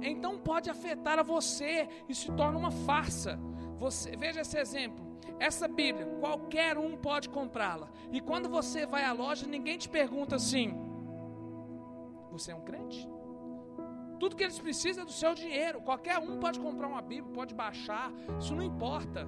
Então 0.00 0.38
pode 0.38 0.70
afetar 0.70 1.18
a 1.18 1.22
você 1.22 1.86
e 2.08 2.14
se 2.14 2.32
torna 2.32 2.58
uma 2.58 2.70
farsa. 2.70 3.38
Você, 3.76 4.16
veja 4.16 4.40
esse 4.40 4.58
exemplo. 4.58 5.06
Essa 5.38 5.68
Bíblia, 5.68 6.06
qualquer 6.20 6.78
um 6.78 6.96
pode 6.96 7.28
comprá-la. 7.28 7.90
E 8.10 8.20
quando 8.20 8.48
você 8.48 8.86
vai 8.86 9.04
à 9.04 9.12
loja, 9.12 9.46
ninguém 9.46 9.76
te 9.76 9.88
pergunta 9.88 10.36
assim: 10.36 10.74
você 12.30 12.52
é 12.52 12.54
um 12.54 12.62
crente? 12.62 13.08
Tudo 14.18 14.34
que 14.36 14.42
eles 14.42 14.58
precisam 14.58 15.02
é 15.02 15.06
do 15.06 15.12
seu 15.12 15.34
dinheiro. 15.34 15.80
Qualquer 15.80 16.18
um 16.18 16.38
pode 16.38 16.58
comprar 16.58 16.88
uma 16.88 17.00
Bíblia, 17.00 17.32
pode 17.32 17.54
baixar, 17.54 18.12
isso 18.38 18.54
não 18.54 18.62
importa. 18.62 19.26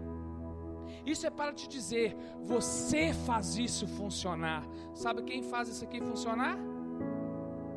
Isso 1.07 1.26
é 1.26 1.30
para 1.30 1.53
te 1.53 1.68
dizer, 1.68 2.16
você 2.42 3.12
faz 3.12 3.57
isso 3.57 3.86
funcionar. 3.86 4.64
Sabe 4.94 5.22
quem 5.22 5.42
faz 5.42 5.68
isso 5.68 5.84
aqui 5.84 6.01
funcionar? 6.01 6.59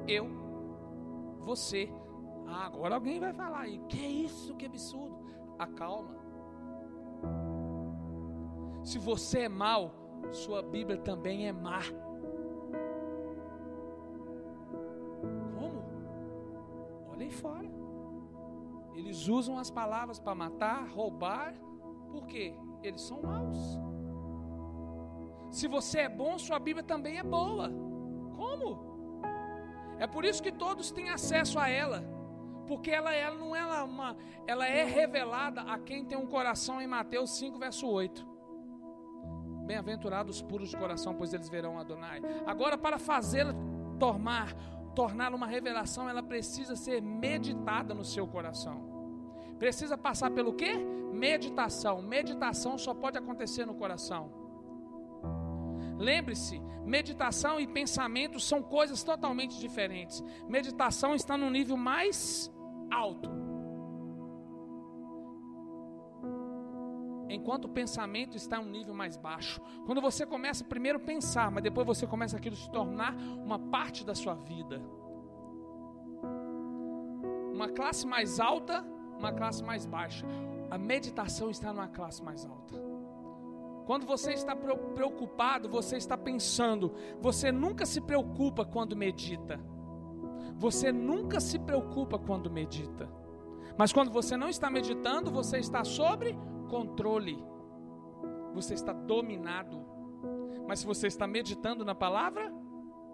Eu. 0.07 0.27
Você. 1.39 1.89
Ah, 2.47 2.65
agora 2.65 2.95
alguém 2.95 3.19
vai 3.19 3.33
falar 3.33 3.61
aí. 3.61 3.79
Que 3.87 4.05
isso? 4.05 4.55
Que 4.55 4.65
absurdo. 4.65 5.23
Acalma. 5.59 6.15
Se 8.83 8.97
você 8.97 9.41
é 9.41 9.49
mal, 9.49 9.93
sua 10.31 10.61
Bíblia 10.61 10.97
também 10.97 11.47
é 11.47 11.53
má. 11.53 11.81
Olhem 17.23 17.31
fora. 17.31 17.71
Eles 18.93 19.27
usam 19.27 19.57
as 19.57 19.71
palavras 19.71 20.19
para 20.19 20.35
matar, 20.35 20.87
roubar, 20.89 21.53
por 22.11 22.27
quê? 22.27 22.53
Eles 22.81 23.01
são 23.01 23.21
maus. 23.21 23.57
Se 25.49 25.67
você 25.67 26.01
é 26.01 26.09
bom, 26.09 26.37
sua 26.37 26.59
Bíblia 26.59 26.83
também 26.83 27.17
é 27.17 27.23
boa. 27.23 27.71
Como? 28.35 29.21
É 29.97 30.05
por 30.05 30.25
isso 30.25 30.43
que 30.43 30.51
todos 30.51 30.91
têm 30.91 31.09
acesso 31.09 31.57
a 31.57 31.69
ela. 31.69 32.03
Porque 32.67 32.91
ela, 32.91 33.13
ela 33.13 33.35
não 33.35 33.55
é 33.55 33.83
uma, 33.83 34.17
ela 34.45 34.67
é 34.67 34.83
revelada 34.83 35.61
a 35.61 35.79
quem 35.79 36.05
tem 36.05 36.17
um 36.17 36.27
coração 36.27 36.81
em 36.81 36.87
Mateus 36.87 37.37
5, 37.37 37.57
verso 37.57 37.87
8. 37.87 38.27
Bem-aventurados 39.65 40.41
puros 40.41 40.69
de 40.69 40.77
coração, 40.77 41.15
pois 41.15 41.33
eles 41.33 41.49
verão 41.49 41.79
Adonai. 41.79 42.21
Agora, 42.45 42.77
para 42.77 42.97
fazê-la 42.97 43.53
tornar 43.97 44.53
tornar 44.95 45.33
uma 45.33 45.47
revelação, 45.47 46.09
ela 46.09 46.23
precisa 46.23 46.75
ser 46.75 47.01
meditada 47.01 47.93
no 47.93 48.03
seu 48.03 48.27
coração. 48.27 48.93
Precisa 49.57 49.97
passar 49.97 50.31
pelo 50.31 50.53
quê? 50.53 50.73
Meditação. 51.13 52.01
Meditação 52.01 52.77
só 52.77 52.93
pode 52.93 53.17
acontecer 53.17 53.65
no 53.65 53.75
coração. 53.75 54.31
Lembre-se, 55.97 56.59
meditação 56.83 57.59
e 57.59 57.67
pensamento 57.67 58.39
são 58.39 58.61
coisas 58.61 59.03
totalmente 59.03 59.59
diferentes. 59.59 60.23
Meditação 60.47 61.13
está 61.15 61.37
no 61.37 61.49
nível 61.49 61.77
mais 61.77 62.51
alto. 62.91 63.42
Enquanto 67.33 67.65
o 67.65 67.69
pensamento 67.69 68.37
está 68.37 68.57
em 68.57 68.61
um 68.61 68.69
nível 68.69 68.93
mais 68.93 69.17
baixo. 69.17 69.59
Quando 69.85 69.99
você 69.99 70.25
começa 70.25 70.63
primeiro 70.63 70.99
a 70.99 71.01
pensar, 71.01 71.51
mas 71.51 71.63
depois 71.63 71.85
você 71.85 72.05
começa 72.05 72.37
aquilo 72.37 72.55
se 72.55 72.69
tornar 72.69 73.15
uma 73.15 73.57
parte 73.57 74.05
da 74.05 74.13
sua 74.13 74.35
vida. 74.35 74.81
Uma 77.51 77.69
classe 77.69 78.05
mais 78.05 78.39
alta, 78.39 78.85
uma 79.17 79.31
classe 79.31 79.63
mais 79.63 79.85
baixa. 79.85 80.25
A 80.69 80.77
meditação 80.77 81.49
está 81.49 81.73
numa 81.73 81.87
classe 81.87 82.21
mais 82.23 82.45
alta. 82.45 82.81
Quando 83.85 84.05
você 84.05 84.31
está 84.33 84.55
preocupado, 84.55 85.67
você 85.67 85.97
está 85.97 86.17
pensando. 86.17 86.93
Você 87.19 87.51
nunca 87.51 87.85
se 87.85 87.99
preocupa 87.99 88.63
quando 88.63 88.95
medita. 88.95 89.59
Você 90.55 90.91
nunca 90.91 91.39
se 91.39 91.59
preocupa 91.59 92.17
quando 92.17 92.49
medita. 92.49 93.09
Mas 93.77 93.91
quando 93.91 94.11
você 94.11 94.37
não 94.37 94.49
está 94.49 94.69
meditando, 94.69 95.31
você 95.31 95.57
está 95.57 95.83
sobre 95.83 96.37
controle. 96.73 97.37
Você 98.57 98.73
está 98.73 98.93
dominado. 98.93 99.77
Mas 100.67 100.79
se 100.79 100.85
você 100.91 101.05
está 101.07 101.27
meditando 101.27 101.85
na 101.89 101.93
palavra, 101.93 102.51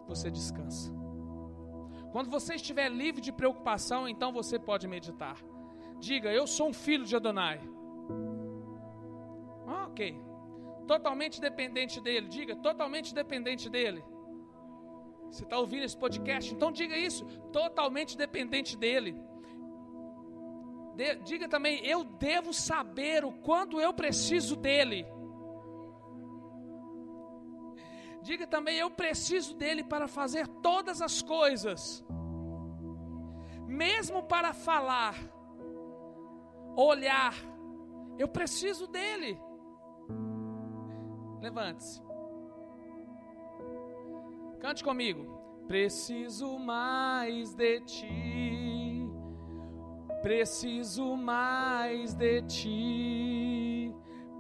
você 0.08 0.32
descansa. 0.32 0.94
Quando 2.14 2.30
você 2.30 2.56
estiver 2.56 2.90
livre 2.90 3.22
de 3.22 3.34
preocupação, 3.40 4.08
então 4.08 4.32
você 4.32 4.58
pode 4.58 4.88
meditar. 4.88 5.38
Diga, 6.00 6.32
eu 6.32 6.46
sou 6.48 6.70
um 6.70 6.74
filho 6.74 7.06
de 7.06 7.16
Adonai. 7.16 7.60
Ok. 9.86 10.18
Totalmente 10.88 11.42
dependente 11.42 12.00
dele. 12.00 12.28
Diga, 12.30 12.56
totalmente 12.56 13.14
dependente 13.14 13.70
dele. 13.70 14.02
Você 15.30 15.44
está 15.44 15.60
ouvindo 15.60 15.84
esse 15.84 15.98
podcast? 15.98 16.54
Então 16.54 16.72
diga 16.72 16.98
isso, 16.98 17.24
totalmente 17.52 18.18
dependente 18.18 18.76
dele. 18.76 19.12
De, 21.00 21.16
diga 21.30 21.48
também, 21.48 21.76
eu 21.86 22.04
devo 22.04 22.52
saber 22.52 23.24
o 23.24 23.32
quanto 23.32 23.80
eu 23.80 23.94
preciso 23.94 24.58
dele. 24.58 25.08
Diga 28.22 28.46
também, 28.46 28.76
eu 28.78 28.92
preciso 28.92 29.56
dele 29.56 29.82
para 29.82 30.10
fazer 30.10 30.46
todas 30.62 31.02
as 31.02 31.22
coisas, 31.22 32.06
mesmo 33.66 34.22
para 34.24 34.52
falar, 34.52 35.16
olhar, 36.76 37.34
eu 38.18 38.28
preciso 38.28 38.86
dele. 38.86 39.40
Levante-se. 41.40 42.02
Cante 44.60 44.84
comigo. 44.84 45.40
Preciso 45.66 46.60
mais 46.60 47.54
de 47.54 47.80
ti. 47.86 48.59
Preciso 50.22 51.16
mais 51.16 52.14
de 52.14 52.42
ti. 52.44 53.96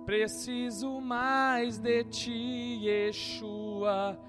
Preciso 0.05 0.99
mais 0.99 1.77
de 1.77 2.03
ti, 2.05 2.79
Yeshua, 2.81 4.19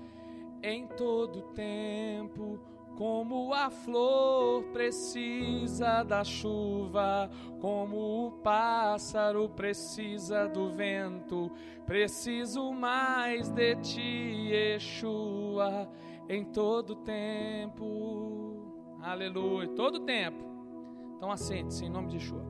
em 0.62 0.86
todo 0.86 1.40
tempo 1.54 2.60
como 3.00 3.54
a 3.54 3.70
flor 3.70 4.62
precisa 4.74 6.02
da 6.02 6.22
chuva, 6.22 7.30
como 7.58 8.26
o 8.26 8.32
pássaro 8.42 9.48
precisa 9.48 10.46
do 10.46 10.68
vento, 10.68 11.50
preciso 11.86 12.70
mais 12.74 13.48
de 13.48 13.74
ti, 13.76 14.50
Yeshua, 14.50 15.88
em 16.28 16.44
todo 16.44 16.94
tempo. 16.96 18.74
Aleluia, 19.00 19.68
todo 19.68 20.00
tempo. 20.00 20.49
Então 21.20 21.30
assente-se 21.30 21.84
em 21.84 21.90
nome 21.90 22.08
de 22.08 22.16
Yeshua. 22.16 22.42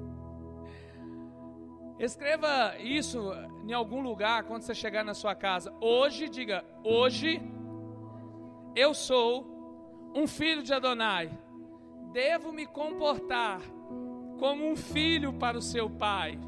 Escreva 1.99 2.79
isso 2.79 3.33
em 3.66 3.73
algum 3.73 4.01
lugar 4.01 4.45
quando 4.45 4.62
você 4.62 4.73
chegar 4.73 5.05
na 5.05 5.12
sua 5.12 5.35
casa. 5.35 5.75
Hoje, 5.81 6.29
diga: 6.29 6.64
Hoje 6.85 7.43
eu 8.77 8.95
sou 8.95 9.45
um 10.14 10.25
filho 10.29 10.62
de 10.62 10.73
Adonai, 10.73 11.37
devo 12.12 12.53
me 12.53 12.64
comportar 12.64 13.61
como 14.39 14.71
um 14.71 14.77
filho 14.77 15.33
para 15.33 15.59
o 15.59 15.62
seu 15.62 15.91
pai. 15.91 16.39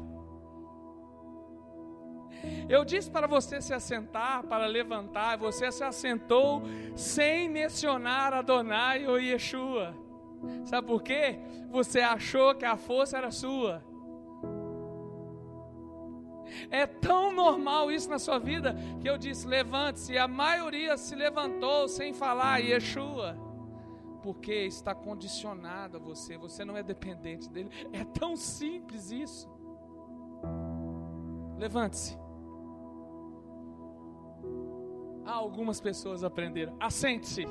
Eu 2.69 2.85
disse 2.85 3.11
para 3.11 3.27
você 3.27 3.59
se 3.59 3.73
assentar, 3.73 4.43
para 4.43 4.65
levantar, 4.65 5.37
você 5.37 5.69
se 5.73 5.83
assentou 5.83 6.61
sem 6.95 7.49
mencionar 7.49 8.33
Adonai 8.33 9.05
ou 9.07 9.19
Yeshua. 9.19 10.02
Sabe 10.65 10.87
por 10.87 11.01
quê? 11.01 11.39
Você 11.69 11.99
achou 11.99 12.55
que 12.55 12.65
a 12.65 12.77
força 12.77 13.17
era 13.17 13.31
sua. 13.31 13.83
É 16.69 16.85
tão 16.85 17.31
normal 17.31 17.91
isso 17.91 18.09
na 18.09 18.19
sua 18.19 18.37
vida 18.39 18.75
que 19.01 19.09
eu 19.09 19.17
disse: 19.17 19.47
levante-se. 19.47 20.17
A 20.17 20.27
maioria 20.27 20.97
se 20.97 21.15
levantou 21.15 21.87
sem 21.87 22.13
falar 22.13 22.59
Yeshua 22.59 23.37
porque 24.23 24.53
está 24.53 24.95
condicionado 24.95 25.97
a 25.97 25.99
você, 25.99 26.37
você 26.37 26.63
não 26.63 26.77
é 26.77 26.81
dependente 26.81 27.49
dele. 27.49 27.69
É 27.91 28.05
tão 28.05 28.37
simples 28.37 29.11
isso. 29.11 29.49
Levante-se. 31.57 32.17
Algumas 35.25 35.81
pessoas 35.81 36.23
aprenderam. 36.23 36.75
Assente-se. 36.79 37.45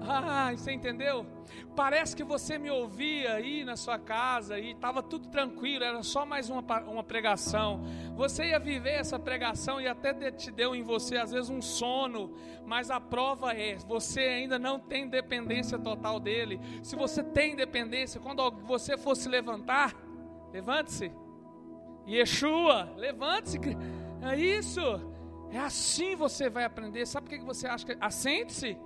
Ah, 0.00 0.52
você 0.52 0.72
entendeu? 0.72 1.26
Parece 1.74 2.14
que 2.14 2.24
você 2.24 2.58
me 2.58 2.70
ouvia 2.70 3.34
aí 3.34 3.64
na 3.64 3.76
sua 3.76 3.98
casa 3.98 4.58
e 4.58 4.72
estava 4.72 5.02
tudo 5.02 5.28
tranquilo, 5.28 5.84
era 5.84 6.02
só 6.02 6.24
mais 6.24 6.48
uma, 6.48 6.62
uma 6.82 7.04
pregação. 7.04 7.82
Você 8.14 8.46
ia 8.46 8.58
viver 8.58 8.94
essa 8.94 9.18
pregação 9.18 9.80
e 9.80 9.86
até 9.86 10.30
te 10.30 10.50
deu 10.50 10.74
em 10.74 10.82
você, 10.82 11.16
às 11.16 11.32
vezes, 11.32 11.50
um 11.50 11.60
sono, 11.60 12.34
mas 12.64 12.90
a 12.90 13.00
prova 13.00 13.52
é: 13.52 13.76
você 13.76 14.20
ainda 14.20 14.58
não 14.58 14.78
tem 14.78 15.08
dependência 15.08 15.78
total 15.78 16.18
dele. 16.18 16.60
Se 16.82 16.96
você 16.96 17.22
tem 17.22 17.54
dependência, 17.56 18.20
quando 18.20 18.50
você 18.62 18.96
for 18.96 19.14
se 19.16 19.28
levantar, 19.28 19.94
levante-se. 20.52 21.12
Yeshua, 22.06 22.92
levante-se. 22.96 23.58
É 24.22 24.38
isso. 24.38 24.80
É 25.50 25.58
assim 25.58 26.14
você 26.16 26.48
vai 26.48 26.64
aprender. 26.64 27.06
Sabe 27.06 27.26
o 27.26 27.30
que 27.30 27.44
você 27.44 27.66
acha? 27.66 27.84
Que... 27.84 27.96
Assente-se. 28.00 28.78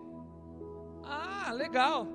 Ah, 1.10 1.52
legal. 1.52 2.06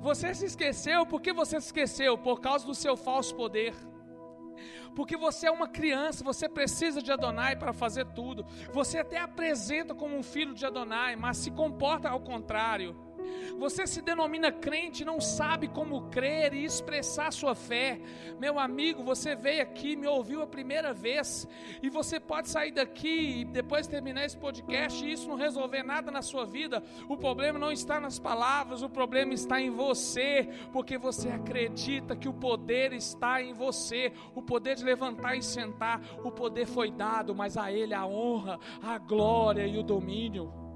Você 0.00 0.34
se 0.34 0.46
esqueceu, 0.46 1.04
por 1.04 1.20
que 1.20 1.32
você 1.32 1.60
se 1.60 1.66
esqueceu? 1.66 2.16
Por 2.16 2.40
causa 2.40 2.66
do 2.66 2.74
seu 2.74 2.96
falso 2.96 3.34
poder. 3.34 3.74
Porque 4.96 5.16
você 5.16 5.46
é 5.46 5.50
uma 5.50 5.68
criança, 5.68 6.24
você 6.24 6.48
precisa 6.48 7.02
de 7.02 7.12
Adonai 7.12 7.56
para 7.56 7.72
fazer 7.72 8.06
tudo. 8.06 8.44
Você 8.72 8.98
até 8.98 9.18
apresenta 9.18 9.94
como 9.94 10.16
um 10.16 10.22
filho 10.22 10.54
de 10.54 10.64
Adonai, 10.64 11.14
mas 11.14 11.36
se 11.36 11.50
comporta 11.50 12.08
ao 12.08 12.20
contrário. 12.20 12.96
Você 13.58 13.86
se 13.86 14.00
denomina 14.00 14.52
crente, 14.52 15.04
não 15.04 15.20
sabe 15.20 15.68
como 15.68 16.08
crer 16.10 16.54
e 16.54 16.64
expressar 16.64 17.32
sua 17.32 17.54
fé. 17.54 18.00
Meu 18.38 18.58
amigo, 18.58 19.02
você 19.02 19.34
veio 19.34 19.62
aqui, 19.62 19.96
me 19.96 20.06
ouviu 20.06 20.42
a 20.42 20.46
primeira 20.46 20.92
vez, 20.92 21.46
e 21.82 21.90
você 21.90 22.20
pode 22.20 22.48
sair 22.48 22.70
daqui 22.70 23.40
e 23.40 23.44
depois 23.44 23.86
terminar 23.86 24.24
esse 24.24 24.36
podcast 24.36 25.04
e 25.04 25.12
isso 25.12 25.28
não 25.28 25.36
resolver 25.36 25.82
nada 25.82 26.10
na 26.10 26.22
sua 26.22 26.44
vida. 26.44 26.82
O 27.08 27.16
problema 27.16 27.58
não 27.58 27.72
está 27.72 27.98
nas 27.98 28.18
palavras, 28.18 28.82
o 28.82 28.88
problema 28.88 29.34
está 29.34 29.60
em 29.60 29.70
você, 29.70 30.48
porque 30.72 30.96
você 30.96 31.28
acredita 31.28 32.16
que 32.16 32.28
o 32.28 32.32
poder 32.32 32.92
está 32.92 33.42
em 33.42 33.52
você, 33.52 34.12
o 34.34 34.42
poder 34.42 34.76
de 34.76 34.84
levantar 34.84 35.36
e 35.36 35.42
sentar, 35.42 36.00
o 36.22 36.30
poder 36.30 36.66
foi 36.66 36.90
dado, 36.90 37.34
mas 37.34 37.56
a 37.56 37.72
Ele 37.72 37.94
a 37.94 38.06
honra, 38.06 38.58
a 38.82 38.98
glória 38.98 39.66
e 39.66 39.78
o 39.78 39.82
domínio. 39.82 40.67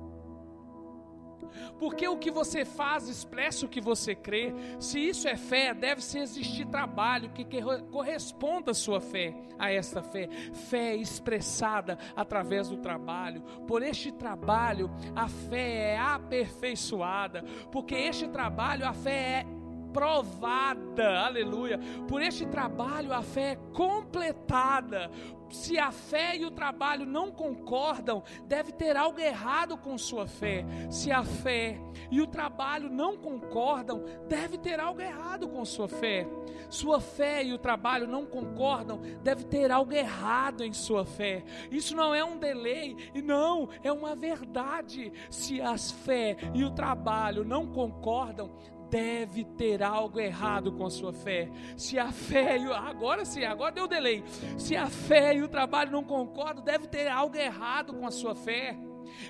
Porque 1.79 2.07
o 2.09 2.17
que 2.17 2.31
você 2.31 2.65
faz 2.65 3.09
expressa 3.09 3.67
o 3.67 3.69
que 3.69 3.81
você 3.81 4.15
crê. 4.15 4.55
Se 4.79 4.99
isso 4.99 5.29
é 5.29 5.37
fé, 5.37 5.75
deve 5.75 6.03
ser 6.03 6.21
existir 6.21 6.67
trabalho 6.67 7.31
que 7.31 7.47
corresponda 7.91 8.71
à 8.71 8.75
sua 8.75 9.01
fé, 9.01 9.35
a 9.59 9.71
esta 9.71 10.03
fé. 10.03 10.29
Fé 10.53 10.97
expressada 10.97 11.99
através 12.17 12.69
do 12.69 12.77
trabalho. 12.77 13.43
Por 13.67 13.83
este 13.83 14.13
trabalho, 14.13 14.91
a 15.15 15.29
fé 15.29 15.93
é 15.93 15.99
aperfeiçoada. 15.99 17.45
Porque 17.71 17.95
este 17.95 18.29
trabalho, 18.29 18.87
a 18.87 18.93
fé 18.93 19.47
é 19.47 19.47
provada, 19.93 21.21
aleluia. 21.21 21.79
Por 22.09 22.23
este 22.23 22.47
trabalho 22.47 23.13
a 23.13 23.23
fé 23.23 23.53
é 23.53 23.57
completada. 23.73 25.11
Se 25.53 25.79
a 25.79 25.93
fé 25.93 26.35
e 26.37 26.47
o 26.47 26.51
trabalho 26.51 27.05
não 27.05 27.31
concordam, 27.31 28.23
deve 28.47 28.73
ter 28.73 28.97
algo 28.97 29.21
errado 29.21 29.77
com 29.77 29.99
sua 29.99 30.27
fé. 30.27 30.65
Se 30.91 31.13
a 31.13 31.23
fé 31.23 31.79
e 32.11 32.23
o 32.23 32.27
trabalho 32.27 32.89
não 32.89 33.19
concordam, 33.19 34.03
deve 34.27 34.57
ter 34.57 34.81
algo 34.81 35.01
errado 35.03 35.47
com 35.49 35.63
sua 35.65 35.89
fé. 35.89 36.27
Sua 36.71 37.01
fé 37.01 37.45
e 37.45 37.53
o 37.53 37.59
trabalho 37.59 38.09
não 38.09 38.25
concordam, 38.25 39.03
deve 39.23 39.45
ter 39.45 39.71
algo 39.71 39.93
errado 39.93 40.65
em 40.65 40.73
sua 40.73 41.05
fé. 41.05 41.45
Isso 41.71 41.95
não 41.95 42.15
é 42.15 42.25
um 42.25 42.39
delay, 42.39 42.97
e 43.15 43.21
não, 43.21 43.69
é 43.83 43.93
uma 43.93 44.17
verdade. 44.17 45.13
Se 45.29 45.61
as 45.61 45.91
fé 45.91 46.35
e 46.55 46.65
o 46.65 46.71
trabalho 46.71 47.45
não 47.45 47.67
concordam, 47.67 48.51
deve 48.93 49.43
ter 49.43 49.83
algo 49.83 50.21
errado 50.21 50.71
com 50.71 50.85
a 50.85 50.91
sua 50.91 51.15
fé. 51.15 51.51
Se 51.79 51.99
a 51.99 52.13
fé 52.13 52.59
e 52.59 52.67
o, 52.67 52.75
agora 52.75 53.25
sim, 53.25 53.43
agora 53.43 53.73
deu 53.73 53.89
delay. 53.89 54.23
Se 54.59 54.77
a 54.77 54.87
fé 54.87 55.35
e 55.35 55.43
o 55.43 55.49
trabalho 55.49 55.91
não 55.91 56.05
concordam, 56.05 56.63
deve 56.63 56.87
ter 56.87 57.09
algo 57.09 57.35
errado 57.35 57.95
com 57.95 58.07
a 58.07 58.11
sua 58.11 58.35
fé. 58.35 58.77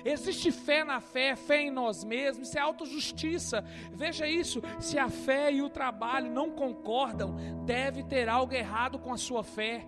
Existe 0.03 0.51
fé 0.51 0.83
na 0.83 0.99
fé, 0.99 1.37
fé 1.37 1.61
em 1.61 1.71
nós 1.71 2.03
mesmos, 2.03 2.49
isso 2.49 2.57
é 2.57 2.61
autojustiça. 2.61 3.63
Veja 3.93 4.27
isso: 4.27 4.61
se 4.81 4.99
a 4.99 5.07
fé 5.07 5.49
e 5.53 5.61
o 5.61 5.69
trabalho 5.69 6.29
não 6.29 6.51
concordam, 6.51 7.33
deve 7.65 8.03
ter 8.03 8.27
algo 8.27 8.53
errado 8.53 8.99
com 8.99 9.13
a 9.13 9.17
sua 9.17 9.43
fé. 9.43 9.87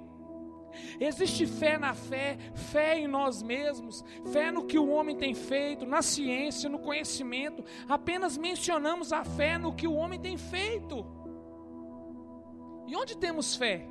Existe 0.99 1.45
fé 1.45 1.77
na 1.77 1.93
fé, 1.93 2.37
fé 2.53 2.99
em 2.99 3.07
nós 3.07 3.41
mesmos, 3.41 4.03
fé 4.31 4.51
no 4.51 4.65
que 4.65 4.77
o 4.77 4.89
homem 4.89 5.15
tem 5.15 5.33
feito, 5.33 5.85
na 5.85 6.01
ciência, 6.01 6.69
no 6.69 6.79
conhecimento. 6.79 7.63
Apenas 7.87 8.37
mencionamos 8.37 9.11
a 9.11 9.23
fé 9.23 9.57
no 9.57 9.73
que 9.73 9.87
o 9.87 9.93
homem 9.93 10.19
tem 10.19 10.37
feito. 10.37 11.05
E 12.87 12.95
onde 12.95 13.17
temos 13.17 13.55
fé? 13.55 13.87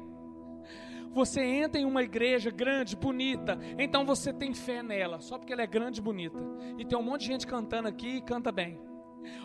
Você 1.12 1.40
entra 1.40 1.80
em 1.80 1.84
uma 1.84 2.02
igreja 2.02 2.50
grande, 2.50 2.96
bonita, 2.96 3.56
então 3.78 4.04
você 4.04 4.32
tem 4.32 4.52
fé 4.52 4.82
nela, 4.82 5.20
só 5.20 5.38
porque 5.38 5.52
ela 5.52 5.62
é 5.62 5.66
grande 5.66 6.00
e 6.00 6.02
bonita. 6.02 6.40
E 6.76 6.84
tem 6.84 6.98
um 6.98 7.02
monte 7.02 7.20
de 7.20 7.26
gente 7.28 7.46
cantando 7.46 7.86
aqui 7.86 8.16
e 8.16 8.20
canta 8.20 8.50
bem. 8.50 8.80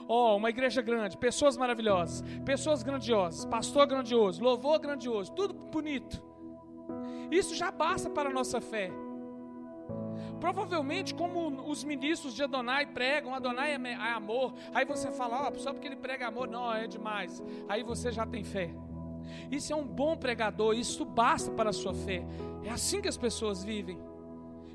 Ó, 0.07 0.33
oh, 0.33 0.37
uma 0.37 0.49
igreja 0.49 0.81
grande, 0.81 1.17
pessoas 1.17 1.55
maravilhosas, 1.55 2.23
pessoas 2.43 2.81
grandiosas, 2.81 3.45
pastor 3.45 3.85
grandioso, 3.85 4.43
louvor 4.43 4.79
grandioso, 4.79 5.31
tudo 5.33 5.53
bonito. 5.53 6.28
Isso 7.31 7.55
já 7.55 7.71
basta 7.71 8.09
para 8.09 8.29
a 8.29 8.33
nossa 8.33 8.59
fé. 8.59 8.91
Provavelmente, 10.39 11.13
como 11.13 11.69
os 11.69 11.83
ministros 11.83 12.33
de 12.33 12.43
Adonai 12.43 12.85
pregam, 12.85 13.35
Adonai 13.35 13.73
é, 13.73 13.91
é 13.91 14.11
amor. 14.11 14.53
Aí 14.73 14.85
você 14.85 15.11
fala, 15.11 15.49
oh, 15.49 15.59
só 15.59 15.73
porque 15.73 15.87
ele 15.87 15.97
prega 15.97 16.27
amor, 16.27 16.47
não, 16.47 16.73
é 16.73 16.87
demais. 16.87 17.43
Aí 17.67 17.83
você 17.83 18.11
já 18.11 18.25
tem 18.25 18.43
fé. 18.43 18.73
Isso 19.51 19.73
é 19.73 19.75
um 19.75 19.85
bom 19.85 20.15
pregador, 20.15 20.73
isso 20.73 21.05
basta 21.05 21.51
para 21.51 21.69
a 21.69 21.73
sua 21.73 21.93
fé. 21.93 22.25
É 22.63 22.69
assim 22.69 23.01
que 23.01 23.07
as 23.07 23.17
pessoas 23.17 23.63
vivem. 23.63 23.99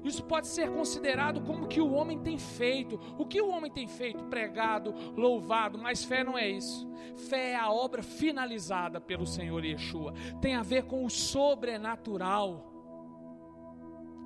Isso 0.05 0.23
pode 0.23 0.47
ser 0.47 0.71
considerado 0.71 1.41
como 1.41 1.67
que 1.67 1.81
o 1.81 1.93
homem 1.93 2.19
tem 2.19 2.37
feito. 2.37 3.01
O 3.19 3.25
que 3.25 3.41
o 3.41 3.49
homem 3.49 3.71
tem 3.71 3.89
feito? 3.89 4.23
Pregado, 4.25 4.95
louvado, 5.17 5.79
mas 5.79 6.05
fé 6.05 6.23
não 6.23 6.37
é 6.37 6.47
isso. 6.47 6.87
Fé 7.29 7.53
é 7.53 7.57
a 7.57 7.73
obra 7.73 8.03
finalizada 8.03 9.01
pelo 9.01 9.27
Senhor 9.27 9.65
Yeshua. 9.65 10.13
Tem 10.43 10.55
a 10.55 10.63
ver 10.63 10.85
com 10.85 11.05
o 11.05 11.11
sobrenatural. 11.11 12.71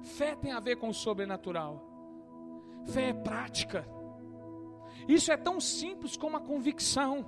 Fé 0.03 0.35
tem 0.35 0.51
a 0.51 0.59
ver 0.59 0.77
com 0.77 0.89
o 0.89 0.95
sobrenatural. 0.95 1.85
Fé 2.87 3.11
é 3.11 3.15
prática. 3.15 3.87
Isso 5.07 5.31
é 5.31 5.37
tão 5.37 5.61
simples 5.61 6.17
como 6.17 6.37
a 6.37 6.41
convicção. 6.41 7.25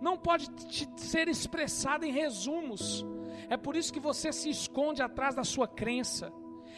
Não 0.00 0.16
pode 0.16 0.50
ser 0.96 1.28
expressada 1.28 2.04
em 2.06 2.12
resumos. 2.12 3.06
É 3.48 3.56
por 3.56 3.76
isso 3.76 3.92
que 3.92 4.00
você 4.00 4.32
se 4.32 4.50
esconde 4.50 5.02
atrás 5.02 5.36
da 5.36 5.44
sua 5.44 5.68
crença. 5.68 6.32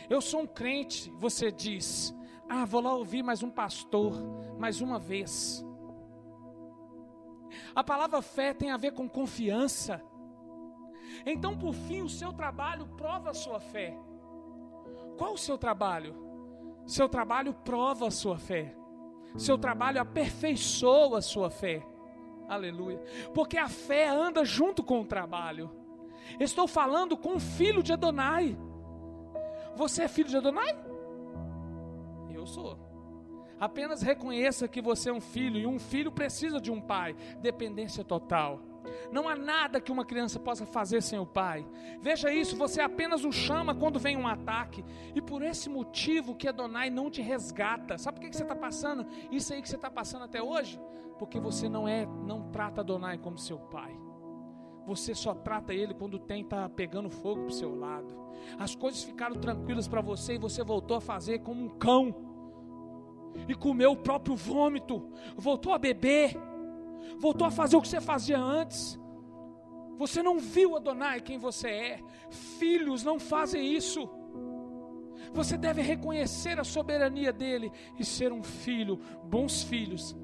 Eu 0.09 0.20
sou 0.20 0.42
um 0.42 0.46
crente, 0.46 1.11
você 1.18 1.50
diz. 1.50 2.14
Ah, 2.48 2.64
vou 2.64 2.80
lá 2.80 2.94
ouvir 2.94 3.22
mais 3.22 3.42
um 3.42 3.50
pastor, 3.50 4.12
mais 4.59 4.80
uma 4.80 4.98
vez. 4.98 5.64
A 7.74 7.82
palavra 7.82 8.20
fé 8.22 8.53
tem 8.53 8.70
a 8.70 8.76
ver 8.76 8.92
com 8.92 9.09
confiança. 9.09 10.03
Então, 11.24 11.57
por 11.57 11.74
fim, 11.74 12.03
o 12.03 12.09
seu 12.09 12.32
trabalho 12.32 12.86
prova 12.96 13.30
a 13.30 13.34
sua 13.34 13.61
fé. 13.61 13.96
Qual 15.16 15.34
o 15.34 15.38
seu 15.38 15.57
trabalho? 15.57 16.14
Seu 16.86 17.09
trabalho 17.09 17.55
prova 17.55 18.09
a 18.09 18.11
sua 18.11 18.38
fé. 18.38 18.74
Seu 19.36 19.57
trabalho 19.57 20.00
aperfeiçoa 20.00 21.18
a 21.18 21.22
sua 21.22 21.48
fé. 21.48 21.86
Aleluia. 22.48 23.00
Porque 23.32 23.57
a 23.57 23.68
fé 23.68 24.09
anda 24.09 24.44
junto 24.44 24.82
com 24.82 25.00
o 25.00 25.07
trabalho. 25.07 25.70
Estou 26.38 26.66
falando 26.66 27.16
com 27.16 27.36
o 27.36 27.40
filho 27.40 27.82
de 27.82 27.92
Adonai. 27.92 28.59
Você 29.77 30.03
é 30.03 30.09
filho 30.09 30.29
de 30.29 30.37
Adonai? 30.37 30.77
Eu 32.33 32.47
sou. 32.47 32.79
Apenas 33.59 34.03
reconheça 34.03 34.66
que 34.66 34.83
você 34.83 35.11
é 35.11 35.12
um 35.12 35.20
filho 35.20 35.59
e 35.59 35.66
um 35.66 35.79
filho 35.79 36.11
precisa 36.11 36.61
de 36.61 36.70
um 36.70 36.81
pai. 36.81 37.14
Dependência 37.41 38.03
total. 38.03 38.61
Não 39.12 39.29
há 39.29 39.37
nada 39.37 39.81
que 39.81 39.93
uma 39.93 40.05
criança 40.05 40.41
possa 40.41 40.66
fazer 40.66 41.01
sem 41.01 41.18
o 41.18 41.25
pai. 41.25 41.64
Veja 42.01 42.33
isso, 42.33 42.57
você 42.57 42.81
apenas 42.81 43.25
o 43.25 43.31
chama 43.31 43.73
quando 43.75 44.01
vem 44.01 44.16
um 44.16 44.27
ataque. 44.27 44.85
E 45.14 45.23
por 45.23 45.43
esse 45.43 45.68
motivo 45.68 46.35
que 46.35 46.49
Adonai 46.49 46.91
não 46.91 47.09
te 47.09 47.23
resgata. 47.23 47.97
Sabe 47.99 48.18
por 48.18 48.29
que 48.29 48.37
você 48.37 48.43
está 48.43 48.57
passando? 48.57 49.07
Isso 49.31 49.53
aí 49.53 49.62
que 49.62 49.68
você 49.68 49.77
está 49.77 49.91
passando 49.91 50.25
até 50.25 50.43
hoje? 50.43 50.81
Porque 51.18 51.39
você 51.39 51.68
não 51.68 51.87
é, 51.87 52.05
não 52.05 52.51
trata 52.51 52.81
Adonai 52.81 53.16
como 53.16 53.39
seu 53.39 53.59
pai. 53.59 53.97
Você 54.87 55.14
só 55.14 55.35
trata 55.35 55.72
ele 55.72 55.95
quando 55.95 56.18
tem 56.18 56.45
tá 56.45 56.68
pegando 56.68 57.09
fogo 57.09 57.43
pro 57.43 57.53
seu 57.53 57.74
lado. 57.74 58.14
As 58.59 58.74
coisas 58.74 59.03
ficaram 59.03 59.37
tranquilas 59.37 59.87
para 59.87 60.01
você 60.01 60.35
e 60.35 60.39
você 60.39 60.64
voltou 60.64 60.97
a 60.97 61.01
fazer 61.01 61.41
como 61.41 61.64
um 61.64 61.68
cão. 61.68 62.14
E 63.49 63.55
comeu 63.55 63.93
o 63.93 63.97
próprio 63.97 64.37
vômito, 64.37 65.11
voltou 65.37 65.72
a 65.72 65.78
beber, 65.78 66.37
voltou 67.18 67.47
a 67.47 67.51
fazer 67.51 67.76
o 67.76 67.80
que 67.80 67.89
você 67.89 68.01
fazia 68.01 68.39
antes. 68.39 68.99
Você 69.97 70.22
não 70.22 70.39
viu 70.39 70.76
Adonai 70.76 71.20
quem 71.20 71.39
você 71.39 71.68
é. 71.68 72.01
Filhos 72.59 73.05
não 73.05 73.18
fazem 73.18 73.74
isso. 73.74 74.09
Você 75.33 75.57
deve 75.57 75.80
reconhecer 75.80 76.59
a 76.59 76.64
soberania 76.64 77.33
dele 77.33 77.72
e 77.99 78.05
ser 78.05 78.33
um 78.33 78.43
filho. 78.43 78.99
Bons 79.24 79.62
filhos 79.62 80.16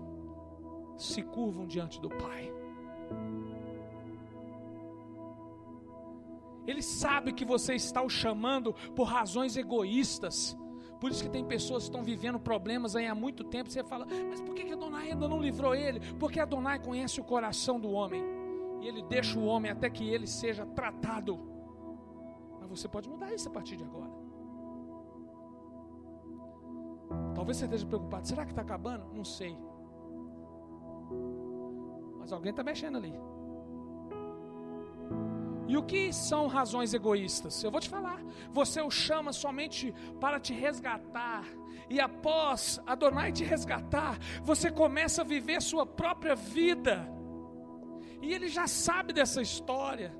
se 0.97 1.23
curvam 1.23 1.67
diante 1.67 2.01
do 2.01 2.09
Pai. 2.09 2.58
Ele 6.69 6.83
sabe 6.83 7.33
que 7.33 7.47
você 7.47 7.75
está 7.75 8.03
o 8.03 8.11
chamando 8.11 8.75
por 8.95 9.05
razões 9.05 9.57
egoístas. 9.57 10.55
Por 11.01 11.11
isso 11.11 11.23
que 11.23 11.31
tem 11.31 11.43
pessoas 11.43 11.85
que 11.85 11.89
estão 11.89 12.05
vivendo 12.05 12.39
problemas 12.39 12.95
aí 12.95 13.07
há 13.07 13.15
muito 13.15 13.43
tempo. 13.43 13.71
Você 13.71 13.83
fala, 13.83 14.07
mas 14.29 14.39
por 14.43 14.55
que, 14.55 14.71
Adonai 14.71 15.13
ainda 15.13 15.27
não 15.27 15.41
livrou 15.41 15.75
ele? 15.75 16.01
Porque 16.17 16.39
Adonai 16.39 16.79
conhece 16.79 17.23
o 17.23 17.25
coração 17.25 17.81
do 17.81 17.91
homem. 17.91 18.23
E 18.83 18.87
ele 18.87 19.03
deixa 19.03 19.39
o 19.39 19.47
homem 19.47 19.71
até 19.71 19.89
que 19.89 20.07
ele 20.11 20.27
seja 20.27 20.67
tratado. 20.67 21.39
Mas 22.61 22.69
você 22.69 22.87
pode 22.87 23.09
mudar 23.09 23.33
isso 23.33 23.49
a 23.49 23.53
partir 23.53 23.77
de 23.77 23.85
agora. 23.85 24.13
Talvez 27.35 27.57
você 27.57 27.65
esteja 27.65 27.87
preocupado. 27.87 28.29
Será 28.29 28.45
que 28.45 28.53
está 28.53 28.61
acabando? 28.61 29.07
Não 29.15 29.25
sei. 29.25 29.57
Mas 32.19 32.31
alguém 32.31 32.51
está 32.51 32.63
mexendo 32.63 32.99
ali. 32.99 33.15
E 35.69 35.77
o 35.77 35.83
que 35.83 36.13
são 36.15 36.47
razões 36.47 36.95
egoístas? 36.95 37.63
Eu 37.63 37.71
vou 37.71 37.79
te 37.79 37.91
falar. 37.91 38.21
Você 38.51 38.81
o 38.81 38.91
chama 38.91 39.35
somente 39.35 39.95
para 40.19 40.41
te 40.41 40.55
resgatar. 40.55 41.45
E 41.91 42.01
após 42.01 42.81
Adonai 42.87 43.31
te 43.33 43.45
resgatar, 43.45 44.19
você 44.43 44.71
começa 44.71 45.21
a 45.21 45.25
viver 45.25 45.61
sua 45.61 45.85
própria 45.85 46.35
vida. 46.35 47.07
E 48.23 48.33
ele 48.33 48.49
já 48.49 48.67
sabe 48.67 49.13
dessa 49.13 49.43
história. 49.43 50.15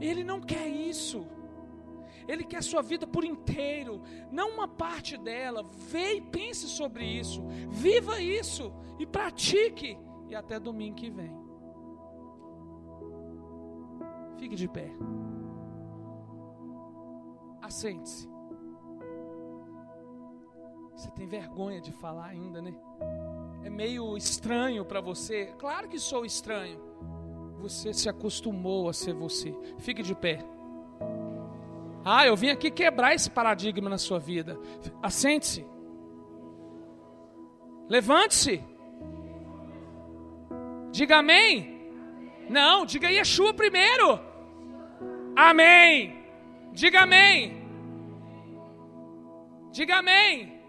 Ele 0.00 0.22
não 0.22 0.40
quer 0.40 0.68
isso. 0.68 1.26
Ele 2.28 2.44
quer 2.44 2.62
sua 2.62 2.82
vida 2.82 3.06
por 3.06 3.24
inteiro, 3.24 4.02
não 4.30 4.50
uma 4.50 4.68
parte 4.68 5.16
dela. 5.16 5.64
Vê 5.64 6.16
e 6.16 6.20
pense 6.20 6.68
sobre 6.68 7.04
isso. 7.04 7.42
Viva 7.70 8.20
isso 8.20 8.72
e 9.00 9.06
pratique. 9.06 9.98
E 10.28 10.34
até 10.34 10.60
domingo 10.60 10.94
que 10.94 11.10
vem. 11.10 11.47
Fique 14.38 14.54
de 14.54 14.68
pé. 14.68 14.90
Assente-se. 17.60 18.28
Você 20.94 21.10
tem 21.10 21.26
vergonha 21.26 21.80
de 21.80 21.92
falar 21.92 22.26
ainda, 22.26 22.62
né? 22.62 22.74
É 23.62 23.70
meio 23.70 24.16
estranho 24.16 24.84
para 24.84 25.00
você. 25.00 25.54
Claro 25.58 25.88
que 25.88 25.98
sou 25.98 26.24
estranho. 26.24 26.80
Você 27.60 27.92
se 27.92 28.08
acostumou 28.08 28.88
a 28.88 28.92
ser 28.92 29.12
você. 29.12 29.54
Fique 29.78 30.02
de 30.02 30.14
pé. 30.14 30.44
Ah, 32.04 32.26
eu 32.26 32.36
vim 32.36 32.50
aqui 32.50 32.70
quebrar 32.70 33.14
esse 33.14 33.28
paradigma 33.28 33.90
na 33.90 33.98
sua 33.98 34.18
vida. 34.18 34.58
Assente-se. 35.02 35.66
Levante-se. 37.88 38.64
Diga 40.90 41.18
amém. 41.18 41.92
Não, 42.48 42.86
diga 42.86 43.10
Yeshua 43.10 43.52
primeiro. 43.52 44.27
Amém. 45.38 46.24
Diga 46.72 47.02
amém. 47.02 47.62
Diga 49.70 49.98
amém. 49.98 50.60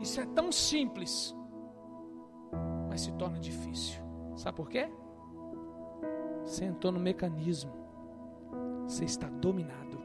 Isso 0.00 0.20
é 0.20 0.26
tão 0.26 0.50
simples, 0.50 1.32
mas 2.88 3.02
se 3.02 3.12
torna 3.12 3.38
difícil. 3.38 4.02
Sabe 4.34 4.56
por 4.56 4.68
quê? 4.68 4.88
Você 6.44 6.64
entrou 6.64 6.92
no 6.92 6.98
mecanismo. 6.98 7.70
Você 8.88 9.04
está 9.04 9.28
dominado. 9.28 10.02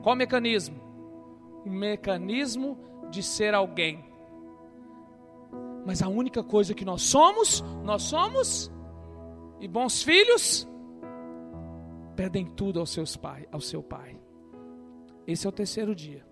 Qual 0.00 0.14
mecanismo? 0.14 0.80
O 1.66 1.68
mecanismo 1.68 2.78
de 3.10 3.20
ser 3.20 3.52
alguém. 3.52 4.04
Mas 5.84 6.02
a 6.02 6.08
única 6.08 6.44
coisa 6.44 6.72
que 6.72 6.84
nós 6.84 7.02
somos, 7.02 7.62
nós 7.82 8.02
somos 8.02 8.70
e 9.58 9.66
bons 9.66 10.04
filhos 10.04 10.69
perdem 12.20 12.44
tudo 12.44 12.78
aos 12.78 12.90
seus 12.90 13.16
pai, 13.16 13.48
ao 13.50 13.62
seu 13.62 13.82
pai. 13.82 14.20
Esse 15.26 15.46
é 15.46 15.48
o 15.48 15.52
terceiro 15.52 15.94
dia. 15.94 16.22